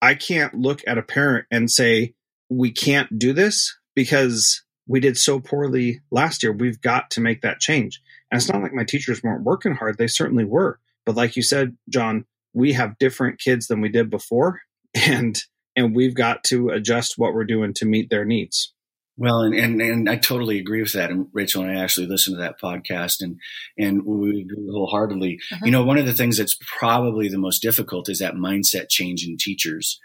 I 0.00 0.14
can't 0.14 0.54
look 0.54 0.82
at 0.86 0.98
a 0.98 1.02
parent 1.02 1.46
and 1.50 1.70
say, 1.70 2.14
we 2.48 2.70
can't 2.70 3.18
do 3.18 3.32
this 3.32 3.76
because 3.94 4.62
we 4.86 5.00
did 5.00 5.18
so 5.18 5.40
poorly 5.40 6.00
last 6.10 6.42
year. 6.42 6.52
We've 6.52 6.80
got 6.80 7.10
to 7.10 7.20
make 7.20 7.42
that 7.42 7.60
change. 7.60 8.00
And 8.30 8.40
it's 8.40 8.50
not 8.50 8.62
like 8.62 8.72
my 8.72 8.84
teachers 8.84 9.22
weren't 9.22 9.44
working 9.44 9.74
hard. 9.74 9.98
They 9.98 10.06
certainly 10.06 10.44
were. 10.44 10.78
But 11.04 11.16
like 11.16 11.36
you 11.36 11.42
said, 11.42 11.76
John, 11.88 12.24
we 12.54 12.72
have 12.72 12.98
different 12.98 13.40
kids 13.40 13.66
than 13.66 13.80
we 13.80 13.88
did 13.88 14.10
before. 14.10 14.60
And 15.06 15.38
and 15.76 15.94
we've 15.94 16.14
got 16.14 16.42
to 16.44 16.70
adjust 16.70 17.18
what 17.18 17.34
we're 17.34 17.44
doing 17.44 17.72
to 17.74 17.84
meet 17.84 18.10
their 18.10 18.24
needs. 18.24 18.74
Well, 19.20 19.40
and, 19.40 19.52
and, 19.52 19.82
and 19.82 20.08
I 20.08 20.14
totally 20.14 20.60
agree 20.60 20.80
with 20.80 20.92
that. 20.92 21.10
And 21.10 21.26
Rachael 21.32 21.62
and 21.62 21.76
I 21.76 21.82
actually 21.82 22.06
listened 22.06 22.36
to 22.36 22.42
that 22.42 22.60
podcast 22.60 23.20
and, 23.20 23.40
and 23.76 24.06
we 24.06 24.42
agree 24.42 24.68
wholeheartedly. 24.70 25.40
Uh-huh. 25.52 25.64
You 25.64 25.72
know, 25.72 25.82
one 25.82 25.98
of 25.98 26.06
the 26.06 26.14
things 26.14 26.38
that's 26.38 26.56
probably 26.78 27.28
the 27.28 27.36
most 27.36 27.60
difficult 27.60 28.08
is 28.08 28.20
that 28.20 28.34
mindset 28.34 28.88
change 28.88 29.26
in 29.26 29.36
teachers, 29.36 29.98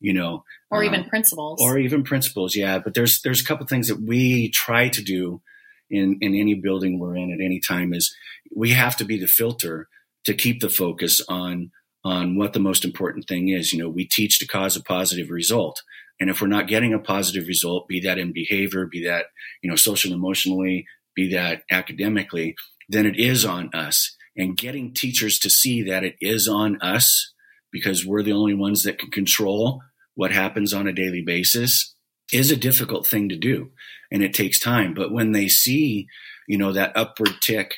you 0.00 0.12
know, 0.12 0.44
or 0.70 0.84
even 0.84 1.00
um, 1.00 1.08
principals 1.08 1.62
or 1.62 1.78
even 1.78 2.04
principals. 2.04 2.54
Yeah. 2.54 2.78
But 2.78 2.92
there's, 2.92 3.22
there's 3.22 3.40
a 3.40 3.44
couple 3.44 3.66
things 3.66 3.88
that 3.88 4.02
we 4.02 4.50
try 4.50 4.90
to 4.90 5.02
do 5.02 5.40
in, 5.88 6.18
in 6.20 6.34
any 6.34 6.52
building 6.52 6.98
we're 6.98 7.16
in 7.16 7.32
at 7.32 7.42
any 7.42 7.60
time 7.60 7.94
is 7.94 8.14
we 8.54 8.72
have 8.72 8.96
to 8.96 9.04
be 9.04 9.18
the 9.18 9.26
filter 9.26 9.88
to 10.26 10.34
keep 10.34 10.60
the 10.60 10.68
focus 10.68 11.22
on, 11.26 11.70
on 12.04 12.36
what 12.36 12.52
the 12.52 12.60
most 12.60 12.84
important 12.84 13.26
thing 13.26 13.48
is. 13.48 13.72
You 13.72 13.82
know, 13.82 13.88
we 13.88 14.04
teach 14.04 14.38
to 14.40 14.46
cause 14.46 14.76
a 14.76 14.82
positive 14.82 15.30
result. 15.30 15.82
And 16.20 16.30
if 16.30 16.40
we're 16.40 16.48
not 16.48 16.68
getting 16.68 16.92
a 16.92 16.98
positive 16.98 17.46
result, 17.46 17.88
be 17.88 18.00
that 18.00 18.18
in 18.18 18.32
behavior, 18.32 18.86
be 18.86 19.04
that, 19.04 19.26
you 19.62 19.70
know, 19.70 19.76
social 19.76 20.12
emotionally, 20.12 20.86
be 21.14 21.32
that 21.32 21.62
academically, 21.70 22.54
then 22.88 23.06
it 23.06 23.18
is 23.18 23.44
on 23.44 23.70
us. 23.74 24.16
And 24.36 24.56
getting 24.56 24.94
teachers 24.94 25.38
to 25.40 25.50
see 25.50 25.82
that 25.82 26.04
it 26.04 26.14
is 26.20 26.48
on 26.48 26.80
us 26.80 27.32
because 27.72 28.06
we're 28.06 28.22
the 28.22 28.32
only 28.32 28.54
ones 28.54 28.82
that 28.82 28.98
can 28.98 29.10
control 29.10 29.80
what 30.14 30.32
happens 30.32 30.72
on 30.72 30.86
a 30.86 30.92
daily 30.92 31.22
basis 31.24 31.94
is 32.32 32.50
a 32.50 32.56
difficult 32.56 33.06
thing 33.06 33.28
to 33.28 33.36
do. 33.36 33.70
And 34.10 34.22
it 34.22 34.34
takes 34.34 34.58
time. 34.58 34.94
But 34.94 35.12
when 35.12 35.32
they 35.32 35.48
see, 35.48 36.06
you 36.46 36.58
know, 36.58 36.72
that 36.72 36.96
upward 36.96 37.40
tick, 37.40 37.74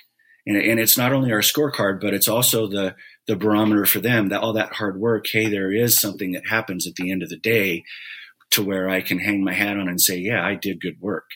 and, 0.46 0.57
and 0.57 0.81
it's 0.81 0.96
not 0.96 1.12
only 1.12 1.33
our 1.33 1.40
scorecard, 1.40 2.00
but 2.00 2.14
it's 2.14 2.29
also 2.29 2.66
the, 2.66 2.94
the 3.26 3.37
barometer 3.37 3.85
for 3.85 4.00
them 4.00 4.29
that 4.29 4.40
all 4.40 4.55
that 4.55 4.74
hard 4.74 4.98
work, 4.98 5.26
hey, 5.31 5.48
there 5.48 5.72
is 5.72 5.98
something 6.00 6.33
that 6.33 6.48
happens 6.48 6.87
at 6.87 6.94
the 6.94 7.11
end 7.11 7.22
of 7.22 7.29
the 7.29 7.38
day 7.38 7.85
to 8.52 8.62
where 8.62 8.88
I 8.88 9.00
can 9.00 9.18
hang 9.18 9.44
my 9.44 9.54
hat 9.54 9.76
on 9.76 9.88
and 9.88 10.00
say, 10.00 10.16
yeah, 10.16 10.44
I 10.44 10.54
did 10.54 10.80
good 10.80 10.96
work. 11.00 11.26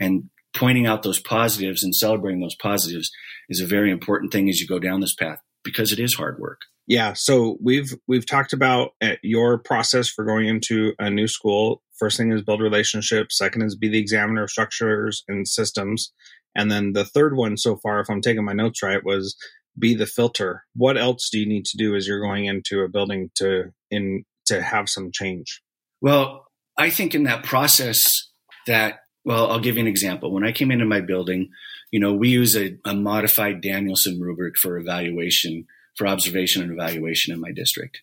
And 0.00 0.30
pointing 0.54 0.86
out 0.86 1.02
those 1.02 1.20
positives 1.20 1.82
and 1.82 1.94
celebrating 1.94 2.40
those 2.40 2.56
positives 2.56 3.10
is 3.48 3.60
a 3.60 3.66
very 3.66 3.90
important 3.90 4.32
thing 4.32 4.48
as 4.48 4.60
you 4.60 4.66
go 4.66 4.78
down 4.78 5.00
this 5.00 5.14
path 5.14 5.38
because 5.62 5.92
it 5.92 5.98
is 5.98 6.14
hard 6.14 6.38
work. 6.38 6.60
Yeah, 6.88 7.14
so 7.14 7.58
we've 7.60 7.94
we've 8.06 8.26
talked 8.26 8.52
about 8.52 8.90
uh, 9.02 9.14
your 9.22 9.58
process 9.58 10.08
for 10.08 10.24
going 10.24 10.46
into 10.46 10.92
a 11.00 11.10
new 11.10 11.26
school. 11.26 11.82
First 11.98 12.16
thing 12.16 12.30
is 12.30 12.42
build 12.42 12.60
relationships. 12.60 13.38
Second 13.38 13.62
is 13.62 13.76
be 13.76 13.88
the 13.88 13.98
examiner 13.98 14.44
of 14.44 14.50
structures 14.50 15.24
and 15.26 15.48
systems. 15.48 16.12
And 16.54 16.70
then 16.70 16.92
the 16.92 17.04
third 17.04 17.36
one 17.36 17.56
so 17.56 17.76
far, 17.76 18.00
if 18.00 18.08
I'm 18.08 18.20
taking 18.20 18.44
my 18.44 18.52
notes 18.52 18.82
right, 18.82 19.04
was 19.04 19.36
be 19.78 19.94
the 19.94 20.06
filter. 20.06 20.64
What 20.74 20.96
else 20.96 21.28
do 21.30 21.38
you 21.38 21.46
need 21.46 21.66
to 21.66 21.76
do 21.76 21.94
as 21.94 22.06
you're 22.06 22.22
going 22.22 22.46
into 22.46 22.80
a 22.82 22.88
building 22.88 23.30
to 23.36 23.72
in 23.90 24.24
to 24.46 24.62
have 24.62 24.88
some 24.88 25.10
change? 25.12 25.60
Well, 26.00 26.45
I 26.78 26.90
think 26.90 27.14
in 27.14 27.24
that 27.24 27.44
process 27.44 28.28
that, 28.66 29.00
well, 29.24 29.50
I'll 29.50 29.60
give 29.60 29.76
you 29.76 29.82
an 29.82 29.86
example. 29.86 30.32
When 30.32 30.44
I 30.44 30.52
came 30.52 30.70
into 30.70 30.84
my 30.84 31.00
building, 31.00 31.50
you 31.90 32.00
know, 32.00 32.12
we 32.12 32.28
use 32.28 32.56
a, 32.56 32.76
a 32.84 32.94
modified 32.94 33.60
Danielson 33.60 34.20
rubric 34.20 34.56
for 34.58 34.76
evaluation, 34.76 35.66
for 35.96 36.06
observation 36.06 36.62
and 36.62 36.72
evaluation 36.72 37.32
in 37.32 37.40
my 37.40 37.52
district. 37.52 38.02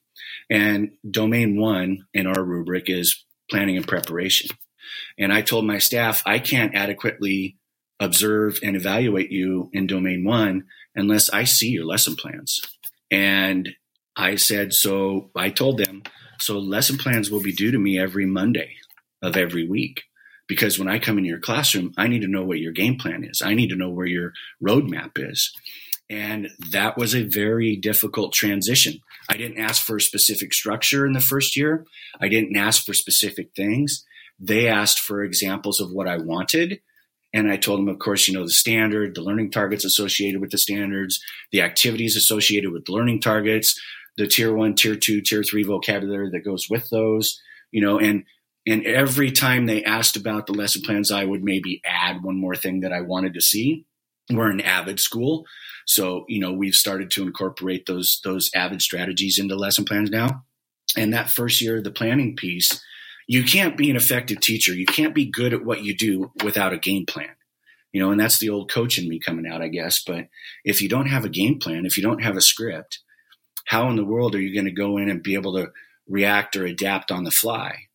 And 0.49 0.91
domain 1.09 1.59
one 1.59 2.05
in 2.13 2.27
our 2.27 2.43
rubric 2.43 2.89
is 2.89 3.23
planning 3.49 3.77
and 3.77 3.87
preparation. 3.87 4.49
And 5.17 5.31
I 5.31 5.41
told 5.41 5.65
my 5.65 5.77
staff, 5.77 6.23
I 6.25 6.39
can't 6.39 6.75
adequately 6.75 7.57
observe 7.99 8.59
and 8.63 8.75
evaluate 8.75 9.31
you 9.31 9.69
in 9.73 9.87
domain 9.87 10.23
one 10.23 10.65
unless 10.95 11.29
I 11.29 11.43
see 11.43 11.69
your 11.69 11.85
lesson 11.85 12.15
plans. 12.15 12.61
And 13.11 13.69
I 14.15 14.35
said, 14.35 14.73
so 14.73 15.29
I 15.35 15.49
told 15.49 15.77
them, 15.77 16.03
so 16.43 16.59
lesson 16.59 16.97
plans 16.97 17.31
will 17.31 17.41
be 17.41 17.53
due 17.53 17.71
to 17.71 17.79
me 17.79 17.97
every 17.97 18.25
Monday 18.25 18.75
of 19.21 19.37
every 19.37 19.67
week. 19.67 20.03
Because 20.47 20.77
when 20.77 20.89
I 20.89 20.99
come 20.99 21.17
in 21.17 21.25
your 21.25 21.39
classroom, 21.39 21.93
I 21.97 22.07
need 22.07 22.21
to 22.21 22.27
know 22.27 22.43
what 22.43 22.59
your 22.59 22.73
game 22.73 22.97
plan 22.97 23.23
is. 23.23 23.41
I 23.41 23.53
need 23.53 23.69
to 23.69 23.77
know 23.77 23.89
where 23.89 24.05
your 24.05 24.33
roadmap 24.61 25.11
is. 25.15 25.53
And 26.09 26.49
that 26.71 26.97
was 26.97 27.15
a 27.15 27.23
very 27.23 27.77
difficult 27.77 28.33
transition. 28.33 28.99
I 29.29 29.37
didn't 29.37 29.59
ask 29.59 29.81
for 29.81 29.95
a 29.95 30.01
specific 30.01 30.53
structure 30.53 31.05
in 31.05 31.13
the 31.13 31.21
first 31.21 31.55
year. 31.55 31.85
I 32.19 32.27
didn't 32.27 32.57
ask 32.57 32.83
for 32.85 32.93
specific 32.93 33.51
things. 33.55 34.05
They 34.37 34.67
asked 34.67 34.99
for 34.99 35.23
examples 35.23 35.79
of 35.79 35.91
what 35.91 36.09
I 36.09 36.17
wanted. 36.17 36.81
And 37.33 37.49
I 37.49 37.55
told 37.55 37.79
them, 37.79 37.87
of 37.87 37.99
course, 37.99 38.27
you 38.27 38.33
know, 38.33 38.43
the 38.43 38.51
standard, 38.51 39.15
the 39.15 39.21
learning 39.21 39.51
targets 39.51 39.85
associated 39.85 40.41
with 40.41 40.51
the 40.51 40.57
standards, 40.57 41.19
the 41.51 41.61
activities 41.61 42.17
associated 42.17 42.71
with 42.71 42.89
learning 42.89 43.21
targets, 43.21 43.79
the 44.17 44.27
tier 44.27 44.53
one, 44.53 44.75
tier 44.75 44.95
two, 44.95 45.21
tier 45.21 45.43
three 45.43 45.63
vocabulary 45.63 46.29
that 46.31 46.45
goes 46.45 46.69
with 46.69 46.89
those, 46.89 47.41
you 47.71 47.81
know, 47.81 47.99
and 47.99 48.25
and 48.65 48.85
every 48.85 49.31
time 49.31 49.65
they 49.65 49.83
asked 49.83 50.15
about 50.15 50.47
the 50.47 50.53
lesson 50.53 50.81
plans, 50.83 51.11
I 51.11 51.25
would 51.25 51.43
maybe 51.43 51.81
add 51.85 52.23
one 52.23 52.39
more 52.39 52.55
thing 52.55 52.79
that 52.81 52.93
I 52.93 53.01
wanted 53.01 53.33
to 53.33 53.41
see. 53.41 53.85
We're 54.29 54.49
an 54.49 54.61
avid 54.61 55.01
school. 55.01 55.45
So, 55.85 56.23
you 56.29 56.39
know, 56.39 56.53
we've 56.53 56.73
started 56.73 57.11
to 57.11 57.23
incorporate 57.23 57.85
those 57.85 58.21
those 58.23 58.49
avid 58.55 58.81
strategies 58.81 59.37
into 59.37 59.55
lesson 59.55 59.83
plans 59.83 60.09
now. 60.09 60.45
And 60.95 61.13
that 61.13 61.29
first 61.29 61.59
year, 61.59 61.77
of 61.77 61.83
the 61.83 61.91
planning 61.91 62.35
piece, 62.35 62.81
you 63.27 63.43
can't 63.43 63.75
be 63.75 63.89
an 63.89 63.95
effective 63.95 64.39
teacher. 64.39 64.73
You 64.73 64.85
can't 64.85 65.15
be 65.15 65.25
good 65.25 65.53
at 65.53 65.65
what 65.65 65.83
you 65.83 65.95
do 65.95 66.31
without 66.43 66.73
a 66.73 66.77
game 66.77 67.05
plan. 67.05 67.35
You 67.91 68.01
know, 68.01 68.11
and 68.11 68.19
that's 68.19 68.39
the 68.39 68.49
old 68.49 68.71
coach 68.71 68.97
in 68.97 69.07
me 69.07 69.19
coming 69.19 69.45
out, 69.45 69.61
I 69.61 69.67
guess. 69.67 70.01
But 70.03 70.27
if 70.63 70.81
you 70.81 70.89
don't 70.89 71.07
have 71.07 71.25
a 71.25 71.29
game 71.29 71.59
plan, 71.59 71.85
if 71.85 71.97
you 71.97 72.03
don't 72.03 72.23
have 72.23 72.37
a 72.37 72.41
script, 72.41 72.99
how 73.65 73.89
in 73.89 73.95
the 73.95 74.05
world 74.05 74.35
are 74.35 74.41
you 74.41 74.53
going 74.53 74.65
to 74.65 74.71
go 74.71 74.97
in 74.97 75.09
and 75.09 75.23
be 75.23 75.35
able 75.35 75.53
to 75.55 75.71
react 76.07 76.55
or 76.55 76.65
adapt 76.65 77.11
on 77.11 77.23
the 77.23 77.31
fly? 77.31 77.87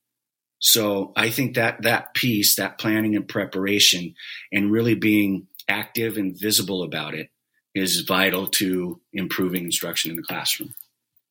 So 0.61 1.12
I 1.16 1.31
think 1.31 1.54
that 1.54 1.83
that 1.83 2.14
piece, 2.14 2.57
that 2.57 2.78
planning 2.78 3.14
and 3.14 3.28
preparation, 3.28 4.14
and 4.52 4.72
really 4.72 4.94
being 4.94 5.46
active 5.68 6.16
and 6.16 6.38
visible 6.38 6.83
about 6.83 7.14
it 7.14 7.31
is 7.74 8.00
vital 8.00 8.46
to 8.48 9.00
improving 9.12 9.64
instruction 9.64 10.11
in 10.11 10.16
the 10.16 10.22
classroom. 10.22 10.74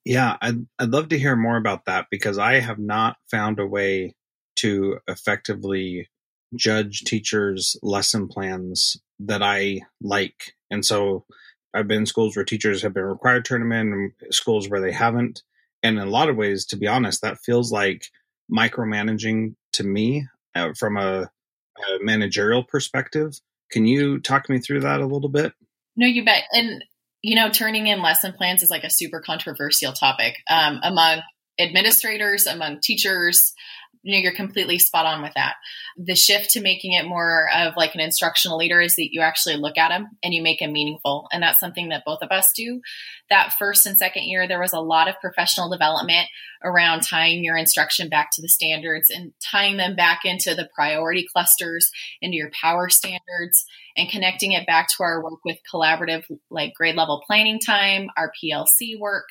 Yeah, 0.06 0.38
I'd, 0.42 0.66
I'd 0.80 0.92
love 0.92 1.10
to 1.10 1.20
hear 1.20 1.36
more 1.36 1.58
about 1.58 1.86
that 1.86 2.06
because 2.10 2.38
I 2.38 2.62
have 2.62 2.80
not 2.80 3.18
found 3.30 3.60
a 3.60 3.68
way 3.68 4.16
to 4.58 5.00
effectively 5.08 6.08
judge 6.56 7.02
teachers' 7.02 7.76
lesson 7.84 8.30
plans 8.30 8.96
that 9.20 9.44
I 9.44 9.82
like. 10.02 10.54
And 10.72 10.86
so 10.86 11.26
I've 11.74 11.88
been 11.88 12.00
in 12.00 12.06
schools 12.06 12.36
where 12.36 12.46
teachers 12.46 12.82
have 12.82 12.94
been 12.94 13.04
required 13.04 13.46
to 13.46 13.50
turn 13.50 13.62
them 13.62 13.72
in, 13.72 13.94
and 13.94 14.34
schools 14.34 14.70
where 14.70 14.82
they 14.82 14.92
haven't. 14.92 15.44
And 15.84 15.98
in 15.98 16.08
a 16.08 16.10
lot 16.10 16.30
of 16.30 16.36
ways, 16.36 16.66
to 16.68 16.78
be 16.78 16.88
honest, 16.88 17.22
that 17.22 17.40
feels 17.40 17.72
like 17.72 18.08
micromanaging 18.52 19.56
to 19.74 19.84
me 19.84 20.28
uh, 20.56 20.74
from 20.78 20.98
a, 20.98 21.24
a 21.24 22.00
managerial 22.02 22.64
perspective. 22.64 23.40
Can 23.72 23.86
you 23.86 24.20
talk 24.20 24.50
me 24.50 24.60
through 24.60 24.82
that 24.82 25.02
a 25.02 25.06
little 25.06 25.30
bit? 25.30 25.54
No, 25.96 26.08
you 26.08 26.24
bet. 26.24 26.44
And 26.52 26.84
you 27.22 27.36
know, 27.36 27.50
turning 27.50 27.88
in 27.88 28.02
lesson 28.02 28.34
plans 28.34 28.64
is 28.64 28.70
like 28.70 28.84
a 28.84 28.90
super 28.90 29.20
controversial 29.20 29.92
topic 29.92 30.38
um, 30.50 30.80
among 30.84 31.22
administrators, 31.60 32.46
among 32.46 32.80
teachers, 32.82 33.54
you're 34.04 34.34
completely 34.34 34.80
spot 34.80 35.06
on 35.06 35.22
with 35.22 35.34
that. 35.36 35.56
The 35.98 36.16
shift 36.16 36.52
to 36.52 36.62
making 36.62 36.94
it 36.94 37.06
more 37.06 37.50
of 37.56 37.74
like 37.76 37.96
an 37.96 38.02
instructional 38.02 38.58
leader 38.58 38.80
is 38.82 38.96
that 38.96 39.10
you 39.12 39.22
actually 39.22 39.56
look 39.56 39.78
at 39.78 39.90
them 39.90 40.08
and 40.24 40.34
you 40.34 40.42
make 40.42 40.60
them 40.60 40.72
meaningful. 40.72 41.28
And 41.32 41.44
that's 41.44 41.60
something 41.60 41.90
that 41.90 42.04
both 42.06 42.20
of 42.22 42.32
us 42.32 42.52
do. 42.56 42.82
That 43.30 43.54
first 43.58 43.86
and 43.86 43.98
second 43.98 44.24
year, 44.24 44.48
there 44.48 44.60
was 44.60 44.74
a 44.74 44.80
lot 44.80 45.08
of 45.08 45.20
professional 45.20 45.70
development 45.70 46.28
around 46.64 47.02
tying 47.02 47.44
your 47.44 47.58
instruction 47.58 48.10
back 48.10 48.30
to 48.34 48.42
the 48.42 48.50
standards 48.50 49.10
and 49.10 49.34
tying 49.40 49.78
them 49.78 49.96
back 49.96 50.22
into 50.24 50.56
the 50.56 50.70
priority 50.74 51.26
clusters, 51.32 51.90
into 52.22 52.38
your 52.38 52.52
power 52.60 52.90
standards, 52.90 53.66
and 53.96 54.10
connecting 54.10 54.54
it 54.54 54.66
back 54.68 54.88
to 54.90 55.04
our 55.04 55.24
work 55.24 55.40
with 55.44 55.58
collaborative, 55.72 56.24
like 56.50 56.74
grade 56.74 56.96
level 56.96 57.24
planning 57.26 57.60
time, 57.60 58.10
our 58.18 58.32
PLC 58.44 58.98
work. 59.00 59.26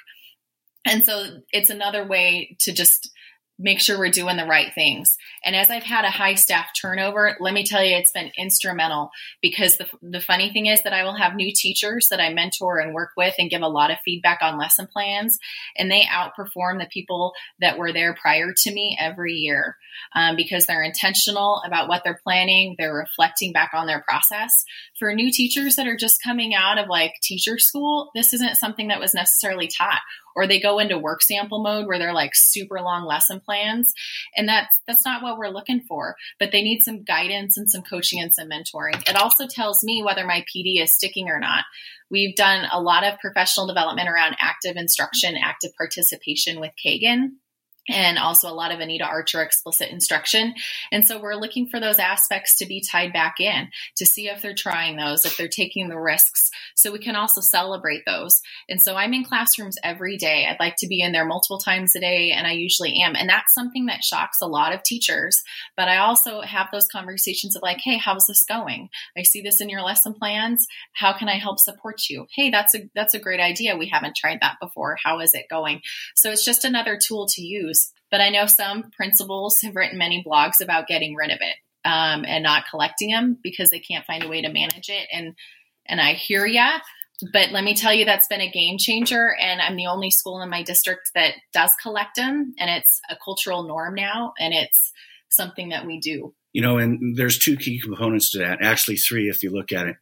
And 0.87 1.05
so 1.05 1.41
it's 1.51 1.71
another 1.71 2.07
way 2.07 2.57
to 2.61 2.73
just 2.73 3.11
make 3.59 3.81
sure 3.81 3.99
we're 3.99 4.11
doing 4.11 4.37
the 4.37 4.45
right 4.45 4.73
things. 4.75 5.17
And 5.45 5.57
as 5.57 5.71
I've 5.71 5.83
had 5.83 6.05
a 6.05 6.11
high 6.11 6.35
staff 6.35 6.69
turnover, 6.79 7.37
let 7.41 7.55
me 7.55 7.65
tell 7.65 7.83
you, 7.83 7.97
it's 7.97 8.13
been 8.13 8.31
instrumental 8.37 9.11
because 9.41 9.77
the, 9.77 9.87
the 10.03 10.21
funny 10.21 10.53
thing 10.53 10.67
is 10.67 10.83
that 10.83 10.93
I 10.93 11.05
will 11.05 11.17
have 11.17 11.35
new 11.35 11.53
teachers 11.55 12.09
that 12.11 12.21
I 12.21 12.33
mentor 12.33 12.79
and 12.79 12.95
work 12.95 13.11
with 13.17 13.35
and 13.39 13.51
give 13.51 13.63
a 13.63 13.69
lot 13.69 13.91
of 13.91 13.99
feedback 14.05 14.41
on 14.43 14.59
lesson 14.59 14.87
plans, 14.93 15.39
and 15.77 15.91
they 15.91 16.03
outperform 16.03 16.79
the 16.79 16.89
people 16.93 17.33
that 17.61 17.79
were 17.79 17.93
there 17.93 18.15
prior 18.15 18.53
to 18.65 18.73
me 18.73 18.97
every 19.01 19.35
year 19.35 19.77
um, 20.15 20.37
because 20.37 20.67
they're 20.67 20.83
intentional 20.83 21.63
about 21.67 21.89
what 21.89 22.03
they're 22.05 22.21
planning. 22.23 22.75
They're 22.79 22.95
reflecting 22.95 23.53
back 23.53 23.71
on 23.73 23.87
their 23.87 24.05
process. 24.07 24.51
For 24.99 25.15
new 25.15 25.31
teachers 25.33 25.77
that 25.77 25.87
are 25.87 25.97
just 25.97 26.23
coming 26.23 26.55
out 26.55 26.79
of 26.79 26.89
like 26.89 27.15
teacher 27.23 27.59
school, 27.59 28.11
this 28.15 28.35
isn't 28.35 28.57
something 28.57 28.89
that 28.89 29.01
was 29.01 29.15
necessarily 29.15 29.69
taught 29.69 30.01
or 30.37 30.47
they 30.47 30.61
go 30.61 30.79
into 30.79 30.99
work 30.99 31.23
sample 31.23 31.63
mode 31.63 31.87
where 31.87 31.99
they're 31.99 32.13
like 32.13 32.33
super 32.35 32.81
long 32.81 33.05
lesson 33.05 33.41
plans 33.41 33.93
and 34.37 34.49
that's 34.49 34.69
that's 34.87 35.05
not 35.05 35.23
what 35.23 35.39
we're 35.39 35.49
looking 35.49 35.81
for 35.81 36.15
but 36.39 36.53
they 36.53 36.63
need 36.63 36.83
some 36.83 37.03
guidance 37.03 37.57
and 37.57 37.69
some 37.71 37.83
coaching 37.83 38.21
and 38.21 38.35
some 38.35 38.49
mentoring. 38.49 38.97
It 39.09 39.17
also 39.17 39.47
tells 39.47 39.83
me 39.83 40.03
whether 40.03 40.27
my 40.27 40.45
pd 40.55 40.83
is 40.83 40.95
sticking 40.95 41.29
or 41.29 41.41
not. 41.41 41.65
We've 42.11 42.37
done 42.37 42.69
a 42.71 42.81
lot 42.81 43.03
of 43.03 43.19
professional 43.19 43.67
development 43.67 44.09
around 44.09 44.37
active 44.39 44.77
instruction 44.77 45.37
active 45.43 45.71
participation 45.77 46.61
with 46.61 46.73
kagan 46.85 47.31
and 47.89 48.19
also 48.19 48.49
a 48.49 48.55
lot 48.55 48.73
of 48.73 48.81
Anita 48.81 49.05
Archer 49.05 49.43
explicit 49.43 49.91
instruction. 49.91 50.55
And 50.91 51.07
so 51.07 51.21
we're 51.21 51.35
looking 51.35 51.69
for 51.69 51.81
those 51.81 51.99
aspects 51.99 52.57
to 52.59 52.67
be 52.67 52.83
tied 52.83 53.13
back 53.13 53.41
in 53.41 53.69
to 53.97 54.07
see 54.07 54.29
if 54.29 54.43
they're 54.43 54.55
trying 54.55 54.97
those, 54.97 55.25
if 55.25 55.37
they're 55.37 55.49
taking 55.49 55.89
the 55.89 55.99
risks, 55.99 56.51
so 56.75 56.93
we 56.93 56.99
can 56.99 57.17
also 57.17 57.41
celebrate 57.41 58.05
those. 58.07 58.41
And 58.69 58.81
so 58.81 58.97
I'm 58.97 59.13
in 59.13 59.25
classrooms 59.25 59.77
every 59.83 60.17
day. 60.17 60.47
I'd 60.47 60.61
like 60.61 60.77
to 60.79 60.87
be 60.87 61.01
in 61.01 61.13
there 61.13 61.25
multiple 61.25 61.59
times 61.59 61.95
a 61.95 62.01
day, 62.01 62.33
and 62.33 62.47
I 62.47 62.53
usually 62.53 63.01
am. 63.03 63.17
And 63.17 63.29
that's 63.29 63.55
something 63.55 63.87
that 63.87 64.05
shocks 64.05 64.39
a 64.41 64.47
lot 64.47 64.75
of 64.75 64.83
teachers. 64.83 65.43
But 65.77 65.89
I 65.89 65.99
also 65.99 66.41
have 66.41 66.69
those 66.73 66.89
conversations 66.89 67.57
of 67.57 67.63
like, 67.63 67.79
hey, 67.83 67.99
how's 67.99 68.27
this 68.27 68.45
going? 68.45 68.89
I 69.17 69.23
see 69.23 69.43
this 69.43 69.61
in 69.61 69.69
your 69.69 69.83
lesson 69.83 70.15
plans. 70.15 70.67
How 70.93 71.13
can 71.13 71.29
I 71.29 71.39
help 71.39 71.59
support 71.59 72.09
you? 72.09 72.27
Hey, 72.35 72.51
that's 72.51 72.75
a 72.75 72.89
that's 72.95 73.15
a 73.15 73.19
great 73.19 73.41
idea. 73.41 73.77
We 73.77 73.89
haven't 73.89 74.17
tried 74.17 74.39
that 74.41 74.57
before. 74.61 74.97
How 75.03 75.21
is 75.21 75.35
it 75.35 75.49
going? 75.49 75.81
So 76.15 76.31
it's 76.31 76.45
just 76.45 76.65
another 76.65 76.99
tool 77.01 77.27
to 77.31 77.43
use 77.43 77.76
but 78.11 78.21
I 78.21 78.31
know 78.31 78.47
some 78.47 78.91
principals 78.91 79.59
have 79.63 79.77
written 79.77 79.99
many 79.99 80.25
blogs 80.27 80.63
about 80.63 80.87
getting 80.87 81.15
rid 81.15 81.31
of 81.31 81.39
it 81.41 81.57
um, 81.85 82.25
and 82.27 82.43
not 82.43 82.65
collecting 82.71 83.11
them 83.11 83.39
because 83.43 83.71
they 83.71 83.79
can't 83.79 84.07
find 84.07 84.25
a 84.25 84.29
way 84.29 84.43
to 84.43 84.53
manage 84.53 84.89
it. 84.89 85.09
And 85.13 85.35
and 85.89 86.01
I 86.01 86.15
hear 86.15 86.45
ya, 86.45 86.81
but 87.33 87.53
let 87.53 87.65
me 87.65 87.75
tell 87.75 87.95
you, 87.95 88.05
that's 88.05 88.27
been 88.27 88.41
a 88.41 88.51
game 88.51 88.77
changer. 88.79 89.35
And 89.41 89.61
I'm 89.61 89.77
the 89.77 89.87
only 89.87 90.11
school 90.11 90.43
in 90.43 90.51
my 90.51 90.63
district 90.63 91.13
that 91.15 91.35
does 91.53 91.71
collect 91.81 92.17
them, 92.17 92.55
and 92.59 92.71
it's 92.71 93.01
a 93.09 93.17
cultural 93.25 93.63
norm 93.63 93.95
now, 93.95 94.35
and 94.39 94.53
it's 94.53 94.93
something 95.29 95.71
that 95.71 95.87
we 95.87 96.01
do. 96.01 96.35
You 96.53 96.63
know, 96.63 96.79
and 96.79 97.17
there's 97.17 97.39
two 97.39 97.57
key 97.57 97.81
components 97.81 98.31
to 98.33 98.39
that. 98.39 98.63
Actually, 98.63 98.97
three 98.97 99.29
if 99.29 99.43
you 99.43 99.51
look 99.51 99.73
at 99.73 99.87
it. 99.87 99.97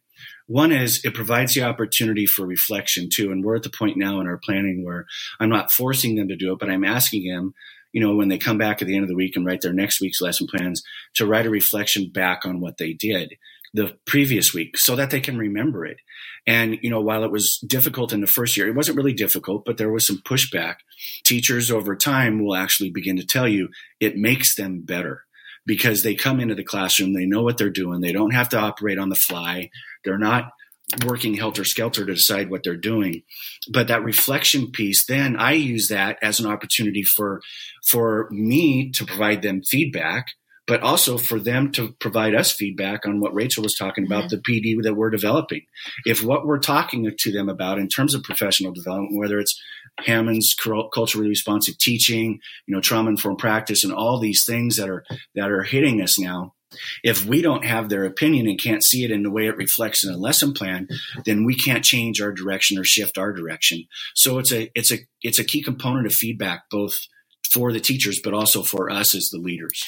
One 0.47 0.71
is 0.71 1.01
it 1.03 1.13
provides 1.13 1.53
the 1.53 1.63
opportunity 1.63 2.25
for 2.25 2.45
reflection 2.45 3.09
too. 3.11 3.31
And 3.31 3.43
we're 3.43 3.55
at 3.55 3.63
the 3.63 3.71
point 3.75 3.97
now 3.97 4.21
in 4.21 4.27
our 4.27 4.37
planning 4.37 4.85
where 4.85 5.05
I'm 5.39 5.49
not 5.49 5.71
forcing 5.71 6.15
them 6.15 6.27
to 6.29 6.35
do 6.35 6.53
it, 6.53 6.59
but 6.59 6.69
I'm 6.69 6.85
asking 6.85 7.27
them 7.27 7.53
you 7.95 8.01
know, 8.01 8.13
when 8.13 8.27
they 8.27 8.37
come 8.37 8.57
back 8.57 8.81
at 8.81 8.89
the 8.89 8.93
end 8.93 9.03
of 9.03 9.07
the 9.07 9.15
week 9.15 9.37
and 9.37 9.45
write 9.45 9.61
their 9.61 9.71
next 9.71 10.01
week's 10.01 10.19
lesson 10.19 10.47
plans, 10.47 10.83
to 11.13 11.25
write 11.25 11.45
a 11.45 11.49
reflection 11.49 12.11
back 12.13 12.45
on 12.45 12.59
what 12.59 12.77
they 12.77 12.91
did 12.91 13.35
the 13.73 13.97
previous 14.05 14.53
week 14.53 14.77
so 14.77 14.97
that 14.97 15.11
they 15.11 15.21
can 15.21 15.37
remember 15.37 15.85
it. 15.85 15.97
And, 16.45 16.77
you 16.81 16.89
know, 16.89 16.99
while 16.99 17.23
it 17.23 17.31
was 17.31 17.57
difficult 17.65 18.11
in 18.11 18.19
the 18.19 18.27
first 18.27 18.57
year, 18.57 18.67
it 18.67 18.75
wasn't 18.75 18.97
really 18.97 19.13
difficult, 19.13 19.63
but 19.63 19.77
there 19.77 19.91
was 19.91 20.05
some 20.05 20.21
pushback. 20.25 20.75
Teachers 21.23 21.71
over 21.71 21.95
time 21.95 22.43
will 22.43 22.55
actually 22.55 22.89
begin 22.89 23.15
to 23.15 23.25
tell 23.25 23.47
you 23.47 23.69
it 24.01 24.17
makes 24.17 24.55
them 24.55 24.81
better 24.81 25.23
because 25.65 26.03
they 26.03 26.15
come 26.15 26.41
into 26.41 26.55
the 26.55 26.65
classroom, 26.65 27.13
they 27.13 27.25
know 27.25 27.43
what 27.43 27.57
they're 27.57 27.69
doing, 27.69 28.01
they 28.01 28.11
don't 28.11 28.33
have 28.33 28.49
to 28.49 28.59
operate 28.59 28.99
on 28.99 29.07
the 29.07 29.15
fly, 29.15 29.69
they're 30.03 30.17
not 30.17 30.51
working 31.03 31.33
helter 31.33 31.63
skelter 31.63 32.05
to 32.05 32.13
decide 32.13 32.49
what 32.49 32.61
they're 32.63 32.77
doing. 32.77 33.23
But 33.71 33.87
that 33.87 34.03
reflection 34.03 34.71
piece, 34.71 35.05
then 35.05 35.35
I 35.35 35.53
use 35.53 35.87
that 35.89 36.17
as 36.21 36.39
an 36.39 36.45
opportunity 36.45 37.03
for 37.03 37.41
for 37.87 38.27
me 38.31 38.91
to 38.91 39.05
provide 39.05 39.41
them 39.41 39.63
feedback, 39.63 40.27
but 40.67 40.81
also 40.81 41.17
for 41.17 41.39
them 41.39 41.71
to 41.73 41.93
provide 41.99 42.35
us 42.35 42.51
feedback 42.51 43.05
on 43.05 43.19
what 43.19 43.33
Rachael 43.33 43.63
was 43.63 43.75
talking 43.75 44.05
about, 44.05 44.25
mm-hmm. 44.25 44.35
the 44.35 44.61
PD 44.61 44.83
that 44.83 44.95
we're 44.95 45.09
developing. 45.09 45.61
If 46.05 46.23
what 46.23 46.45
we're 46.45 46.59
talking 46.59 47.09
to 47.17 47.31
them 47.31 47.49
about 47.49 47.79
in 47.79 47.87
terms 47.87 48.13
of 48.13 48.23
professional 48.23 48.71
development, 48.71 49.17
whether 49.17 49.39
it's 49.39 49.59
Hammond's 49.99 50.55
culturally 50.93 51.29
responsive 51.29 51.77
teaching, 51.77 52.39
you 52.65 52.75
know, 52.75 52.81
trauma 52.81 53.09
informed 53.09 53.39
practice, 53.39 53.83
and 53.83 53.93
all 53.93 54.19
these 54.19 54.43
things 54.43 54.75
that 54.77 54.89
are 54.89 55.05
that 55.35 55.51
are 55.51 55.63
hitting 55.63 56.01
us 56.01 56.19
now, 56.19 56.54
if 57.03 57.25
we 57.25 57.41
don't 57.41 57.65
have 57.65 57.89
their 57.89 58.05
opinion 58.05 58.47
and 58.47 58.61
can't 58.61 58.83
see 58.83 59.03
it 59.03 59.11
in 59.11 59.23
the 59.23 59.31
way 59.31 59.47
it 59.47 59.57
reflects 59.57 60.03
in 60.03 60.13
a 60.13 60.17
lesson 60.17 60.53
plan, 60.53 60.87
then 61.25 61.45
we 61.45 61.55
can't 61.55 61.83
change 61.83 62.21
our 62.21 62.31
direction 62.31 62.77
or 62.77 62.83
shift 62.83 63.17
our 63.17 63.33
direction. 63.33 63.85
So 64.15 64.37
it's 64.37 64.51
a 64.51 64.71
it's 64.75 64.91
a 64.91 64.97
it's 65.21 65.39
a 65.39 65.43
key 65.43 65.61
component 65.61 66.05
of 66.05 66.13
feedback 66.13 66.69
both 66.69 66.97
for 67.51 67.71
the 67.71 67.79
teachers 67.79 68.19
but 68.23 68.33
also 68.33 68.63
for 68.63 68.89
us 68.89 69.15
as 69.15 69.29
the 69.31 69.39
leaders 69.39 69.83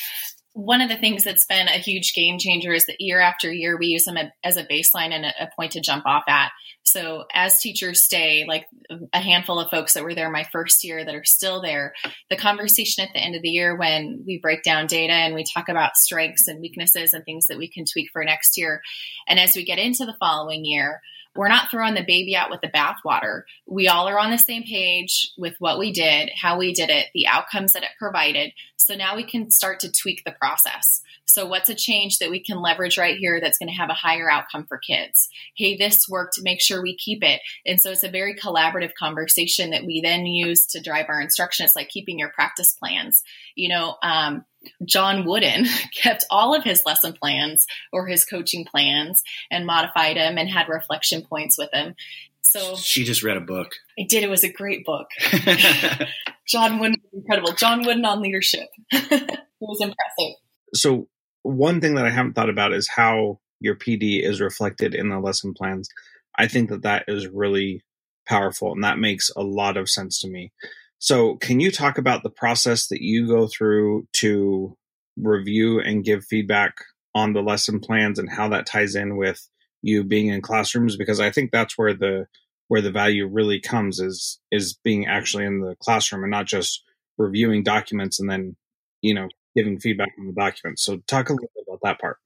one 0.57 0.81
of 0.81 0.89
the 0.89 0.97
things 0.97 1.23
that's 1.23 1.45
been 1.45 1.67
a 1.67 1.77
huge 1.77 2.15
game 2.15 2.39
changer 2.39 2.73
is 2.73 2.87
that 2.87 2.95
year 2.99 3.19
after 3.19 3.53
year 3.53 3.77
we 3.77 3.85
use 3.85 4.05
them 4.05 4.17
as 4.43 4.57
a 4.57 4.65
baseline 4.65 5.11
and 5.11 5.23
a 5.23 5.49
point 5.55 5.73
to 5.73 5.81
jump 5.81 6.03
off 6.07 6.23
at. 6.27 6.49
So 6.81 7.25
as 7.31 7.61
teachers 7.61 8.03
stay, 8.03 8.43
like 8.47 8.65
a 9.13 9.19
handful 9.19 9.59
of 9.59 9.69
folks 9.69 9.93
that 9.93 10.03
were 10.03 10.15
there 10.15 10.31
my 10.31 10.47
first 10.51 10.83
year 10.83 11.05
that 11.05 11.13
are 11.13 11.25
still 11.25 11.61
there, 11.61 11.93
the 12.31 12.37
conversation 12.37 13.03
at 13.03 13.13
the 13.13 13.19
end 13.19 13.35
of 13.35 13.43
the 13.43 13.49
year 13.49 13.75
when 13.75 14.23
we 14.25 14.39
break 14.39 14.63
down 14.63 14.87
data 14.87 15.13
and 15.13 15.35
we 15.35 15.43
talk 15.43 15.69
about 15.69 15.95
strengths 15.95 16.47
and 16.47 16.59
weaknesses 16.59 17.13
and 17.13 17.23
things 17.23 17.45
that 17.47 17.59
we 17.59 17.69
can 17.69 17.85
tweak 17.85 18.09
for 18.11 18.23
next 18.23 18.57
year. 18.57 18.81
And 19.27 19.39
as 19.39 19.55
we 19.55 19.63
get 19.63 19.77
into 19.77 20.05
the 20.05 20.17
following 20.19 20.65
year, 20.65 21.01
we're 21.37 21.47
not 21.47 21.69
throwing 21.69 21.93
the 21.93 22.03
baby 22.05 22.35
out 22.35 22.49
with 22.49 22.61
the 22.61 22.67
bathwater. 22.67 23.43
We 23.65 23.87
all 23.87 24.07
are 24.07 24.19
on 24.19 24.31
the 24.31 24.37
same 24.37 24.63
page 24.63 25.31
with 25.37 25.55
what 25.59 25.79
we 25.79 25.91
did, 25.91 26.31
how 26.35 26.57
we 26.57 26.73
did 26.73 26.89
it, 26.89 27.07
the 27.13 27.27
outcomes 27.27 27.73
that 27.73 27.83
it 27.83 27.89
provided. 27.99 28.51
So 28.77 28.95
now 28.95 29.15
we 29.15 29.23
can 29.23 29.51
start 29.51 29.79
to 29.81 29.91
tweak 29.91 30.23
the 30.23 30.31
process. 30.31 31.01
So, 31.29 31.45
what's 31.45 31.69
a 31.69 31.75
change 31.75 32.19
that 32.19 32.29
we 32.29 32.39
can 32.39 32.61
leverage 32.61 32.97
right 32.97 33.17
here 33.17 33.39
that's 33.41 33.57
going 33.57 33.69
to 33.69 33.75
have 33.75 33.89
a 33.89 33.93
higher 33.93 34.31
outcome 34.31 34.65
for 34.65 34.77
kids? 34.77 35.29
Hey, 35.55 35.75
this 35.75 36.07
worked, 36.07 36.39
make 36.41 36.61
sure 36.61 36.81
we 36.81 36.95
keep 36.95 37.21
it. 37.21 37.41
And 37.65 37.81
so, 37.81 37.91
it's 37.91 38.03
a 38.03 38.09
very 38.09 38.33
collaborative 38.33 38.93
conversation 38.97 39.71
that 39.71 39.85
we 39.85 39.99
then 40.01 40.25
use 40.25 40.65
to 40.67 40.81
drive 40.81 41.07
our 41.09 41.21
instruction. 41.21 41.65
It's 41.65 41.75
like 41.75 41.89
keeping 41.89 42.17
your 42.17 42.29
practice 42.29 42.71
plans. 42.71 43.23
You 43.55 43.69
know, 43.69 43.97
um, 44.01 44.45
John 44.85 45.25
Wooden 45.25 45.65
kept 45.95 46.25
all 46.29 46.55
of 46.55 46.63
his 46.63 46.83
lesson 46.85 47.13
plans 47.13 47.65
or 47.91 48.07
his 48.07 48.25
coaching 48.25 48.65
plans 48.65 49.23
and 49.51 49.65
modified 49.65 50.17
them 50.17 50.37
and 50.37 50.49
had 50.49 50.69
reflection 50.69 51.23
points 51.23 51.57
with 51.57 51.71
them. 51.71 51.95
So 52.41 52.75
she 52.75 53.03
just 53.03 53.23
read 53.23 53.37
a 53.37 53.41
book. 53.41 53.75
I 53.99 54.03
did. 54.07 54.23
It 54.23 54.29
was 54.29 54.43
a 54.43 54.51
great 54.51 54.85
book. 54.85 55.07
John 56.47 56.79
Wooden, 56.79 57.01
incredible. 57.13 57.53
John 57.53 57.85
Wooden 57.85 58.05
on 58.05 58.21
leadership. 58.21 58.67
it 58.91 59.39
was 59.59 59.81
impressive. 59.81 60.35
So 60.73 61.07
one 61.43 61.81
thing 61.81 61.95
that 61.95 62.05
I 62.05 62.09
haven't 62.09 62.33
thought 62.33 62.49
about 62.49 62.73
is 62.73 62.87
how 62.87 63.39
your 63.59 63.75
PD 63.75 64.23
is 64.23 64.39
reflected 64.39 64.93
in 64.93 65.09
the 65.09 65.19
lesson 65.19 65.53
plans. 65.53 65.89
I 66.37 66.47
think 66.47 66.69
that 66.69 66.83
that 66.83 67.05
is 67.07 67.27
really 67.27 67.83
powerful 68.27 68.73
and 68.73 68.83
that 68.83 68.99
makes 68.99 69.29
a 69.35 69.41
lot 69.41 69.77
of 69.77 69.89
sense 69.89 70.19
to 70.21 70.29
me. 70.29 70.51
So, 70.99 71.35
can 71.35 71.59
you 71.59 71.71
talk 71.71 71.97
about 71.97 72.23
the 72.23 72.29
process 72.29 72.87
that 72.87 73.01
you 73.01 73.27
go 73.27 73.47
through 73.47 74.07
to 74.17 74.75
review 75.17 75.79
and 75.79 76.03
give 76.03 76.25
feedback 76.25 76.75
on 77.15 77.33
the 77.33 77.41
lesson 77.41 77.79
plans 77.79 78.19
and 78.19 78.29
how 78.29 78.47
that 78.49 78.65
ties 78.65 78.95
in 78.95 79.17
with 79.17 79.47
you 79.81 80.03
being 80.03 80.27
in 80.27 80.41
classrooms 80.41 80.95
because 80.95 81.19
I 81.19 81.31
think 81.31 81.51
that's 81.51 81.77
where 81.77 81.93
the 81.93 82.27
where 82.67 82.81
the 82.81 82.91
value 82.91 83.27
really 83.27 83.59
comes 83.59 83.99
is 83.99 84.39
is 84.51 84.77
being 84.83 85.07
actually 85.07 85.45
in 85.45 85.61
the 85.61 85.75
classroom 85.79 86.23
and 86.23 86.31
not 86.31 86.45
just 86.45 86.83
reviewing 87.17 87.63
documents 87.63 88.19
and 88.19 88.29
then 88.29 88.55
you 89.01 89.13
know 89.13 89.27
giving 89.55 89.79
feedback 89.79 90.09
on 90.19 90.27
the 90.27 90.33
documents. 90.33 90.83
So 90.83 90.97
talk 91.07 91.29
a 91.29 91.33
little 91.33 91.49
bit 91.55 91.65
about 91.67 91.79
that 91.83 91.99
part. 91.99 92.17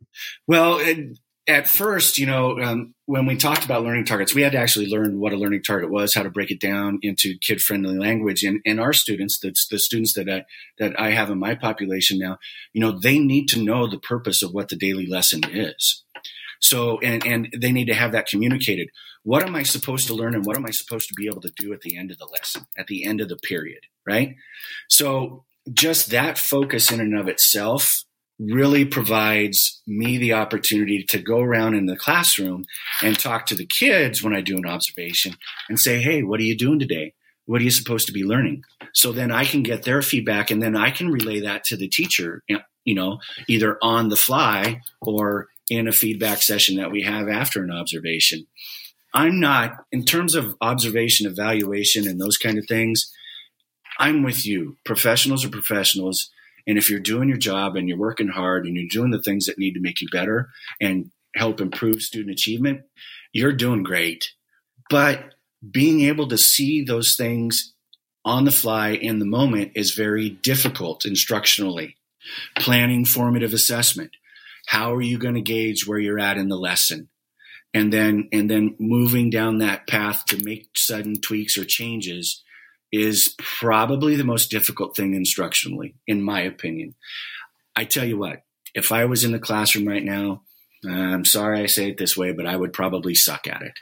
Well, 0.48 0.80
at 1.48 1.68
first, 1.68 2.18
you 2.18 2.28
know, 2.28 2.60
um, 2.60 2.94
when 3.06 3.26
we 3.26 3.36
talked 3.36 3.66
about 3.66 3.84
learning 3.84 4.06
targets, 4.06 4.36
we 4.36 4.44
had 4.44 4.52
to 4.52 4.60
actually 4.60 4.88
learn 4.88 5.20
what 5.20 5.34
a 5.34 5.38
learning 5.38 5.64
target 5.64 5.90
was, 5.90 6.14
how 6.14 6.24
to 6.24 6.30
break 6.30 6.52
it 6.52 6.62
down 6.62 7.00
into 7.02 7.36
kid-friendly 7.42 7.98
language. 7.98 8.44
And, 8.44 8.62
and 8.66 8.80
our 8.80 8.94
students, 8.94 9.40
that's 9.40 9.68
the 9.68 9.80
students 9.80 10.14
that 10.14 10.30
I, 10.30 10.46
that 10.78 11.00
I 11.00 11.12
have 11.12 11.32
in 11.32 11.40
my 11.40 11.56
population 11.56 12.20
now, 12.20 12.38
you 12.74 12.82
know, 12.82 12.92
they 12.92 13.18
need 13.18 13.48
to 13.48 13.62
know 13.62 13.88
the 13.88 14.00
purpose 14.00 14.44
of 14.44 14.54
what 14.54 14.70
the 14.70 14.76
daily 14.76 15.08
lesson 15.08 15.42
is. 15.52 16.04
So, 16.60 17.00
and, 17.00 17.26
and 17.26 17.48
they 17.60 17.72
need 17.72 17.88
to 17.88 17.96
have 17.96 18.12
that 18.12 18.28
communicated. 18.28 18.90
What 19.24 19.44
am 19.44 19.56
I 19.56 19.64
supposed 19.64 20.08
to 20.08 20.14
learn 20.14 20.36
and 20.36 20.46
what 20.46 20.58
am 20.58 20.66
I 20.66 20.72
supposed 20.72 21.08
to 21.08 21.16
be 21.16 21.28
able 21.28 21.42
to 21.42 21.52
do 21.58 21.74
at 21.74 21.82
the 21.82 21.98
end 21.98 22.12
of 22.12 22.20
the 22.20 22.28
lesson, 22.28 22.68
at 22.78 22.88
the 22.88 23.04
end 23.04 23.20
of 23.20 23.30
the 23.30 23.38
period, 23.38 23.80
right? 24.06 24.36
So 24.90 25.46
just 25.74 26.12
that 26.12 26.38
focus 26.38 26.92
in 26.92 27.00
and 27.00 27.18
of 27.18 27.28
itself 27.28 28.04
really 28.42 28.86
provides 28.86 29.82
me 29.86 30.18
the 30.18 30.34
opportunity 30.34 31.06
to 31.10 31.20
go 31.20 31.40
around 31.40 31.76
in 31.76 31.86
the 31.86 31.96
classroom 31.96 32.66
and 33.04 33.18
talk 33.18 33.46
to 33.46 33.56
the 33.56 33.68
kids 33.68 34.24
when 34.24 34.36
I 34.36 34.42
do 34.42 34.58
an 34.58 34.66
observation 34.66 35.36
and 35.70 35.80
say, 35.80 36.02
Hey, 36.02 36.24
what 36.24 36.40
are 36.40 36.44
you 36.44 36.58
doing 36.58 36.80
today? 36.80 37.14
What 37.46 37.62
are 37.62 37.64
you 37.64 37.72
supposed 37.72 38.08
to 38.08 38.14
be 38.14 38.24
learning? 38.24 38.64
So 38.94 39.12
then 39.12 39.32
I 39.32 39.46
can 39.46 39.62
get 39.64 39.84
their 39.84 40.02
feedback 40.02 40.52
and 40.52 40.62
then 40.62 40.76
I 40.76 40.90
can 40.90 41.10
relay 41.10 41.42
that 41.42 41.64
to 41.66 41.78
the 41.78 41.88
teacher, 41.88 42.44
you 42.86 42.96
know, 42.96 43.20
either 43.48 43.78
on 43.82 44.10
the 44.10 44.16
fly 44.16 44.82
or 45.02 45.48
in 45.70 45.88
a 45.88 45.92
feedback 45.92 46.42
session 46.42 46.78
that 46.78 46.92
we 46.92 47.04
have 47.04 47.30
after 47.30 47.64
an 47.64 47.72
observation. 47.72 48.48
I'm 49.14 49.40
not, 49.40 49.72
in 49.92 50.06
terms 50.06 50.36
of 50.36 50.56
observation, 50.62 51.28
evaluation, 51.28 52.08
and 52.08 52.20
those 52.20 52.38
kind 52.38 52.58
of 52.58 52.66
things, 52.68 53.12
I'm 54.00 54.24
with 54.24 54.46
you. 54.46 54.78
Professionals 54.86 55.44
are 55.46 55.50
professionals. 55.50 56.32
And 56.68 56.78
if 56.78 56.90
you're 56.90 57.00
doing 57.00 57.30
your 57.30 57.38
job 57.38 57.76
and 57.76 57.88
you're 57.88 57.98
working 57.98 58.30
hard 58.30 58.66
and 58.66 58.76
you're 58.76 58.88
doing 58.90 59.12
the 59.12 59.22
things 59.22 59.46
that 59.46 59.58
need 59.58 59.74
to 59.74 59.82
make 59.82 60.02
you 60.02 60.08
better 60.12 60.50
and 60.80 61.12
help 61.36 61.62
improve 61.62 62.02
student 62.02 62.32
achievement, 62.32 62.82
you're 63.34 63.54
doing 63.54 63.84
great. 63.84 64.32
But 64.90 65.36
being 65.70 66.02
able 66.02 66.28
to 66.28 66.38
see 66.38 66.84
those 66.84 67.16
things 67.16 67.74
on 68.24 68.46
the 68.46 68.52
fly 68.52 68.90
in 68.90 69.20
the 69.20 69.26
moment 69.26 69.72
is 69.76 69.92
very 69.92 70.30
difficult 70.30 71.04
instructionally. 71.04 71.96
Planning 72.58 73.06
formative 73.06 73.54
assessment. 73.54 74.12
How 74.68 74.94
are 74.94 75.02
you 75.02 75.18
going 75.18 75.36
to 75.36 75.42
gauge 75.42 75.88
where 75.88 75.98
you're 76.00 76.20
at 76.20 76.38
in 76.38 76.50
the 76.50 76.58
lesson? 76.58 77.10
And 77.74 77.92
then, 77.92 78.28
and 78.32 78.50
then 78.50 78.76
moving 78.80 79.30
down 79.30 79.58
that 79.60 79.88
path 79.88 80.26
to 80.28 80.44
make 80.44 80.70
sudden 80.76 81.16
tweaks 81.16 81.58
or 81.58 81.66
changes 81.66 82.44
is 82.92 83.36
probably 83.38 84.16
the 84.16 84.24
most 84.24 84.52
difficult 84.52 84.96
thing 84.96 85.14
instructionally, 85.14 85.96
in 86.08 86.22
my 86.22 86.42
opinion. 86.42 86.96
I 87.76 87.86
tell 87.86 88.06
you 88.06 88.18
what, 88.18 88.44
if 88.74 88.92
I 88.92 89.06
was 89.06 89.24
in 89.24 89.32
the 89.32 89.40
classroom 89.40 89.88
right 89.88 90.04
now, 90.04 90.44
I'm 90.88 91.26
sorry 91.26 91.62
I 91.62 91.68
say 91.68 91.90
it 91.90 91.98
this 91.98 92.18
way, 92.18 92.32
but 92.32 92.46
I 92.46 92.56
would 92.56 92.74
probably 92.74 93.16
suck 93.16 93.48
at 93.48 93.62
it. 93.62 93.74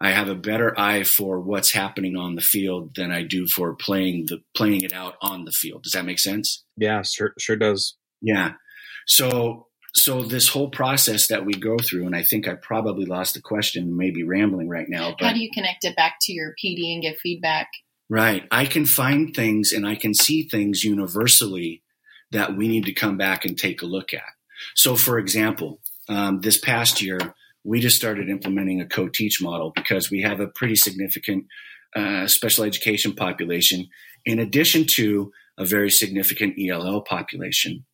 I 0.00 0.10
have 0.10 0.28
a 0.28 0.34
better 0.34 0.78
eye 0.78 1.04
for 1.04 1.38
what's 1.38 1.72
happening 1.72 2.16
on 2.16 2.34
the 2.34 2.40
field 2.40 2.96
than 2.96 3.12
I 3.12 3.22
do 3.22 3.46
for 3.46 3.74
playing 3.76 4.26
the 4.26 4.42
playing 4.56 4.80
it 4.80 4.92
out 4.92 5.14
on 5.22 5.44
the 5.44 5.52
field. 5.52 5.84
Does 5.84 5.92
that 5.92 6.04
make 6.04 6.18
sense? 6.18 6.64
Yeah, 6.76 7.02
sure, 7.02 7.34
sure 7.38 7.54
does. 7.54 7.96
Yeah. 8.20 8.54
So 9.06 9.68
so 9.94 10.22
this 10.22 10.48
whole 10.48 10.70
process 10.70 11.28
that 11.28 11.44
we 11.44 11.52
go 11.52 11.76
through, 11.78 12.06
and 12.06 12.16
I 12.16 12.22
think 12.22 12.48
I 12.48 12.54
probably 12.54 13.04
lost 13.04 13.34
the 13.34 13.40
question, 13.40 13.96
maybe 13.96 14.24
rambling 14.24 14.68
right 14.68 14.88
now. 14.88 15.14
But 15.16 15.26
How 15.26 15.32
do 15.34 15.40
you 15.40 15.50
connect 15.52 15.84
it 15.84 15.94
back 15.94 16.14
to 16.22 16.32
your 16.32 16.54
PD 16.64 16.94
and 16.94 17.02
give 17.02 17.18
feedback? 17.22 17.68
Right. 18.08 18.44
I 18.50 18.66
can 18.66 18.84
find 18.84 19.34
things 19.34 19.72
and 19.72 19.86
I 19.86 19.94
can 19.94 20.14
see 20.14 20.42
things 20.42 20.84
universally 20.84 21.82
that 22.30 22.56
we 22.56 22.68
need 22.68 22.84
to 22.86 22.92
come 22.92 23.16
back 23.16 23.44
and 23.44 23.56
take 23.56 23.82
a 23.82 23.86
look 23.86 24.12
at. 24.12 24.22
So, 24.74 24.96
for 24.96 25.18
example, 25.18 25.80
um, 26.08 26.40
this 26.40 26.58
past 26.58 27.00
year, 27.00 27.34
we 27.64 27.80
just 27.80 27.96
started 27.96 28.28
implementing 28.28 28.80
a 28.80 28.86
co 28.86 29.08
teach 29.08 29.40
model 29.40 29.72
because 29.74 30.10
we 30.10 30.22
have 30.22 30.40
a 30.40 30.48
pretty 30.48 30.76
significant 30.76 31.46
uh, 31.94 32.26
special 32.26 32.64
education 32.64 33.14
population, 33.14 33.88
in 34.24 34.38
addition 34.38 34.86
to 34.96 35.32
a 35.58 35.64
very 35.64 35.90
significant 35.90 36.54
ELL 36.58 37.02
population. 37.02 37.84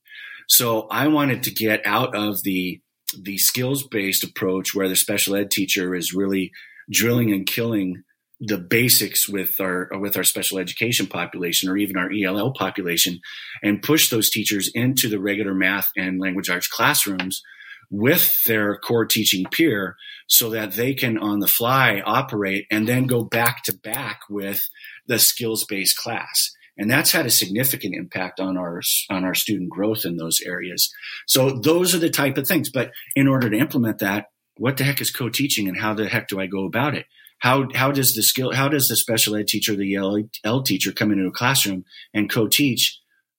So 0.48 0.86
I 0.90 1.08
wanted 1.08 1.42
to 1.44 1.50
get 1.50 1.84
out 1.84 2.14
of 2.14 2.42
the 2.42 2.80
the 3.16 3.38
skills 3.38 3.86
based 3.86 4.22
approach 4.22 4.74
where 4.74 4.88
the 4.88 4.96
special 4.96 5.34
ed 5.34 5.50
teacher 5.50 5.94
is 5.94 6.12
really 6.12 6.52
drilling 6.90 7.32
and 7.32 7.46
killing 7.46 8.04
the 8.40 8.58
basics 8.58 9.28
with 9.28 9.60
our 9.60 9.88
with 9.98 10.16
our 10.16 10.24
special 10.24 10.58
education 10.58 11.06
population 11.06 11.68
or 11.68 11.76
even 11.76 11.96
our 11.96 12.10
ELL 12.12 12.52
population 12.52 13.20
and 13.62 13.82
push 13.82 14.10
those 14.10 14.30
teachers 14.30 14.70
into 14.74 15.08
the 15.08 15.18
regular 15.18 15.54
math 15.54 15.90
and 15.96 16.20
language 16.20 16.48
arts 16.48 16.68
classrooms 16.68 17.42
with 17.90 18.42
their 18.44 18.76
core 18.76 19.06
teaching 19.06 19.44
peer 19.50 19.96
so 20.28 20.50
that 20.50 20.72
they 20.72 20.94
can 20.94 21.18
on 21.18 21.40
the 21.40 21.48
fly 21.48 22.02
operate 22.04 22.66
and 22.70 22.86
then 22.86 23.06
go 23.06 23.24
back 23.24 23.62
to 23.64 23.72
back 23.72 24.20
with 24.28 24.68
the 25.06 25.18
skills 25.18 25.64
based 25.64 25.96
class. 25.96 26.52
And 26.76 26.88
that's 26.88 27.10
had 27.10 27.26
a 27.26 27.30
significant 27.30 27.94
impact 27.96 28.38
on 28.38 28.56
our 28.56 28.82
on 29.10 29.24
our 29.24 29.34
student 29.34 29.70
growth 29.70 30.04
in 30.04 30.16
those 30.16 30.40
areas. 30.42 30.92
So 31.26 31.58
those 31.58 31.92
are 31.92 31.98
the 31.98 32.10
type 32.10 32.38
of 32.38 32.46
things. 32.46 32.70
But 32.70 32.92
in 33.16 33.26
order 33.26 33.50
to 33.50 33.58
implement 33.58 33.98
that 33.98 34.26
what 34.58 34.76
the 34.76 34.84
heck 34.84 35.00
is 35.00 35.10
co-teaching 35.10 35.66
and 35.66 35.78
how 35.78 35.94
the 35.94 36.08
heck 36.08 36.28
do 36.28 36.40
i 36.40 36.46
go 36.46 36.66
about 36.66 36.94
it 36.94 37.06
how 37.40 37.68
how 37.74 37.90
does 37.90 38.14
the 38.14 38.22
skill 38.22 38.52
how 38.52 38.68
does 38.68 38.88
the 38.88 38.96
special 38.96 39.36
ed 39.36 39.46
teacher 39.46 39.74
the 39.74 39.94
EL 40.44 40.62
teacher 40.62 40.92
come 40.92 41.12
into 41.12 41.26
a 41.26 41.32
classroom 41.32 41.84
and 42.14 42.30
co-teach 42.30 42.98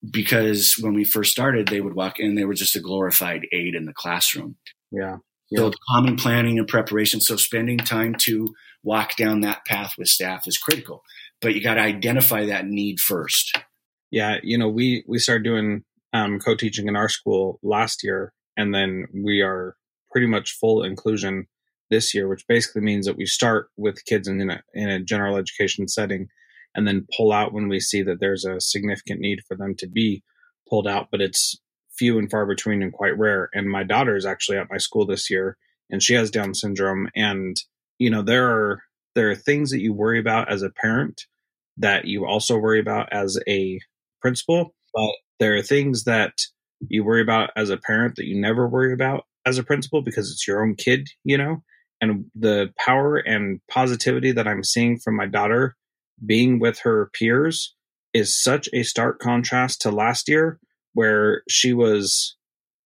because 0.10 0.78
when 0.80 0.94
we 0.94 1.04
first 1.04 1.32
started 1.32 1.68
they 1.68 1.82
would 1.82 1.96
walk 1.96 2.20
in 2.20 2.36
they 2.36 2.46
were 2.46 2.54
just 2.54 2.76
a 2.76 2.80
glorified 2.80 3.46
aide 3.52 3.76
in 3.76 3.86
the 3.86 3.94
classroom 3.94 4.56
yeah, 4.92 5.18
yeah. 5.50 5.60
so 5.60 5.72
common 5.92 6.16
planning 6.16 6.58
and 6.58 6.68
preparation 6.68 7.20
so 7.20 7.36
spending 7.36 7.78
time 7.78 8.16
to 8.18 8.54
walk 8.84 9.16
down 9.18 9.42
that 9.42 9.66
path 9.66 9.94
with 9.98 10.08
staff 10.08 10.48
is 10.48 10.58
critical 10.58 11.04
but 11.42 11.56
you 11.56 11.62
got 11.62 11.76
to 11.76 11.82
identify 11.82 12.46
that 12.46 12.66
need 12.66 13.00
first. 13.00 13.58
Yeah, 14.12 14.38
you 14.44 14.58
know, 14.58 14.70
we 14.70 15.04
we 15.08 15.20
started 15.20 15.44
doing 15.44 15.84
um, 16.14 16.40
co-teaching 16.40 16.88
in 16.88 16.96
our 16.96 17.10
school 17.10 17.60
last 17.62 18.04
year, 18.04 18.34
and 18.58 18.74
then 18.74 19.06
we 19.14 19.42
are 19.42 19.76
pretty 20.12 20.28
much 20.28 20.58
full 20.60 20.84
inclusion 20.84 21.48
this 21.90 22.14
year, 22.14 22.28
which 22.28 22.48
basically 22.48 22.82
means 22.82 23.06
that 23.06 23.18
we 23.18 23.26
start 23.26 23.70
with 23.78 24.06
kids 24.06 24.28
in 24.28 24.50
a, 24.50 24.62
in 24.74 24.90
a 24.90 25.00
general 25.00 25.38
education 25.38 25.88
setting, 25.88 26.28
and 26.76 26.88
then 26.88 27.08
pull 27.16 27.32
out 27.32 27.54
when 27.54 27.68
we 27.68 27.80
see 27.80 28.02
that 28.04 28.20
there's 28.20 28.46
a 28.46 28.62
significant 28.62 29.20
need 29.20 29.40
for 29.48 29.56
them 29.56 29.76
to 29.76 29.88
be 29.88 30.24
pulled 30.70 30.88
out, 30.88 31.08
but 31.12 31.22
it's 31.22 31.60
few 31.98 32.18
and 32.18 32.30
far 32.30 32.46
between 32.46 32.82
and 32.82 32.94
quite 32.94 33.18
rare. 33.18 33.50
And 33.54 33.70
my 33.70 33.84
daughter 33.84 34.16
is 34.16 34.26
actually 34.26 34.58
at 34.58 34.70
my 34.70 34.78
school 34.78 35.06
this 35.06 35.30
year, 35.30 35.58
and 35.90 36.02
she 36.02 36.14
has 36.14 36.32
Down 36.32 36.54
syndrome, 36.54 37.10
and 37.16 37.58
you 37.98 38.10
know 38.10 38.22
there 38.22 38.50
are 38.50 38.84
there 39.16 39.30
are 39.32 39.36
things 39.36 39.72
that 39.72 39.82
you 39.82 39.94
worry 39.94 40.20
about 40.20 40.52
as 40.52 40.62
a 40.62 40.70
parent 40.70 41.26
that 41.78 42.06
you 42.06 42.26
also 42.26 42.58
worry 42.58 42.80
about 42.80 43.12
as 43.12 43.40
a 43.48 43.80
principal, 44.22 44.76
but 44.94 45.12
there 45.40 45.56
are 45.56 45.62
things 45.62 46.04
that 46.04 46.34
you 46.88 47.04
worry 47.04 47.22
about 47.22 47.50
as 47.56 47.70
a 47.70 47.78
parent 47.78 48.16
that 48.16 48.26
you 48.26 48.40
never 48.40 48.68
worry 48.68 48.94
about 48.94 49.26
as 49.46 49.58
a 49.58 49.64
principal 49.64 50.02
because 50.02 50.32
it's 50.32 50.48
your 50.48 50.62
own 50.62 50.76
kid, 50.76 51.08
you 51.24 51.38
know? 51.38 51.64
And 52.02 52.26
the 52.36 52.74
power 52.78 53.18
and 53.18 53.60
positivity 53.70 54.32
that 54.32 54.48
I'm 54.48 54.64
seeing 54.64 55.00
from 55.00 55.16
my 55.16 55.26
daughter 55.26 55.76
being 56.26 56.60
with 56.60 56.80
her 56.80 57.10
peers 57.14 57.76
is 58.14 58.42
such 58.42 58.70
a 58.74 58.84
stark 58.84 59.20
contrast 59.20 59.82
to 59.82 59.92
last 59.92 60.28
year 60.28 60.60
where 60.94 61.44
she 61.50 61.74
was, 61.74 62.36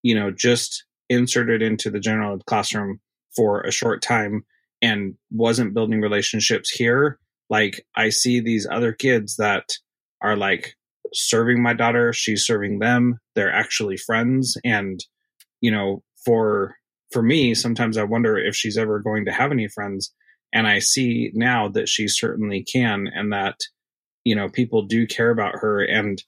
you 0.01 0.15
know, 0.15 0.31
just 0.31 0.85
inserted 1.09 1.61
into 1.61 1.89
the 1.89 1.99
general 1.99 2.39
classroom 2.39 2.99
for 3.35 3.61
a 3.61 3.71
short 3.71 4.01
time 4.01 4.43
and 4.81 5.15
wasn't 5.31 5.73
building 5.73 6.01
relationships 6.01 6.69
here. 6.69 7.19
Like 7.49 7.85
I 7.95 8.09
see 8.09 8.39
these 8.39 8.67
other 8.69 8.91
kids 8.91 9.37
that 9.37 9.69
are 10.21 10.35
like 10.35 10.75
serving 11.13 11.61
my 11.61 11.73
daughter, 11.73 12.13
she's 12.13 12.45
serving 12.45 12.79
them, 12.79 13.19
they're 13.35 13.53
actually 13.53 13.97
friends 13.97 14.57
and 14.63 14.99
you 15.63 15.71
know, 15.71 16.03
for 16.25 16.75
for 17.13 17.21
me, 17.21 17.53
sometimes 17.53 17.97
I 17.97 18.03
wonder 18.03 18.37
if 18.37 18.55
she's 18.55 18.77
ever 18.77 18.99
going 18.99 19.25
to 19.25 19.31
have 19.31 19.51
any 19.51 19.67
friends 19.67 20.11
and 20.51 20.67
I 20.67 20.79
see 20.79 21.31
now 21.33 21.67
that 21.69 21.87
she 21.87 22.07
certainly 22.07 22.63
can 22.63 23.07
and 23.07 23.31
that 23.31 23.59
you 24.23 24.35
know, 24.35 24.49
people 24.49 24.83
do 24.83 25.05
care 25.05 25.29
about 25.29 25.55
her 25.59 25.83
and 25.83 26.23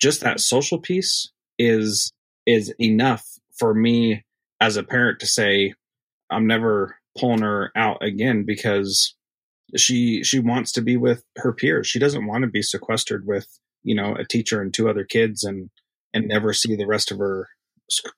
just 0.00 0.20
that 0.20 0.40
social 0.40 0.78
piece 0.78 1.30
is 1.58 2.12
is 2.46 2.72
enough 2.80 3.26
for 3.58 3.74
me 3.74 4.24
as 4.60 4.76
a 4.76 4.82
parent 4.82 5.20
to 5.20 5.26
say 5.26 5.74
I'm 6.30 6.46
never 6.46 6.96
pulling 7.18 7.42
her 7.42 7.72
out 7.74 8.02
again 8.02 8.44
because 8.44 9.14
she 9.76 10.22
she 10.22 10.38
wants 10.38 10.72
to 10.72 10.82
be 10.82 10.96
with 10.96 11.24
her 11.36 11.52
peers. 11.52 11.86
She 11.86 11.98
doesn't 11.98 12.26
want 12.26 12.42
to 12.42 12.48
be 12.48 12.62
sequestered 12.62 13.26
with 13.26 13.46
you 13.82 13.94
know 13.94 14.14
a 14.14 14.24
teacher 14.24 14.60
and 14.60 14.72
two 14.72 14.88
other 14.88 15.04
kids 15.04 15.44
and 15.44 15.70
and 16.14 16.28
never 16.28 16.52
see 16.52 16.76
the 16.76 16.86
rest 16.86 17.10
of 17.10 17.18
her 17.18 17.48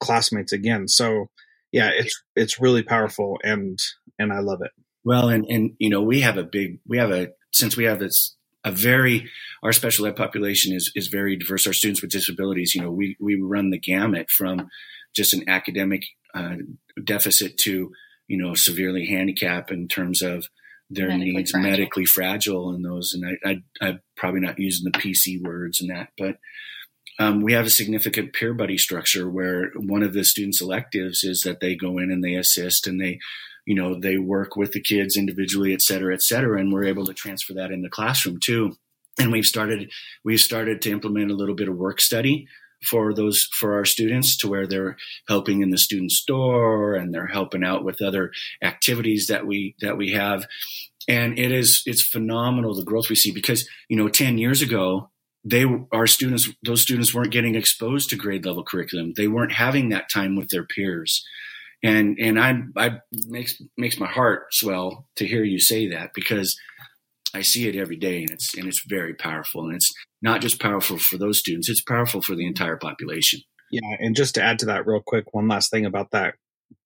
classmates 0.01 0.53
again. 0.53 0.89
So 0.89 1.31
yeah, 1.73 1.91
it's 1.95 2.23
it's 2.37 2.61
really 2.61 2.83
powerful 2.83 3.39
and 3.43 3.79
and 4.19 4.33
I 4.33 4.41
love 4.41 4.61
it. 4.63 4.71
Well, 5.05 5.29
and 5.29 5.45
and 5.47 5.73
you 5.79 5.91
know 5.91 6.03
we 6.03 6.21
have 6.21 6.37
a 6.37 6.45
big 6.45 6.81
we 6.87 6.99
have 6.99 7.11
a 7.11 7.29
since 7.53 7.77
we 7.77 7.85
have 7.85 7.99
this 7.99 8.37
a 8.65 8.71
very 8.71 9.29
our 9.63 9.73
special 9.73 10.07
ed 10.07 10.17
population 10.17 10.75
is 10.75 10.93
is 10.95 11.09
very 11.09 11.37
diverse. 11.37 11.67
Our 11.67 11.73
students 11.73 12.03
with 12.03 12.11
disabilities, 12.11 12.75
you 12.75 12.83
know, 12.83 12.91
we 12.91 13.17
we 13.21 13.41
run 13.41 13.71
the 13.71 13.79
gamut 13.79 14.31
from 14.31 14.69
just 15.15 15.35
an 15.35 15.49
academic 15.49 16.03
uh, 16.35 16.57
deficit 17.03 17.57
to 17.59 17.93
you 18.29 18.37
know 18.37 18.55
severely 18.55 19.07
handicapped 19.07 19.71
in 19.71 19.89
terms 19.89 20.23
of 20.23 20.47
their 20.91 21.09
medically 21.09 21.33
needs, 21.33 21.51
fragile. 21.53 21.71
medically 21.71 22.05
fragile, 22.05 22.71
and 22.71 22.85
those. 22.85 23.15
And 23.15 23.39
I, 23.45 23.51
I 23.51 23.87
I'm 23.87 24.01
probably 24.17 24.41
not 24.41 24.59
using 24.59 24.91
the 24.91 24.99
PC 24.99 25.41
words 25.43 25.81
and 25.81 25.91
that, 25.91 26.11
but 26.19 26.37
um, 27.21 27.43
we 27.43 27.53
have 27.53 27.67
a 27.67 27.71
significant 27.71 28.33
peer 28.33 28.55
buddy 28.55 28.79
structure 28.79 29.29
where 29.29 29.73
one 29.77 30.03
of 30.03 30.15
the 30.15 30.25
students' 30.25 30.63
electives 30.63 31.23
is 31.23 31.43
that 31.43 31.61
they 31.61 31.77
go 31.77 31.99
in 31.99 32.11
and 32.11 32.25
they 32.25 32.35
assist 32.35 32.87
and 32.87 32.99
they, 32.99 33.21
you 33.67 33.75
know, 33.75 34.01
they 34.01 34.17
work 34.17 34.57
with 34.57 34.73
the 34.73 34.81
kids 34.81 35.19
individually, 35.19 35.75
et 35.75 35.83
cetera, 35.83 36.15
et 36.15 36.23
cetera, 36.23 36.59
and 36.59 36.73
we're 36.73 36.85
able 36.85 37.05
to 37.05 37.13
transfer 37.13 37.53
that 37.53 37.71
in 37.71 37.83
the 37.83 37.91
classroom 37.91 38.41
too. 38.43 38.73
And 39.19 39.31
we've 39.31 39.45
started 39.45 39.93
we've 40.25 40.41
started 40.41 40.81
to 40.83 40.91
implement 40.91 41.31
a 41.31 41.35
little 41.35 41.55
bit 41.55 41.69
of 41.69 41.77
work 41.77 42.01
study 42.01 42.49
for 42.89 43.13
those 43.13 43.47
for 43.53 43.75
our 43.75 43.85
students 43.85 44.39
to 44.39 44.49
where 44.49 44.67
they're 44.67 44.97
helping 45.29 45.61
in 45.61 45.69
the 45.69 45.77
student 45.77 46.13
store 46.13 46.95
and 46.95 47.13
they're 47.13 47.27
helping 47.27 47.63
out 47.63 47.85
with 47.85 48.01
other 48.01 48.33
activities 48.63 49.27
that 49.27 49.47
we 49.47 49.75
that 49.83 49.99
we 49.99 50.13
have 50.13 50.47
and 51.07 51.39
it 51.39 51.53
is 51.53 51.83
it's 51.85 52.01
phenomenal 52.01 52.75
the 52.75 52.83
growth 52.83 53.11
we 53.11 53.17
see 53.17 53.33
because 53.33 53.69
you 53.91 53.97
know 53.99 54.09
10 54.09 54.39
years 54.39 54.63
ago 54.63 55.10
they 55.45 55.65
our 55.93 56.07
students 56.07 56.49
those 56.63 56.83
students 56.83 57.15
weren't 57.15 57.33
getting 57.33 57.55
exposed 57.55 58.11
to 58.11 58.17
grade 58.17 58.45
level 58.45 58.65
curriculum. 58.65 59.13
They 59.17 59.29
weren't 59.29 59.53
having 59.53 59.89
that 59.89 60.11
time 60.13 60.37
with 60.37 60.49
their 60.49 60.65
peers. 60.67 61.25
And 61.83 62.19
and 62.21 62.39
i 62.39 62.59
i 62.77 62.99
makes 63.27 63.57
makes 63.79 63.99
my 63.99 64.07
heart 64.07 64.53
swell 64.53 65.07
to 65.17 65.27
hear 65.27 65.45
you 65.45 65.59
say 65.59 65.89
that 65.89 66.11
because 66.15 66.59
i 67.35 67.41
see 67.41 67.69
it 67.69 67.77
every 67.77 67.97
day 67.97 68.19
and 68.19 68.31
it's 68.31 68.55
and 68.57 68.67
it's 68.67 68.85
very 68.87 69.15
powerful. 69.15 69.65
And 69.65 69.77
it's 69.77 69.91
not 70.21 70.43
just 70.43 70.61
powerful 70.61 70.99
for 70.99 71.17
those 71.17 71.39
students 71.39 71.71
it's 71.71 71.83
powerful 71.83 72.21
for 72.21 72.35
the 72.35 72.47
entire 72.47 72.77
population. 72.77 73.41
Yeah 73.71 73.97
and 73.99 74.15
just 74.15 74.35
to 74.35 74.43
add 74.43 74.59
to 74.59 74.67
that 74.67 74.87
real 74.87 75.03
quick 75.05 75.33
one 75.33 75.49
last 75.49 75.71
thing 75.71 75.87
about 75.87 76.11
that 76.11 76.35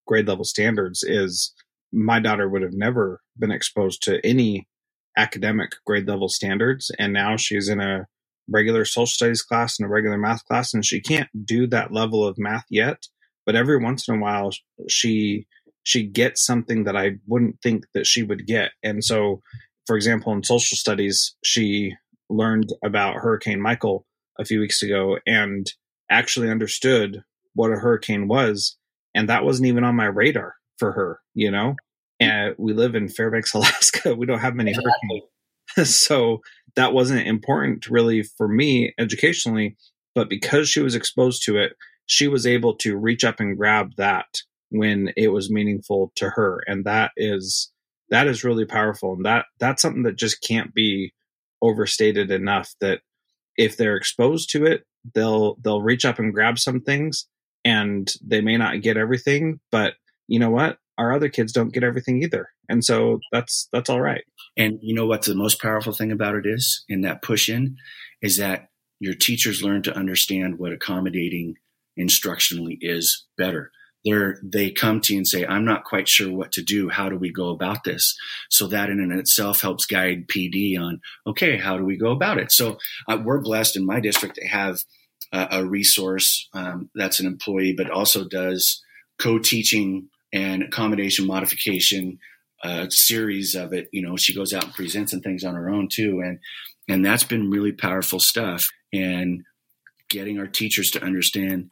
grade 0.07 0.29
level 0.29 0.45
standards 0.45 1.03
is 1.03 1.53
my 1.93 2.21
daughter 2.21 2.49
would 2.49 2.63
have 2.63 2.73
never 2.73 3.21
been 3.37 3.51
exposed 3.51 4.03
to 4.03 4.25
any 4.25 4.69
academic 5.17 5.73
grade 5.85 6.07
level 6.07 6.29
standards 6.29 6.93
and 7.01 7.13
now 7.13 7.37
she's 7.37 7.69
in 7.69 7.81
a 7.81 8.07
regular 8.49 8.85
social 8.85 9.07
studies 9.07 9.43
class 9.43 9.79
and 9.79 9.87
a 9.87 9.89
regular 9.89 10.19
math 10.19 10.45
class, 10.45 10.75
and 10.75 10.85
she 10.85 11.01
can't 11.01 11.29
do 11.45 11.67
that 11.69 11.93
level 11.93 12.27
of 12.27 12.39
math 12.39 12.67
yet. 12.71 13.07
But 13.47 13.57
every 13.57 13.79
once 13.79 14.09
in 14.09 14.17
a 14.17 14.19
while, 14.19 14.53
she 14.89 15.47
she 15.83 16.03
gets 16.03 16.45
something 16.45 16.85
that 16.85 16.97
I 16.97 17.17
wouldn't 17.27 17.61
think 17.63 17.85
that 17.93 18.07
she 18.07 18.23
would 18.23 18.47
get. 18.47 18.73
And 18.83 19.05
so, 19.05 19.43
for 19.87 19.97
example, 19.97 20.33
in 20.33 20.43
social 20.43 20.77
studies, 20.77 21.37
she 21.45 21.95
learned 22.31 22.73
about 22.83 23.17
Hurricane 23.17 23.61
Michael 23.61 24.07
a 24.39 24.45
few 24.45 24.61
weeks 24.61 24.83
ago 24.83 25.19
and 25.27 25.71
actually 26.11 26.51
understood 26.51 27.23
what 27.55 27.71
a 27.71 27.77
hurricane 27.77 28.29
was, 28.29 28.77
and 29.15 29.29
that 29.29 29.45
wasn't 29.45 29.69
even 29.69 29.85
on 29.85 29.95
my 29.95 30.07
radar 30.07 30.55
for 30.79 30.93
her. 30.93 31.21
You 31.35 31.51
know, 31.51 31.77
mm. 32.23 32.27
and 32.27 32.55
we 32.59 32.73
live 32.73 32.95
in 32.95 33.09
Fairbanks, 33.09 33.55
Alaska. 33.55 34.15
We 34.15 34.27
don't 34.27 34.41
have 34.41 34.55
many 34.55 34.73
hurricanes. 34.73 35.31
so 35.85 36.39
that 36.77 36.93
wasn't 36.93 37.27
important 37.27 37.89
really 37.89 38.23
for 38.23 38.49
me 38.49 38.93
educationally, 38.99 39.77
but 40.15 40.29
because 40.29 40.69
she 40.69 40.81
was 40.81 40.95
exposed 40.95 41.43
to 41.45 41.57
it, 41.57 41.75
she 42.07 42.29
was 42.29 42.47
able 42.47 42.77
to 42.77 42.97
reach 42.97 43.25
up 43.25 43.41
and 43.41 43.57
grab 43.57 43.93
that 43.97 44.27
when 44.71 45.13
it 45.17 45.29
was 45.29 45.51
meaningful 45.51 46.13
to 46.17 46.31
her. 46.31 46.61
And 46.67 46.85
that 46.85 47.13
is 47.17 47.71
that 48.11 48.27
is 48.27 48.45
really 48.45 48.67
powerful. 48.67 49.15
And 49.15 49.25
that 49.25 49.47
that's 49.59 49.83
something 49.83 50.03
that 50.03 50.17
just 50.17 50.43
can't 50.43 50.75
be 50.75 51.13
overstated 51.63 52.31
enough 52.31 52.75
that 52.81 53.01
if 53.57 53.77
they're 53.77 53.97
exposed 53.97 54.51
to 54.51 54.67
it, 54.67 54.83
they'll 55.15 55.57
they'll 55.63 55.83
reach 55.83 56.05
up 56.05 56.19
and 56.19 56.33
grab 56.33 56.59
some 56.59 56.81
things 56.81 57.27
and 57.65 58.13
they 58.23 58.41
may 58.41 58.57
not 58.57 58.83
get 58.83 58.97
everything, 58.97 59.61
but 59.71 59.95
you 60.29 60.39
know 60.39 60.51
what? 60.51 60.79
Our 60.99 61.13
other 61.13 61.29
kids 61.29 61.53
don't 61.53 61.73
get 61.73 61.83
everything 61.83 62.23
either. 62.23 62.49
And 62.69 62.85
so 62.85 63.21
that's 63.33 63.69
that's 63.73 63.91
all 63.91 64.01
right. 64.01 64.25
And 64.57 64.79
you 64.83 64.95
know 64.95 65.07
what 65.07 65.23
the 65.23 65.35
most 65.35 65.61
powerful 65.61 65.93
thing 65.93 66.13
about 66.13 66.35
it 66.35 66.47
is 66.47 66.85
in 66.89 67.03
that 67.03 67.23
push 67.23 67.49
in 67.49 67.77
is 68.23 68.39
that 68.39 68.69
your 69.01 69.15
teachers 69.15 69.63
learn 69.63 69.83
to 69.83 69.97
understand 69.97 70.59
what 70.59 70.73
accommodating 70.73 71.55
instructionally 71.99 72.79
is 72.81 73.27
better. 73.37 73.71
They're, 74.05 74.39
they 74.43 74.71
come 74.71 75.01
to 75.03 75.15
you 75.15 75.21
and 75.21 75.27
say, 75.27 75.47
I'm 75.47 75.65
not 75.65 75.85
quite 75.85 76.09
sure 76.09 76.31
what 76.31 76.53
to 76.53 76.63
do. 76.63 76.91
How 76.91 77.09
do 77.09 77.17
we 77.17 77.33
go 77.33 77.49
about 77.49 77.85
this? 77.85 78.17
So 78.51 78.67
that 78.67 78.91
in 78.91 79.01
and 79.01 79.19
itself 79.19 79.63
helps 79.63 79.87
guide 79.87 80.29
PD 80.29 80.79
on, 80.79 81.01
okay, 81.27 81.57
how 81.57 81.79
do 81.79 81.85
we 81.85 81.97
go 81.97 82.11
about 82.11 82.39
it? 82.39 82.53
So 82.53 82.77
uh, 83.09 83.19
we're 83.25 83.41
blessed 83.41 83.77
in 83.77 83.87
my 83.87 84.01
district 84.01 84.35
to 84.37 84.47
have 84.47 84.81
a, 85.33 85.49
a 85.53 85.65
resource 85.65 86.49
um, 86.53 86.91
that's 86.95 87.19
an 87.19 87.27
employee, 87.27 87.75
but 87.77 87.91
also 87.91 88.29
does 88.29 88.83
co-teaching 89.19 90.09
and 90.33 90.63
accommodation 90.63 91.27
modification 91.27 92.19
a 92.65 92.87
series 92.91 93.55
of 93.55 93.73
it. 93.73 93.89
You 93.93 94.03
know, 94.03 94.17
she 94.17 94.35
goes 94.35 94.53
out 94.53 94.65
and 94.65 94.75
presents 94.75 95.13
and 95.13 95.23
things 95.23 95.45
on 95.45 95.55
her 95.55 95.69
own 95.69 95.89
too, 95.93 96.21
and 96.21 96.39
and 96.89 97.05
that's 97.05 97.25
been 97.25 97.51
really 97.51 97.73
powerful 97.73 98.19
stuff. 98.19 98.65
And 98.93 99.43
getting 100.09 100.39
our 100.39 100.47
teachers 100.47 100.91
to 100.93 101.03
understand 101.03 101.71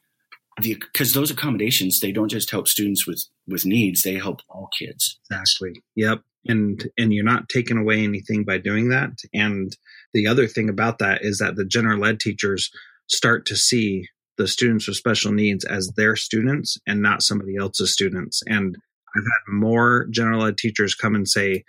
the 0.61 0.75
because 0.75 1.13
those 1.13 1.31
accommodations 1.31 2.01
they 2.01 2.13
don't 2.13 2.31
just 2.31 2.51
help 2.51 2.69
students 2.69 3.07
with 3.07 3.25
with 3.49 3.65
needs; 3.65 4.03
they 4.03 4.15
help 4.15 4.41
all 4.49 4.69
kids. 4.79 5.19
Exactly. 5.31 5.83
Yep. 5.97 6.21
And 6.47 6.89
and 6.99 7.13
you're 7.13 7.25
not 7.25 7.49
taking 7.49 7.79
away 7.79 8.05
anything 8.05 8.45
by 8.45 8.59
doing 8.59 8.91
that. 8.91 9.11
And 9.33 9.75
the 10.13 10.27
other 10.27 10.47
thing 10.47 10.69
about 10.69 10.99
that 10.99 11.23
is 11.23 11.39
that 11.39 11.57
the 11.57 11.65
general 11.65 12.05
ed 12.05 12.21
teachers 12.21 12.71
start 13.09 13.47
to 13.47 13.57
see 13.57 14.09
the 14.39 14.49
students 14.49 14.89
with 14.89 14.97
special 14.97 15.33
needs 15.33 15.65
as 15.65 15.93
their 15.97 16.17
students 16.17 16.77
and 16.87 17.01
not 17.01 17.23
somebody 17.23 17.57
else's 17.57 17.93
students. 17.93 18.43
And 18.47 18.77
I've 19.15 19.25
had 19.25 19.53
more 19.53 20.07
general 20.11 20.45
ed 20.45 20.57
teachers 20.57 20.95
come 20.95 21.15
and 21.15 21.29
say, 21.29 21.65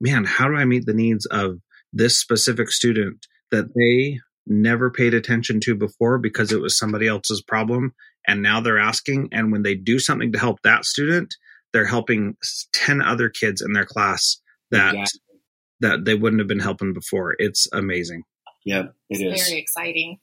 man, 0.00 0.24
how 0.24 0.48
do 0.48 0.54
I 0.54 0.64
meet 0.64 0.86
the 0.86 0.94
needs 0.94 1.26
of 1.26 1.58
this 1.92 2.18
specific 2.18 2.70
student 2.70 3.26
that 3.50 3.74
they 3.74 4.18
never 4.46 4.90
paid 4.90 5.14
attention 5.14 5.60
to 5.60 5.74
before 5.74 6.18
because 6.18 6.52
it 6.52 6.60
was 6.60 6.78
somebody 6.78 7.06
else's 7.06 7.42
problem? 7.42 7.94
And 8.26 8.42
now 8.42 8.60
they're 8.60 8.78
asking. 8.78 9.28
And 9.32 9.52
when 9.52 9.62
they 9.62 9.74
do 9.74 9.98
something 9.98 10.32
to 10.32 10.38
help 10.38 10.62
that 10.62 10.84
student, 10.84 11.34
they're 11.72 11.86
helping 11.86 12.36
10 12.72 13.00
other 13.00 13.28
kids 13.28 13.62
in 13.62 13.72
their 13.72 13.86
class 13.86 14.40
that 14.70 14.94
exactly. 14.94 15.20
that 15.80 16.04
they 16.04 16.14
wouldn't 16.14 16.40
have 16.40 16.48
been 16.48 16.58
helping 16.58 16.92
before. 16.92 17.34
It's 17.38 17.66
amazing. 17.72 18.22
Yeah, 18.64 18.82
it 19.08 19.20
it's 19.20 19.42
is. 19.42 19.48
Very 19.48 19.60
exciting. 19.60 20.18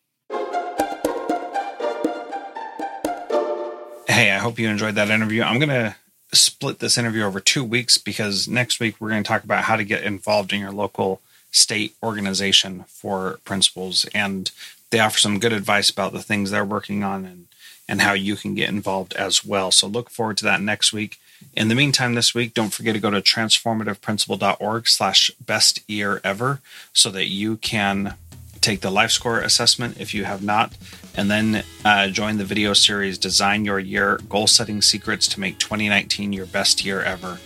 Hey, 4.07 4.31
I 4.31 4.37
hope 4.37 4.59
you 4.59 4.67
enjoyed 4.67 4.95
that 4.95 5.09
interview. 5.09 5.43
I'm 5.43 5.59
going 5.59 5.69
to 5.69 5.95
split 6.33 6.79
this 6.79 6.97
interview 6.97 7.23
over 7.23 7.39
two 7.39 7.63
weeks 7.63 7.97
because 7.97 8.47
next 8.47 8.79
week 8.79 8.95
we're 8.99 9.09
going 9.09 9.23
to 9.23 9.27
talk 9.27 9.43
about 9.43 9.63
how 9.63 9.75
to 9.75 9.83
get 9.83 10.03
involved 10.03 10.53
in 10.53 10.59
your 10.59 10.71
local 10.71 11.21
state 11.51 11.95
organization 12.03 12.85
for 12.87 13.39
principals. 13.45 14.05
And 14.13 14.51
they 14.91 14.99
offer 14.99 15.17
some 15.17 15.39
good 15.39 15.53
advice 15.53 15.89
about 15.89 16.13
the 16.13 16.21
things 16.21 16.51
they're 16.51 16.65
working 16.65 17.03
on 17.03 17.25
and 17.25 17.45
and 17.87 18.01
how 18.01 18.13
you 18.13 18.35
can 18.35 18.53
get 18.53 18.69
involved 18.69 19.13
as 19.15 19.43
well. 19.43 19.71
So 19.71 19.87
look 19.87 20.11
forward 20.11 20.37
to 20.37 20.43
that 20.43 20.61
next 20.61 20.93
week. 20.93 21.19
In 21.55 21.69
the 21.69 21.75
meantime 21.75 22.13
this 22.13 22.35
week 22.35 22.53
don't 22.53 22.71
forget 22.71 22.93
to 22.93 22.99
go 22.99 23.09
to 23.09 23.19
transformativeprincipal.org 23.19 24.87
slash 24.87 25.31
best 25.43 25.79
year 25.89 26.21
ever 26.23 26.61
so 26.93 27.09
that 27.09 27.25
you 27.25 27.57
can 27.57 28.13
take 28.61 28.81
the 28.81 28.91
life 28.91 29.11
score 29.11 29.39
assessment 29.39 29.99
if 29.99 30.13
you 30.13 30.25
have 30.25 30.43
not 30.43 30.73
and 31.15 31.29
then 31.29 31.63
uh, 31.83 32.07
join 32.07 32.37
the 32.37 32.45
video 32.45 32.73
series 32.73 33.17
Design 33.17 33.65
Your 33.65 33.79
Year 33.79 34.19
Goal 34.29 34.47
Setting 34.47 34.81
Secrets 34.81 35.27
to 35.29 35.39
Make 35.39 35.57
2019 35.59 36.31
Your 36.31 36.45
Best 36.45 36.85
Year 36.85 37.01
Ever. 37.01 37.39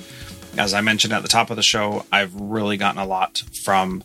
As 0.57 0.73
I 0.73 0.81
mentioned 0.81 1.13
at 1.13 1.23
the 1.23 1.27
top 1.27 1.49
of 1.49 1.55
the 1.55 1.63
show, 1.63 2.05
I've 2.11 2.35
really 2.35 2.77
gotten 2.77 3.01
a 3.01 3.05
lot 3.05 3.43
from 3.51 4.03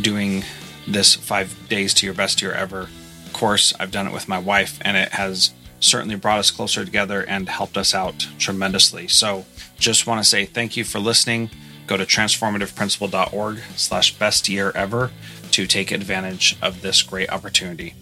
doing 0.00 0.44
this 0.86 1.14
five 1.14 1.68
days 1.68 1.94
to 1.94 2.06
your 2.06 2.14
best 2.14 2.40
year 2.40 2.52
ever 2.52 2.88
course. 3.32 3.74
I've 3.80 3.90
done 3.90 4.06
it 4.06 4.12
with 4.12 4.28
my 4.28 4.38
wife, 4.38 4.78
and 4.82 4.96
it 4.96 5.10
has 5.10 5.52
certainly 5.80 6.14
brought 6.14 6.38
us 6.38 6.50
closer 6.50 6.84
together 6.84 7.24
and 7.24 7.48
helped 7.48 7.76
us 7.76 7.94
out 7.94 8.28
tremendously. 8.38 9.08
So 9.08 9.44
just 9.76 10.06
want 10.06 10.22
to 10.22 10.28
say 10.28 10.44
thank 10.44 10.76
you 10.76 10.84
for 10.84 11.00
listening. 11.00 11.50
Go 11.86 11.96
to 11.96 12.04
transformativeprincipal.org 12.06 13.58
slash 13.76 14.16
best 14.16 14.48
year 14.48 14.70
ever 14.74 15.10
to 15.54 15.66
take 15.66 15.90
advantage 15.90 16.56
of 16.60 16.82
this 16.82 17.02
great 17.02 17.30
opportunity. 17.30 17.94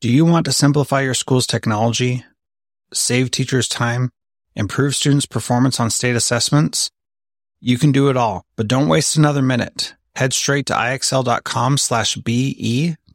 Do 0.00 0.08
you 0.08 0.24
want 0.24 0.46
to 0.46 0.52
simplify 0.52 1.02
your 1.02 1.12
school's 1.14 1.46
technology, 1.46 2.24
save 2.94 3.30
teachers 3.30 3.68
time, 3.68 4.10
improve 4.54 4.94
students' 4.94 5.26
performance 5.26 5.80
on 5.80 5.90
state 5.90 6.16
assessments, 6.16 6.90
You 7.60 7.76
can 7.76 7.90
do 7.90 8.08
it 8.08 8.16
all, 8.16 8.44
but 8.56 8.68
don't 8.68 8.88
waste 8.88 9.16
another 9.16 9.42
minute. 9.42 9.94
Head 10.14 10.32
straight 10.32 10.66
to 10.66 10.74
ixl.com 10.74 11.78
slash 11.78 12.14
BE 12.16 12.94